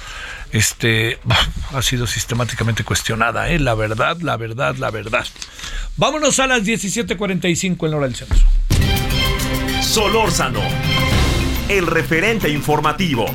este, 0.54 1.18
ha 1.72 1.82
sido 1.82 2.06
sistemáticamente 2.06 2.84
cuestionada, 2.84 3.48
¿eh? 3.48 3.58
la 3.58 3.74
verdad, 3.74 4.18
la 4.20 4.36
verdad, 4.36 4.76
la 4.76 4.92
verdad. 4.92 5.26
Vámonos 5.96 6.38
a 6.38 6.46
las 6.46 6.62
17:45 6.62 7.84
en 7.84 7.90
la 7.90 7.96
hora 7.96 8.06
del 8.06 8.14
centro. 8.14 8.38
Solórzano, 9.82 10.60
el 11.68 11.88
referente 11.88 12.48
informativo. 12.48 13.26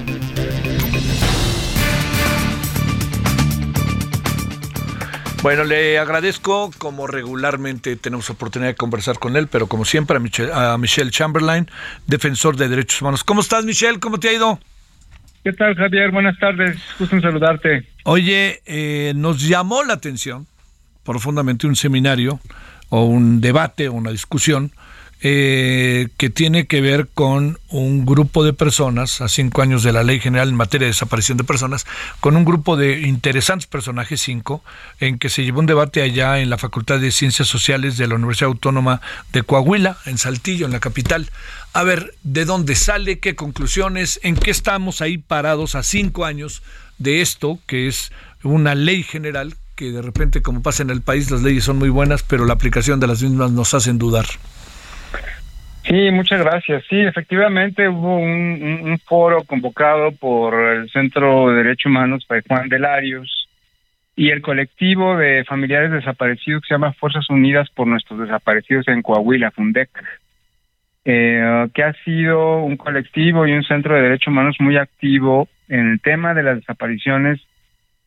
Bueno, 5.42 5.66
le 5.66 6.00
agradezco, 6.00 6.72
como 6.78 7.06
regularmente 7.06 7.98
tenemos 7.98 8.30
oportunidad 8.30 8.72
de 8.72 8.76
conversar 8.76 9.20
con 9.20 9.36
él, 9.36 9.48
pero 9.50 9.68
como 9.68 9.84
siempre 9.84 10.16
a 10.16 10.20
Michelle, 10.22 10.54
a 10.54 10.78
Michelle 10.78 11.12
Chamberlain, 11.12 11.70
defensor 12.08 12.56
de 12.56 12.70
derechos 12.70 13.02
humanos. 13.02 13.26
¿Cómo 13.26 13.42
estás, 13.42 13.66
Michelle? 13.66 14.00
¿Cómo 14.00 14.22
te 14.22 14.30
ha 14.30 14.34
ido? 14.34 14.60
¿Qué 15.44 15.54
tal, 15.54 15.76
Javier? 15.76 16.12
Buenas 16.12 16.38
tardes. 16.38 16.78
Gusto 16.98 17.16
en 17.16 17.22
saludarte. 17.22 17.88
Oye, 18.04 18.62
eh, 18.66 19.14
nos 19.16 19.48
llamó 19.48 19.84
la 19.84 19.94
atención 19.94 20.48
profundamente 21.04 21.66
un 21.66 21.76
seminario 21.76 22.40
o 22.90 23.06
un 23.06 23.40
debate 23.40 23.88
o 23.88 23.94
una 23.94 24.12
discusión 24.12 24.72
eh, 25.22 26.08
que 26.18 26.30
tiene 26.30 26.66
que 26.66 26.80
ver 26.80 27.10
con 27.14 27.60
un 27.68 28.06
grupo 28.06 28.44
de 28.44 28.54
personas, 28.54 29.20
a 29.20 29.28
cinco 29.28 29.62
años 29.62 29.84
de 29.84 29.92
la 29.92 30.04
Ley 30.04 30.20
General 30.20 30.48
en 30.48 30.56
materia 30.56 30.86
de 30.86 30.92
desaparición 30.92 31.38
de 31.38 31.44
personas, 31.44 31.86
con 32.22 32.38
un 32.38 32.46
grupo 32.46 32.78
de 32.78 33.02
interesantes 33.02 33.68
personajes, 33.68 34.22
cinco, 34.22 34.64
en 35.00 35.20
que 35.20 35.30
se 35.30 35.44
llevó 35.44 35.60
un 35.60 35.66
debate 35.66 36.02
allá 36.02 36.40
en 36.40 36.50
la 36.50 36.58
Facultad 36.58 37.00
de 37.00 37.12
Ciencias 37.12 37.48
Sociales 37.48 37.98
de 37.98 38.08
la 38.08 38.16
Universidad 38.16 38.48
Autónoma 38.48 39.02
de 39.34 39.44
Coahuila, 39.44 39.98
en 40.06 40.18
Saltillo, 40.18 40.66
en 40.66 40.72
la 40.72 40.80
capital. 40.80 41.30
A 41.74 41.84
ver, 41.84 42.16
¿de 42.24 42.46
dónde 42.46 42.76
sale? 42.76 43.20
¿Qué 43.20 43.36
conclusiones? 43.36 44.20
¿En 44.24 44.36
qué 44.36 44.52
estamos 44.52 45.02
ahí 45.02 45.18
parados 45.18 45.76
a 45.76 45.84
cinco 45.84 46.26
años 46.26 46.64
de 46.98 47.22
esto, 47.22 47.60
que 47.68 47.88
es 47.88 48.12
una 48.44 48.74
ley 48.74 49.04
general 49.04 49.56
que 49.76 49.92
de 49.92 50.02
repente, 50.02 50.42
como 50.42 50.62
pasa 50.62 50.84
en 50.84 50.90
el 50.90 51.02
país, 51.02 51.32
las 51.32 51.42
leyes 51.42 51.64
son 51.64 51.78
muy 51.78 51.90
buenas, 51.90 52.24
pero 52.24 52.46
la 52.46 52.54
aplicación 52.54 53.00
de 53.00 53.08
las 53.08 53.22
mismas 53.22 53.52
nos 53.52 53.74
hacen 53.74 53.98
dudar? 53.98 54.26
Sí, 55.90 56.12
muchas 56.12 56.44
gracias. 56.44 56.84
Sí, 56.88 57.00
efectivamente 57.00 57.90
hubo 57.90 58.18
un, 58.18 59.00
foro 59.06 59.44
convocado 59.44 60.12
por 60.12 60.54
el 60.54 60.90
Centro 60.92 61.50
de 61.50 61.64
Derechos 61.64 61.88
Humanos 61.88 62.26
para 62.28 62.44
Juan 62.48 62.70
Delarios 62.70 63.50
y 64.16 64.30
el 64.30 64.44
colectivo 64.44 65.18
de 65.18 65.44
familiares 65.46 65.92
desaparecidos 65.92 66.62
que 66.62 66.68
se 66.68 66.74
llama 66.76 66.94
Fuerzas 66.94 67.28
Unidas 67.32 67.72
por 67.72 67.88
Nuestros 67.88 68.20
Desaparecidos 68.20 68.88
en 68.88 69.02
Coahuila, 69.02 69.50
FUNDEC, 69.50 69.90
eh, 71.06 71.68
que 71.74 71.84
ha 71.84 71.94
sido 72.04 72.58
un 72.58 72.78
colectivo 72.78 73.48
y 73.48 73.54
un 73.54 73.64
centro 73.64 73.96
de 73.96 74.04
derechos 74.04 74.28
humanos 74.28 74.58
muy 74.60 74.78
activo 74.78 75.48
en 75.70 75.94
el 75.94 76.02
tema 76.02 76.36
de 76.36 76.44
las 76.44 76.58
desapariciones 76.58 77.42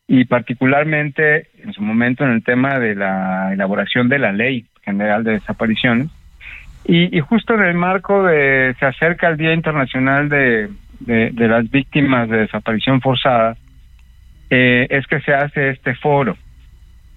y 0.07 0.23
particularmente 0.23 1.47
en 1.61 1.73
su 1.73 1.81
momento 1.81 2.23
en 2.23 2.31
el 2.31 2.45
tema 2.45 2.79
de 2.79 2.95
la 2.95 3.51
elaboración 3.51 4.07
de 4.07 4.19
la 4.19 4.31
ley 4.31 4.67
general 4.85 5.25
de 5.25 5.33
desapariciones 5.33 6.07
y, 6.85 7.19
justo 7.21 7.53
en 7.53 7.63
el 7.63 7.75
marco 7.75 8.23
de, 8.23 8.75
se 8.79 8.85
acerca 8.85 9.29
el 9.29 9.37
Día 9.37 9.53
Internacional 9.53 10.27
de, 10.27 10.69
de, 10.99 11.47
las 11.47 11.69
Víctimas 11.69 12.29
de 12.29 12.39
Desaparición 12.39 13.01
Forzada, 13.01 13.55
eh, 14.49 14.87
es 14.89 15.07
que 15.07 15.21
se 15.21 15.33
hace 15.33 15.69
este 15.69 15.95
foro. 15.95 16.37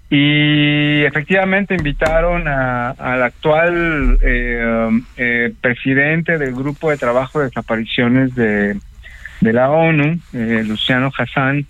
Y 0.09 1.03
efectivamente 1.03 1.75
invitaron 1.75 2.47
al 2.47 3.23
actual 3.23 4.19
eh, 4.23 5.01
eh, 5.17 5.53
presidente 5.61 6.39
del 6.39 6.55
Grupo 6.55 6.91
de 6.91 6.97
Trabajo 6.97 7.41
de 7.41 7.47
Desapariciones 7.47 8.35
de, 8.37 8.79
de 9.41 9.53
la 9.53 9.71
ONU, 9.71 10.21
Luciano 10.33 11.11
Hassan, 11.17 11.67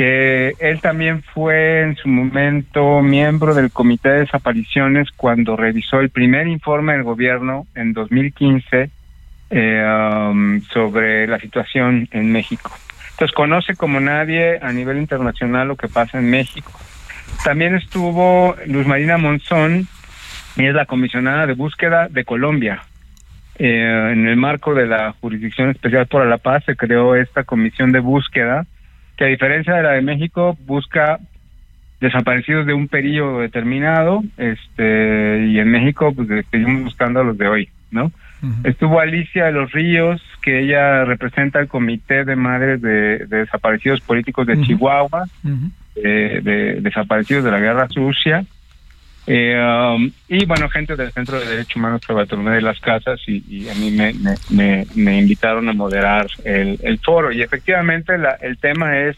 que 0.00 0.54
él 0.60 0.80
también 0.80 1.22
fue 1.22 1.82
en 1.82 1.94
su 1.94 2.08
momento 2.08 3.02
miembro 3.02 3.54
del 3.54 3.70
Comité 3.70 4.08
de 4.08 4.20
Desapariciones 4.20 5.10
cuando 5.14 5.58
revisó 5.58 6.00
el 6.00 6.08
primer 6.08 6.48
informe 6.48 6.94
del 6.94 7.02
gobierno 7.02 7.66
en 7.74 7.92
2015 7.92 8.88
eh, 9.50 9.84
um, 10.30 10.62
sobre 10.62 11.26
la 11.26 11.38
situación 11.38 12.08
en 12.12 12.32
México. 12.32 12.70
Entonces 13.10 13.34
conoce 13.34 13.76
como 13.76 14.00
nadie 14.00 14.58
a 14.62 14.72
nivel 14.72 14.96
internacional 14.96 15.68
lo 15.68 15.76
que 15.76 15.88
pasa 15.88 16.18
en 16.18 16.30
México. 16.30 16.72
También 17.44 17.74
estuvo 17.74 18.56
Luz 18.68 18.86
Marina 18.86 19.18
Monzón, 19.18 19.86
y 20.56 20.64
es 20.64 20.72
la 20.72 20.86
comisionada 20.86 21.46
de 21.46 21.52
búsqueda 21.52 22.08
de 22.08 22.24
Colombia. 22.24 22.84
Eh, 23.58 24.12
en 24.12 24.26
el 24.26 24.36
marco 24.36 24.72
de 24.72 24.86
la 24.86 25.12
Jurisdicción 25.20 25.68
Especial 25.68 26.06
por 26.06 26.26
la 26.26 26.38
Paz 26.38 26.64
se 26.64 26.74
creó 26.74 27.16
esta 27.16 27.44
comisión 27.44 27.92
de 27.92 28.00
búsqueda 28.00 28.64
que 29.20 29.26
a 29.26 29.28
diferencia 29.28 29.74
de 29.74 29.82
la 29.82 29.90
de 29.92 30.00
México 30.00 30.56
busca 30.64 31.20
desaparecidos 32.00 32.64
de 32.64 32.72
un 32.72 32.88
periodo 32.88 33.40
determinado, 33.40 34.24
este, 34.38 35.44
y 35.46 35.58
en 35.58 35.70
México 35.70 36.14
pues 36.14 36.26
seguimos 36.50 36.84
buscando 36.84 37.20
a 37.20 37.24
los 37.24 37.36
de 37.36 37.46
hoy, 37.46 37.68
¿no? 37.90 38.10
Estuvo 38.64 38.98
Alicia 38.98 39.44
de 39.44 39.52
los 39.52 39.70
Ríos, 39.72 40.22
que 40.40 40.60
ella 40.60 41.04
representa 41.04 41.60
el 41.60 41.68
Comité 41.68 42.24
de 42.24 42.34
Madres 42.34 42.80
de, 42.80 43.26
Desaparecidos 43.26 44.00
Políticos 44.00 44.46
de 44.46 44.58
Chihuahua, 44.62 45.26
de, 45.94 46.78
desaparecidos 46.80 47.44
de 47.44 47.50
la 47.50 47.60
Guerra 47.60 47.88
Sucia, 47.90 48.46
eh, 49.26 49.94
um, 49.94 50.10
y 50.28 50.44
bueno, 50.46 50.68
gente 50.68 50.96
del 50.96 51.12
Centro 51.12 51.38
de 51.38 51.46
Derechos 51.46 51.76
Humanos 51.76 52.00
Bartolomé 52.08 52.52
de 52.52 52.62
las 52.62 52.80
Casas 52.80 53.20
y, 53.26 53.68
a 53.68 53.74
mí 53.74 53.90
me, 53.90 54.14
me, 54.94 55.18
invitaron 55.18 55.68
a 55.68 55.72
moderar 55.72 56.26
el, 56.44 56.78
el 56.82 56.98
foro. 56.98 57.30
Y 57.30 57.42
efectivamente 57.42 58.14
el 58.40 58.58
tema 58.58 58.98
es 58.98 59.16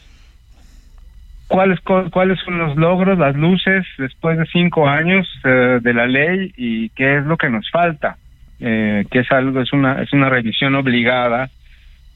cuáles 1.52 1.80
cuáles 1.80 2.40
son 2.40 2.58
los 2.58 2.76
logros, 2.76 3.18
las 3.18 3.36
luces 3.36 3.84
después 3.98 4.38
de 4.38 4.46
cinco 4.46 4.88
años 4.88 5.28
eh, 5.44 5.80
de 5.82 5.94
la 5.94 6.06
ley 6.06 6.52
y 6.56 6.88
qué 6.90 7.18
es 7.18 7.24
lo 7.26 7.36
que 7.36 7.50
nos 7.50 7.70
falta, 7.70 8.16
eh, 8.58 9.04
que 9.10 9.18
es 9.18 9.30
algo 9.30 9.60
es 9.60 9.72
una 9.74 10.02
es 10.02 10.12
una 10.14 10.30
revisión 10.30 10.74
obligada 10.74 11.50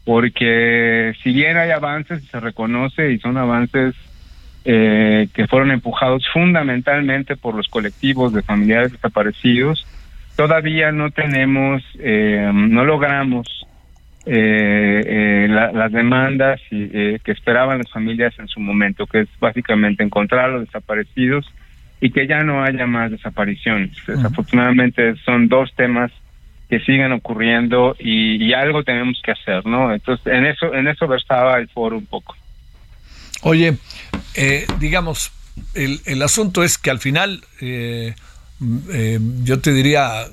porque 0.07 1.13
si 1.23 1.35
bien 1.35 1.59
hay 1.59 1.71
avances 1.71 2.25
se 2.25 2.41
reconoce 2.41 3.13
y 3.13 3.19
son 3.19 3.37
avances 3.37 3.95
eh, 4.69 5.29
que 5.33 5.47
fueron 5.47 5.71
empujados 5.71 6.27
fundamentalmente 6.33 7.37
por 7.37 7.55
los 7.55 7.69
colectivos 7.69 8.33
de 8.33 8.43
familiares 8.43 8.91
desaparecidos, 8.91 9.87
todavía 10.35 10.91
no 10.91 11.13
tenemos, 11.13 11.85
eh, 12.01 12.51
no 12.53 12.85
logramos 12.85 13.47
eh, 14.27 15.47
las 15.49 15.93
demandas 15.93 16.61
y, 16.73 16.89
que 16.89 17.31
esperaban 17.31 17.79
las 17.79 17.91
familias 17.93 18.37
en 18.41 18.49
su 18.49 18.59
momento, 18.59 19.07
que 19.07 19.21
es 19.21 19.29
básicamente 19.39 20.03
encontrar 20.03 20.47
a 20.47 20.49
los 20.49 20.67
desaparecidos 20.67 21.47
y 22.01 22.11
que 22.11 22.27
ya 22.27 22.43
no 22.43 22.65
haya 22.65 22.89
más 22.89 23.13
desapariciones. 23.13 23.93
Desafortunadamente 24.05 25.15
son 25.25 25.47
dos 25.47 25.73
temas 25.77 26.11
que 26.69 26.81
siguen 26.81 27.13
ocurriendo 27.13 27.95
y, 28.01 28.53
algo 28.53 28.83
tenemos 28.83 29.23
que 29.23 29.31
hacer, 29.31 29.65
¿no? 29.65 29.95
Entonces 29.95 30.27
en 30.27 30.45
eso 30.45 30.75
en 30.75 30.89
eso 30.89 31.07
versaba 31.07 31.57
el 31.59 31.69
foro 31.69 31.97
un 31.97 32.07
poco. 32.07 32.35
Oye, 33.49 33.79
eh, 34.35 34.67
digamos, 34.81 35.31
el, 35.75 36.01
el, 36.05 36.21
asunto 36.23 36.65
es 36.65 36.79
que 36.79 36.91
al 36.91 36.99
final 36.99 37.45
eh, 37.61 38.17
eh, 38.93 39.21
yo 39.45 39.61
te 39.61 39.73
diría, 39.73 40.27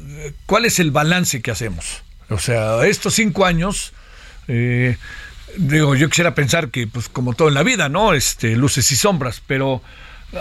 ¿cuál 0.48 0.66
es 0.66 0.80
el 0.80 0.90
balance 0.90 1.44
que 1.44 1.52
hacemos? 1.52 2.02
O 2.30 2.40
sea, 2.40 2.84
estos 2.88 3.14
cinco 3.14 3.46
años, 3.46 3.94
digo, 4.48 5.94
yo 5.94 6.10
quisiera 6.10 6.34
pensar 6.34 6.72
que, 6.72 6.88
pues 6.88 7.08
como 7.08 7.36
todo 7.36 7.50
en 7.50 7.54
la 7.54 7.62
vida, 7.62 7.88
¿no? 7.88 8.16
Este, 8.16 8.56
luces 8.56 8.92
y 8.92 8.96
sombras, 8.96 9.44
pero 9.46 9.84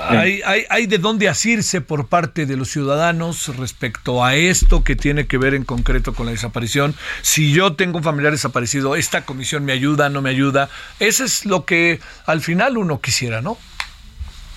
hay, 0.01 0.40
hay, 0.45 0.64
hay, 0.68 0.86
de 0.86 0.99
dónde 0.99 1.28
asirse 1.28 1.80
por 1.80 2.09
parte 2.09 2.47
de 2.47 2.57
los 2.57 2.70
ciudadanos 2.70 3.55
respecto 3.57 4.24
a 4.24 4.34
esto 4.34 4.84
que 4.84 4.97
tiene 4.97 5.26
que 5.26 5.38
ver 5.38 5.55
en 5.55 5.64
concreto 5.64 6.14
con 6.14 6.26
la 6.26 6.32
desaparición. 6.32 6.95
Si 7.20 7.53
yo 7.53 7.74
tengo 7.74 7.99
un 7.99 8.05
familiar 8.05 8.32
desaparecido, 8.32 8.97
esta 8.97 9.24
comisión 9.24 9.64
me 9.64 9.72
ayuda, 9.72 10.09
no 10.09 10.22
me 10.22 10.30
ayuda. 10.30 10.68
Eso 10.99 11.24
es 11.24 11.45
lo 11.45 11.64
que 11.64 12.01
al 12.26 12.40
final 12.40 12.78
uno 12.78 13.01
quisiera, 13.01 13.43
¿no? 13.43 13.59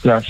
Claro. 0.02 0.26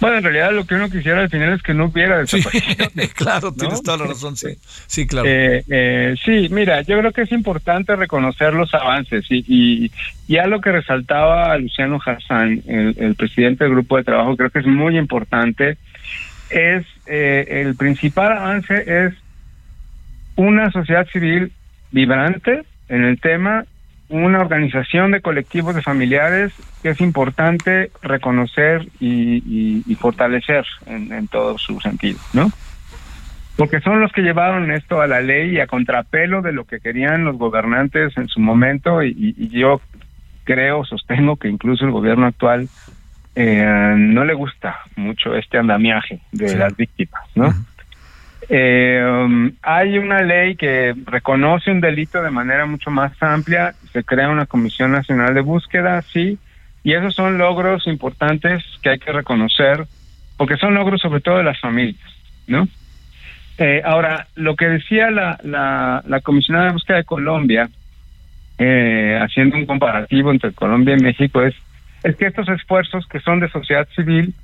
Bueno, 0.00 0.18
en 0.18 0.24
realidad 0.24 0.52
lo 0.52 0.66
que 0.66 0.74
uno 0.74 0.90
quisiera 0.90 1.20
al 1.20 1.30
final 1.30 1.54
es 1.54 1.62
que 1.62 1.74
no 1.74 1.86
hubiera 1.86 2.18
desaparición. 2.26 2.88
claro, 3.14 3.52
tienes 3.52 3.82
toda 3.82 3.98
la 3.98 4.06
razón, 4.06 4.36
sí. 4.36 4.56
Sí, 4.86 5.06
claro. 5.06 5.28
Eh, 5.28 5.64
eh, 5.68 6.14
sí, 6.24 6.48
mira, 6.50 6.82
yo 6.82 6.98
creo 6.98 7.12
que 7.12 7.22
es 7.22 7.32
importante 7.32 7.96
reconocer 7.96 8.52
los 8.52 8.72
avances 8.74 9.24
y, 9.30 9.44
y 9.48 9.90
ya 10.28 10.46
lo 10.46 10.60
que 10.60 10.72
resaltaba 10.72 11.56
Luciano 11.58 12.00
Hassan, 12.04 12.62
el, 12.66 13.14
presidente 13.14 13.64
del 13.64 13.74
grupo 13.74 13.96
de 13.96 14.04
trabajo, 14.04 14.36
creo 14.36 14.50
que 14.50 14.58
es 14.58 14.66
muy 14.66 14.98
importante, 14.98 15.78
es 16.50 16.84
eh, 17.06 17.62
el 17.64 17.76
principal 17.76 18.32
avance 18.32 19.06
es 19.06 19.14
una 20.36 20.70
sociedad 20.70 21.06
civil 21.12 21.52
vibrante 21.90 22.64
en 22.88 23.04
el 23.04 23.20
tema 23.20 23.64
una 24.08 24.40
organización 24.40 25.10
de 25.10 25.20
colectivos 25.20 25.74
de 25.74 25.82
familiares 25.82 26.52
que 26.82 26.90
es 26.90 27.00
importante 27.00 27.90
reconocer 28.02 28.86
y, 29.00 29.82
fortalecer 29.98 30.64
en, 30.86 31.26
todo 31.28 31.58
su 31.58 31.80
sentido, 31.80 32.18
¿no? 32.32 32.50
Porque 33.56 33.80
son 33.80 34.00
los 34.00 34.12
que 34.12 34.22
llevaron 34.22 34.70
esto 34.70 35.00
a 35.00 35.06
la 35.06 35.20
ley 35.20 35.52
y 35.56 35.60
a 35.60 35.66
contrapelo 35.66 36.42
de 36.42 36.52
lo 36.52 36.64
que 36.64 36.80
querían 36.80 37.24
los 37.24 37.38
gobernantes 37.38 38.16
en 38.16 38.28
su 38.28 38.38
momento 38.38 39.02
y, 39.02 39.34
yo 39.50 39.80
creo, 40.44 40.84
sostengo 40.84 41.36
que 41.36 41.48
incluso 41.48 41.84
el 41.84 41.90
gobierno 41.90 42.26
actual 42.26 42.68
eh, 43.34 43.94
no 43.96 44.24
le 44.24 44.34
gusta 44.34 44.78
mucho 44.94 45.34
este 45.34 45.58
andamiaje 45.58 46.20
de 46.32 46.56
las 46.56 46.76
víctimas, 46.76 47.22
¿no? 47.34 47.52
Eh, 48.48 49.02
um, 49.04 49.50
hay 49.62 49.98
una 49.98 50.22
ley 50.22 50.54
que 50.54 50.94
reconoce 51.04 51.70
un 51.70 51.80
delito 51.80 52.22
de 52.22 52.30
manera 52.30 52.64
mucho 52.64 52.90
más 52.90 53.12
amplia, 53.20 53.74
se 53.96 54.04
crea 54.04 54.28
una 54.28 54.44
Comisión 54.44 54.92
Nacional 54.92 55.32
de 55.32 55.40
Búsqueda, 55.40 56.02
sí, 56.02 56.38
y 56.84 56.92
esos 56.92 57.14
son 57.14 57.38
logros 57.38 57.86
importantes 57.86 58.62
que 58.82 58.90
hay 58.90 58.98
que 58.98 59.10
reconocer, 59.10 59.86
porque 60.36 60.58
son 60.58 60.74
logros 60.74 61.00
sobre 61.00 61.22
todo 61.22 61.38
de 61.38 61.44
las 61.44 61.58
familias, 61.58 62.04
¿no? 62.46 62.68
Eh, 63.56 63.80
ahora, 63.82 64.26
lo 64.34 64.54
que 64.54 64.66
decía 64.66 65.10
la, 65.10 65.40
la, 65.42 66.02
la 66.06 66.20
Comisionada 66.20 66.66
de 66.66 66.72
Búsqueda 66.72 66.98
de 66.98 67.04
Colombia, 67.04 67.70
eh, 68.58 69.18
haciendo 69.18 69.56
un 69.56 69.64
comparativo 69.64 70.30
entre 70.30 70.52
Colombia 70.52 70.94
y 70.94 71.02
México, 71.02 71.40
es, 71.40 71.54
es 72.04 72.16
que 72.16 72.26
estos 72.26 72.50
esfuerzos 72.50 73.06
que 73.06 73.20
son 73.20 73.40
de 73.40 73.48
sociedad 73.48 73.88
civil 73.96 74.34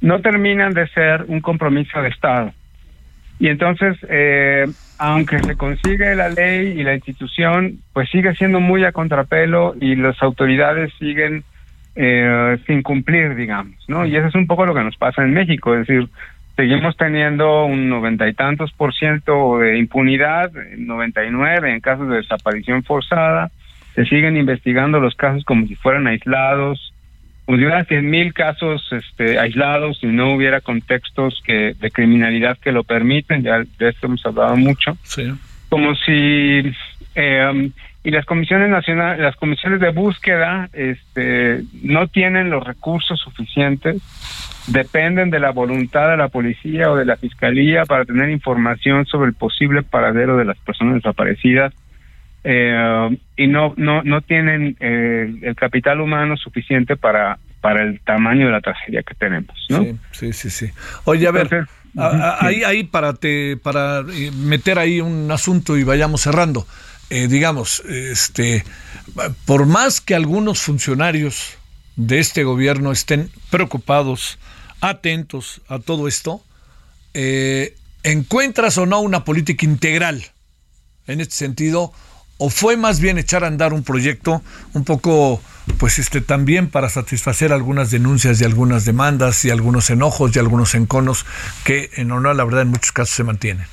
no 0.00 0.20
terminan 0.20 0.74
de 0.74 0.86
ser 0.90 1.24
un 1.26 1.40
compromiso 1.40 2.00
de 2.00 2.08
Estado 2.10 2.52
y 3.42 3.48
entonces, 3.48 3.96
eh, 4.08 4.66
aunque 5.02 5.40
se 5.40 5.56
consigue 5.56 6.14
la 6.14 6.28
ley 6.28 6.78
y 6.78 6.84
la 6.84 6.94
institución, 6.94 7.80
pues 7.92 8.08
sigue 8.08 8.36
siendo 8.36 8.60
muy 8.60 8.84
a 8.84 8.92
contrapelo 8.92 9.74
y 9.80 9.96
las 9.96 10.22
autoridades 10.22 10.92
siguen 10.96 11.42
eh, 11.96 12.56
sin 12.68 12.82
cumplir, 12.82 13.34
digamos, 13.34 13.74
¿no? 13.88 14.06
Y 14.06 14.14
eso 14.14 14.28
es 14.28 14.34
un 14.36 14.46
poco 14.46 14.64
lo 14.64 14.76
que 14.76 14.84
nos 14.84 14.96
pasa 14.96 15.24
en 15.24 15.34
México, 15.34 15.74
es 15.74 15.88
decir, 15.88 16.08
seguimos 16.54 16.96
teniendo 16.96 17.64
un 17.64 17.88
noventa 17.88 18.28
y 18.28 18.34
tantos 18.34 18.70
por 18.74 18.94
ciento 18.94 19.58
de 19.58 19.76
impunidad, 19.76 20.52
99 20.52 21.72
en 21.72 21.80
casos 21.80 22.08
de 22.08 22.18
desaparición 22.18 22.84
forzada, 22.84 23.50
se 23.96 24.04
siguen 24.04 24.36
investigando 24.36 25.00
los 25.00 25.16
casos 25.16 25.44
como 25.44 25.66
si 25.66 25.74
fueran 25.74 26.06
aislados, 26.06 26.94
hubiera 27.56 27.84
cien 27.84 28.08
mil 28.08 28.32
casos 28.32 28.86
este, 28.92 29.38
aislados 29.38 29.98
y 30.02 30.06
no 30.06 30.34
hubiera 30.34 30.60
contextos 30.60 31.42
que 31.44 31.74
de 31.78 31.90
criminalidad 31.90 32.58
que 32.58 32.72
lo 32.72 32.84
permiten, 32.84 33.42
ya 33.42 33.58
de 33.78 33.88
esto 33.88 34.06
hemos 34.06 34.24
hablado 34.24 34.56
mucho, 34.56 34.96
como 35.68 35.94
si 35.94 36.72
eh, 37.14 37.70
y 38.04 38.10
las 38.10 38.26
comisiones 38.26 38.68
nacionales, 38.68 39.20
las 39.20 39.36
comisiones 39.36 39.80
de 39.80 39.90
búsqueda, 39.90 40.68
este, 40.72 41.62
no 41.82 42.08
tienen 42.08 42.50
los 42.50 42.64
recursos 42.64 43.20
suficientes, 43.20 44.02
dependen 44.66 45.30
de 45.30 45.38
la 45.38 45.50
voluntad 45.50 46.10
de 46.10 46.16
la 46.16 46.28
policía 46.28 46.90
o 46.90 46.96
de 46.96 47.04
la 47.04 47.16
fiscalía 47.16 47.84
para 47.84 48.04
tener 48.04 48.30
información 48.30 49.06
sobre 49.06 49.28
el 49.28 49.34
posible 49.34 49.82
paradero 49.82 50.36
de 50.36 50.44
las 50.44 50.58
personas 50.58 50.96
desaparecidas 50.96 51.72
eh, 52.44 53.18
y 53.36 53.46
no 53.46 53.74
no 53.76 54.02
no 54.02 54.20
tienen 54.20 54.76
eh, 54.80 55.32
el 55.42 55.54
capital 55.54 56.00
humano 56.00 56.36
suficiente 56.36 56.96
para 56.96 57.38
para 57.60 57.84
el 57.84 58.00
tamaño 58.00 58.46
de 58.46 58.52
la 58.52 58.60
tragedia 58.60 59.04
que 59.04 59.14
tenemos 59.14 59.54
¿no? 59.68 59.84
sí 60.10 60.32
sí 60.32 60.50
sí, 60.50 60.70
oye 61.04 61.28
a 61.28 61.30
ver 61.30 61.66
ahí 61.96 62.64
ahí 62.64 62.82
para 62.82 63.12
te 63.14 63.56
para 63.58 64.00
eh, 64.12 64.32
meter 64.32 64.80
ahí 64.80 65.00
un 65.00 65.30
asunto 65.30 65.76
y 65.76 65.84
vayamos 65.84 66.22
cerrando. 66.22 66.66
Digamos 67.10 67.80
este 67.80 68.64
por 69.44 69.66
más 69.66 70.00
que 70.00 70.14
algunos 70.14 70.62
funcionarios 70.62 71.58
de 71.94 72.20
este 72.20 72.42
gobierno 72.42 72.90
estén 72.90 73.28
preocupados 73.50 74.38
atentos 74.80 75.60
a 75.68 75.78
todo 75.78 76.08
esto 76.08 76.42
encuentras 78.02 78.78
o 78.78 78.86
no 78.86 79.00
una 79.00 79.24
política 79.24 79.66
integral 79.66 80.24
en 81.06 81.20
este 81.20 81.34
sentido 81.34 81.92
o 82.44 82.50
fue 82.50 82.76
más 82.76 83.00
bien 83.00 83.18
echar 83.18 83.44
a 83.44 83.46
andar 83.46 83.72
un 83.72 83.84
proyecto 83.84 84.42
un 84.74 84.84
poco 84.84 85.40
pues 85.78 86.00
este 86.00 86.20
también 86.20 86.68
para 86.68 86.88
satisfacer 86.88 87.52
algunas 87.52 87.92
denuncias 87.92 88.40
y 88.40 88.44
algunas 88.44 88.84
demandas 88.84 89.44
y 89.44 89.50
algunos 89.50 89.90
enojos 89.90 90.34
y 90.34 90.40
algunos 90.40 90.74
enconos 90.74 91.24
que 91.64 91.90
en 91.96 92.10
honor 92.10 92.34
la 92.34 92.44
verdad 92.44 92.62
en 92.62 92.68
muchos 92.68 92.90
casos 92.90 93.14
se 93.14 93.22
mantienen. 93.22 93.66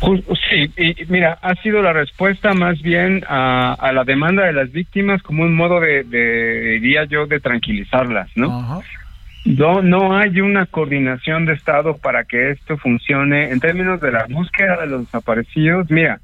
Sí, 0.00 0.70
y 0.76 1.04
mira, 1.08 1.38
ha 1.42 1.54
sido 1.62 1.82
la 1.82 1.92
respuesta 1.92 2.52
más 2.52 2.80
bien 2.80 3.24
a, 3.26 3.90
la 3.92 4.04
demanda 4.04 4.44
de 4.44 4.52
las 4.52 4.70
víctimas 4.70 5.20
como 5.22 5.42
un 5.42 5.56
modo 5.56 5.80
de, 5.80 6.04
diría 6.80 7.06
yo, 7.06 7.26
de 7.26 7.40
tranquilizarlas, 7.40 8.28
¿no? 8.36 8.82
No, 9.46 9.82
no 9.82 10.16
hay 10.16 10.40
una 10.40 10.66
coordinación 10.66 11.46
de 11.46 11.54
Estado 11.54 11.96
para 11.96 12.24
que 12.24 12.50
esto 12.50 12.76
funcione 12.76 13.50
en 13.50 13.60
términos 13.60 14.00
de 14.00 14.12
la 14.12 14.26
búsqueda 14.28 14.82
de 14.82 14.86
los 14.86 15.00
desaparecidos. 15.06 15.90
Mira, 15.90 16.20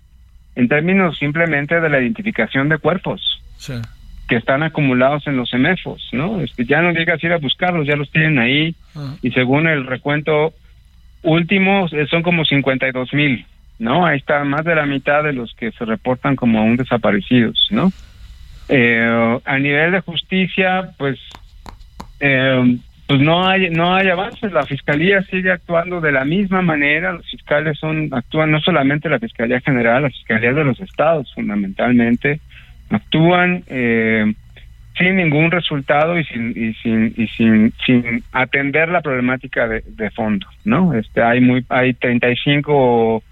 en 0.60 0.68
términos 0.68 1.16
simplemente 1.18 1.80
de 1.80 1.88
la 1.88 2.00
identificación 2.00 2.68
de 2.68 2.76
cuerpos 2.76 3.42
que 4.28 4.36
están 4.36 4.62
acumulados 4.62 5.26
en 5.26 5.38
los 5.38 5.50
CEMEFOS, 5.50 6.10
¿no? 6.12 6.42
Este, 6.42 6.66
ya 6.66 6.82
no 6.82 6.92
llegas 6.92 7.22
a 7.22 7.26
ir 7.26 7.32
a 7.32 7.38
buscarlos, 7.38 7.86
ya 7.86 7.96
los 7.96 8.10
tienen 8.10 8.38
ahí 8.38 8.74
ah. 8.94 9.14
y 9.22 9.30
según 9.30 9.66
el 9.66 9.86
recuento 9.86 10.52
último 11.22 11.86
eh, 11.92 12.06
son 12.10 12.22
como 12.22 12.44
52 12.44 13.14
mil, 13.14 13.46
¿no? 13.78 14.04
Ahí 14.04 14.18
está 14.18 14.44
más 14.44 14.66
de 14.66 14.74
la 14.74 14.84
mitad 14.84 15.24
de 15.24 15.32
los 15.32 15.54
que 15.54 15.72
se 15.72 15.86
reportan 15.86 16.36
como 16.36 16.58
aún 16.58 16.76
desaparecidos, 16.76 17.68
¿no? 17.70 17.90
Eh, 18.68 19.40
a 19.42 19.58
nivel 19.58 19.92
de 19.92 20.00
justicia, 20.00 20.90
pues 20.98 21.18
eh, 22.20 22.76
pues 23.10 23.22
no 23.22 23.44
hay 23.44 23.70
no 23.70 23.92
hay 23.92 24.08
avances 24.08 24.52
la 24.52 24.64
fiscalía 24.64 25.20
sigue 25.22 25.50
actuando 25.50 26.00
de 26.00 26.12
la 26.12 26.24
misma 26.24 26.62
manera. 26.62 27.10
Los 27.10 27.28
fiscales 27.28 27.76
son 27.76 28.08
actúan 28.12 28.52
no 28.52 28.60
solamente 28.60 29.08
la 29.08 29.18
fiscalía 29.18 29.60
general 29.62 30.04
la 30.04 30.10
fiscalía 30.10 30.52
de 30.52 30.62
los 30.62 30.78
estados 30.78 31.28
fundamentalmente. 31.34 32.38
Actúan 32.88 33.64
eh, 33.66 34.32
sin 34.96 35.16
ningún 35.16 35.50
resultado 35.50 36.20
y 36.20 36.24
sin 36.26 36.50
y 36.50 36.72
sin 36.74 37.12
y 37.16 37.26
sin, 37.26 37.72
sin 37.84 38.22
atender 38.30 38.88
la 38.88 39.00
problemática 39.00 39.66
de, 39.66 39.82
de 39.88 40.10
fondo 40.10 40.46
no 40.64 40.94
este 40.94 41.20
hay 41.20 41.40
muy 41.40 41.64
hay 41.68 41.94
35 41.94 43.24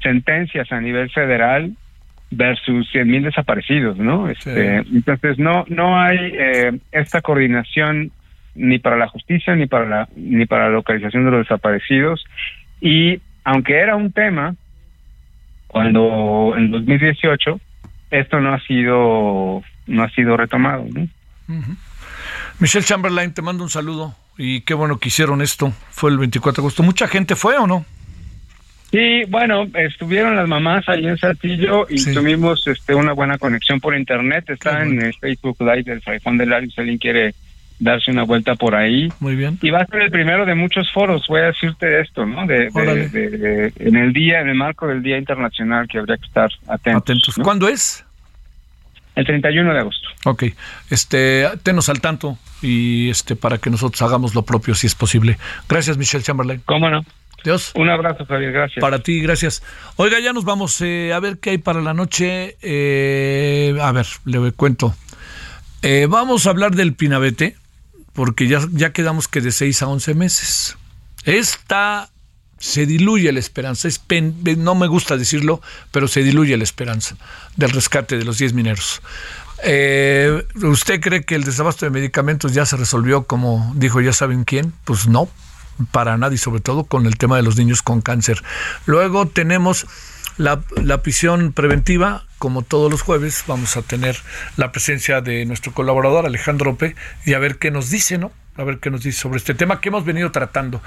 sentencias 0.00 0.70
a 0.70 0.80
nivel 0.80 1.10
federal 1.10 1.72
versus 2.30 2.88
100 2.92 3.08
mil 3.08 3.24
desaparecidos 3.24 3.98
no 3.98 4.28
este 4.28 4.76
entonces 4.76 5.40
no 5.40 5.64
no 5.66 6.00
hay 6.00 6.18
eh, 6.38 6.78
esta 6.92 7.20
coordinación 7.20 8.12
ni 8.54 8.78
para 8.78 8.96
la 8.96 9.08
justicia 9.08 9.54
ni 9.54 9.66
para 9.66 9.86
la 9.86 10.08
ni 10.16 10.46
para 10.46 10.64
la 10.64 10.70
localización 10.70 11.24
de 11.24 11.30
los 11.30 11.40
desaparecidos 11.40 12.24
y 12.80 13.20
aunque 13.44 13.76
era 13.76 13.96
un 13.96 14.12
tema 14.12 14.54
cuando 15.66 16.54
en 16.56 16.70
2018 16.70 17.60
esto 18.10 18.40
no 18.40 18.54
ha 18.54 18.60
sido 18.60 19.62
no 19.86 20.02
ha 20.02 20.10
sido 20.10 20.36
retomado. 20.36 20.86
Michelle 22.60 22.84
Chamberlain, 22.84 23.34
te 23.34 23.42
mando 23.42 23.64
un 23.64 23.70
saludo 23.70 24.14
y 24.38 24.62
qué 24.62 24.74
bueno 24.74 24.98
que 24.98 25.08
hicieron 25.08 25.42
esto. 25.42 25.72
Fue 25.90 26.10
el 26.10 26.18
24 26.18 26.62
de 26.62 26.64
agosto. 26.64 26.82
¿Mucha 26.82 27.08
gente 27.08 27.36
fue 27.36 27.56
o 27.56 27.66
no? 27.66 27.84
Sí, 28.90 29.24
bueno, 29.28 29.66
estuvieron 29.74 30.36
las 30.36 30.46
mamás 30.46 30.88
ahí 30.88 31.04
en 31.04 31.18
Saltillo 31.18 31.86
y 31.88 32.02
tuvimos 32.14 32.64
este, 32.68 32.94
una 32.94 33.12
buena 33.12 33.38
conexión 33.38 33.80
por 33.80 33.96
internet. 33.96 34.48
Está 34.48 34.82
en 34.84 35.02
el 35.02 35.14
Facebook 35.14 35.56
Live 35.58 35.82
del 35.82 36.20
Juan 36.22 36.38
del 36.38 36.50
Lario 36.50 36.70
si 36.70 36.80
alguien 36.80 36.98
quiere 36.98 37.34
darse 37.78 38.10
una 38.10 38.22
vuelta 38.22 38.54
por 38.54 38.74
ahí. 38.74 39.12
Muy 39.20 39.36
bien. 39.36 39.58
Y 39.62 39.70
va 39.70 39.80
a 39.80 39.86
ser 39.86 40.02
el 40.02 40.10
primero 40.10 40.46
de 40.46 40.54
muchos 40.54 40.90
foros, 40.92 41.26
voy 41.28 41.40
a 41.40 41.44
decirte 41.46 42.00
esto, 42.00 42.24
¿no? 42.26 42.46
De, 42.46 42.68
en 43.76 43.96
el 43.96 44.12
día, 44.12 44.40
en 44.40 44.48
el 44.48 44.54
marco 44.54 44.86
del 44.86 45.02
Día 45.02 45.18
Internacional 45.18 45.88
que 45.88 45.98
habría 45.98 46.16
que 46.16 46.26
estar 46.26 46.50
atentos. 46.68 47.02
Atentos. 47.02 47.34
¿Cuándo 47.42 47.68
es? 47.68 48.04
El 49.14 49.24
31 49.26 49.72
de 49.72 49.78
agosto. 49.78 50.08
Ok, 50.24 50.44
este, 50.90 51.48
tenos 51.62 51.88
al 51.88 52.00
tanto 52.00 52.36
y 52.62 53.10
este 53.10 53.36
para 53.36 53.58
que 53.58 53.70
nosotros 53.70 54.02
hagamos 54.02 54.34
lo 54.34 54.42
propio 54.42 54.74
si 54.74 54.88
es 54.88 54.94
posible. 54.94 55.38
Gracias, 55.68 55.96
Michelle 55.96 56.24
Chamberlain. 56.24 56.62
¿Cómo 56.64 56.90
no? 56.90 57.04
Dios. 57.44 57.72
Un 57.76 57.90
abrazo, 57.90 58.24
Javier, 58.24 58.52
gracias. 58.52 58.80
Para 58.80 59.00
ti, 59.00 59.20
gracias. 59.20 59.62
Oiga, 59.96 60.18
ya 60.18 60.32
nos 60.32 60.44
vamos 60.44 60.80
eh, 60.80 61.12
a 61.12 61.20
ver 61.20 61.38
qué 61.38 61.50
hay 61.50 61.58
para 61.58 61.80
la 61.82 61.92
noche. 61.94 62.56
Eh, 62.62 63.76
a 63.80 63.92
ver, 63.92 64.06
le 64.24 64.50
cuento. 64.52 64.94
Eh, 65.82 66.06
vamos 66.08 66.46
a 66.46 66.50
hablar 66.50 66.74
del 66.74 66.94
Pinabete, 66.94 67.56
porque 68.14 68.48
ya, 68.48 68.60
ya 68.72 68.92
quedamos 68.92 69.28
que 69.28 69.40
de 69.40 69.52
6 69.52 69.82
a 69.82 69.88
11 69.88 70.14
meses. 70.14 70.76
Esta 71.24 72.10
se 72.58 72.86
diluye 72.86 73.30
la 73.32 73.40
esperanza. 73.40 73.88
Es 73.88 74.00
no 74.56 74.74
me 74.74 74.86
gusta 74.86 75.16
decirlo, 75.16 75.60
pero 75.90 76.08
se 76.08 76.22
diluye 76.22 76.56
la 76.56 76.64
esperanza 76.64 77.16
del 77.56 77.70
rescate 77.70 78.16
de 78.16 78.24
los 78.24 78.38
10 78.38 78.54
mineros. 78.54 79.02
Eh, 79.62 80.46
¿Usted 80.62 81.00
cree 81.00 81.24
que 81.24 81.34
el 81.34 81.44
desabasto 81.44 81.86
de 81.86 81.90
medicamentos 81.90 82.52
ya 82.52 82.66
se 82.66 82.76
resolvió 82.76 83.24
como 83.24 83.72
dijo 83.76 84.00
ya 84.00 84.12
saben 84.12 84.44
quién? 84.44 84.72
Pues 84.84 85.06
no, 85.06 85.28
para 85.90 86.16
nadie, 86.16 86.38
sobre 86.38 86.60
todo 86.60 86.84
con 86.84 87.06
el 87.06 87.16
tema 87.16 87.36
de 87.36 87.42
los 87.42 87.56
niños 87.56 87.82
con 87.82 88.00
cáncer. 88.00 88.42
Luego 88.86 89.26
tenemos 89.26 89.86
la, 90.36 90.62
la 90.82 91.02
prisión 91.02 91.52
preventiva, 91.52 92.24
como 92.44 92.60
todos 92.60 92.90
los 92.90 93.00
jueves, 93.00 93.42
vamos 93.46 93.74
a 93.78 93.80
tener 93.80 94.18
la 94.58 94.70
presencia 94.70 95.22
de 95.22 95.46
nuestro 95.46 95.72
colaborador 95.72 96.26
Alejandro 96.26 96.72
Ope 96.72 96.94
y 97.24 97.32
a 97.32 97.38
ver 97.38 97.56
qué 97.56 97.70
nos 97.70 97.88
dice, 97.88 98.18
¿no? 98.18 98.32
A 98.56 98.64
ver 98.64 98.80
qué 98.80 98.90
nos 98.90 99.02
dice 99.02 99.18
sobre 99.18 99.38
este 99.38 99.54
tema 99.54 99.80
que 99.80 99.88
hemos 99.88 100.04
venido 100.04 100.30
tratando. 100.30 100.82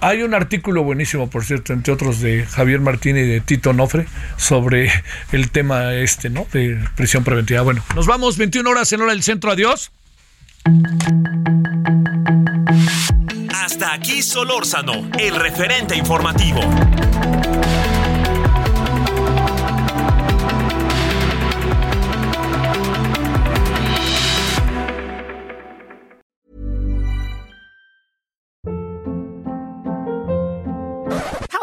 Hay 0.00 0.22
un 0.22 0.32
artículo 0.32 0.84
buenísimo, 0.84 1.28
por 1.28 1.44
cierto, 1.44 1.72
entre 1.72 1.92
otros 1.92 2.20
de 2.20 2.46
Javier 2.46 2.78
Martín 2.78 3.16
y 3.16 3.22
de 3.22 3.40
Tito 3.40 3.72
Nofre, 3.72 4.06
sobre 4.36 4.92
el 5.32 5.50
tema 5.50 5.92
este, 5.94 6.30
¿no? 6.30 6.46
De 6.52 6.78
prisión 6.94 7.24
preventiva. 7.24 7.62
Bueno, 7.62 7.82
nos 7.96 8.06
vamos 8.06 8.38
21 8.38 8.70
horas 8.70 8.92
en 8.92 9.00
hora 9.00 9.10
del 9.10 9.24
centro. 9.24 9.50
Adiós. 9.50 9.90
Hasta 13.52 13.92
aquí 13.92 14.22
Solórzano, 14.22 15.10
el 15.18 15.34
referente 15.34 15.96
informativo. 15.96 16.60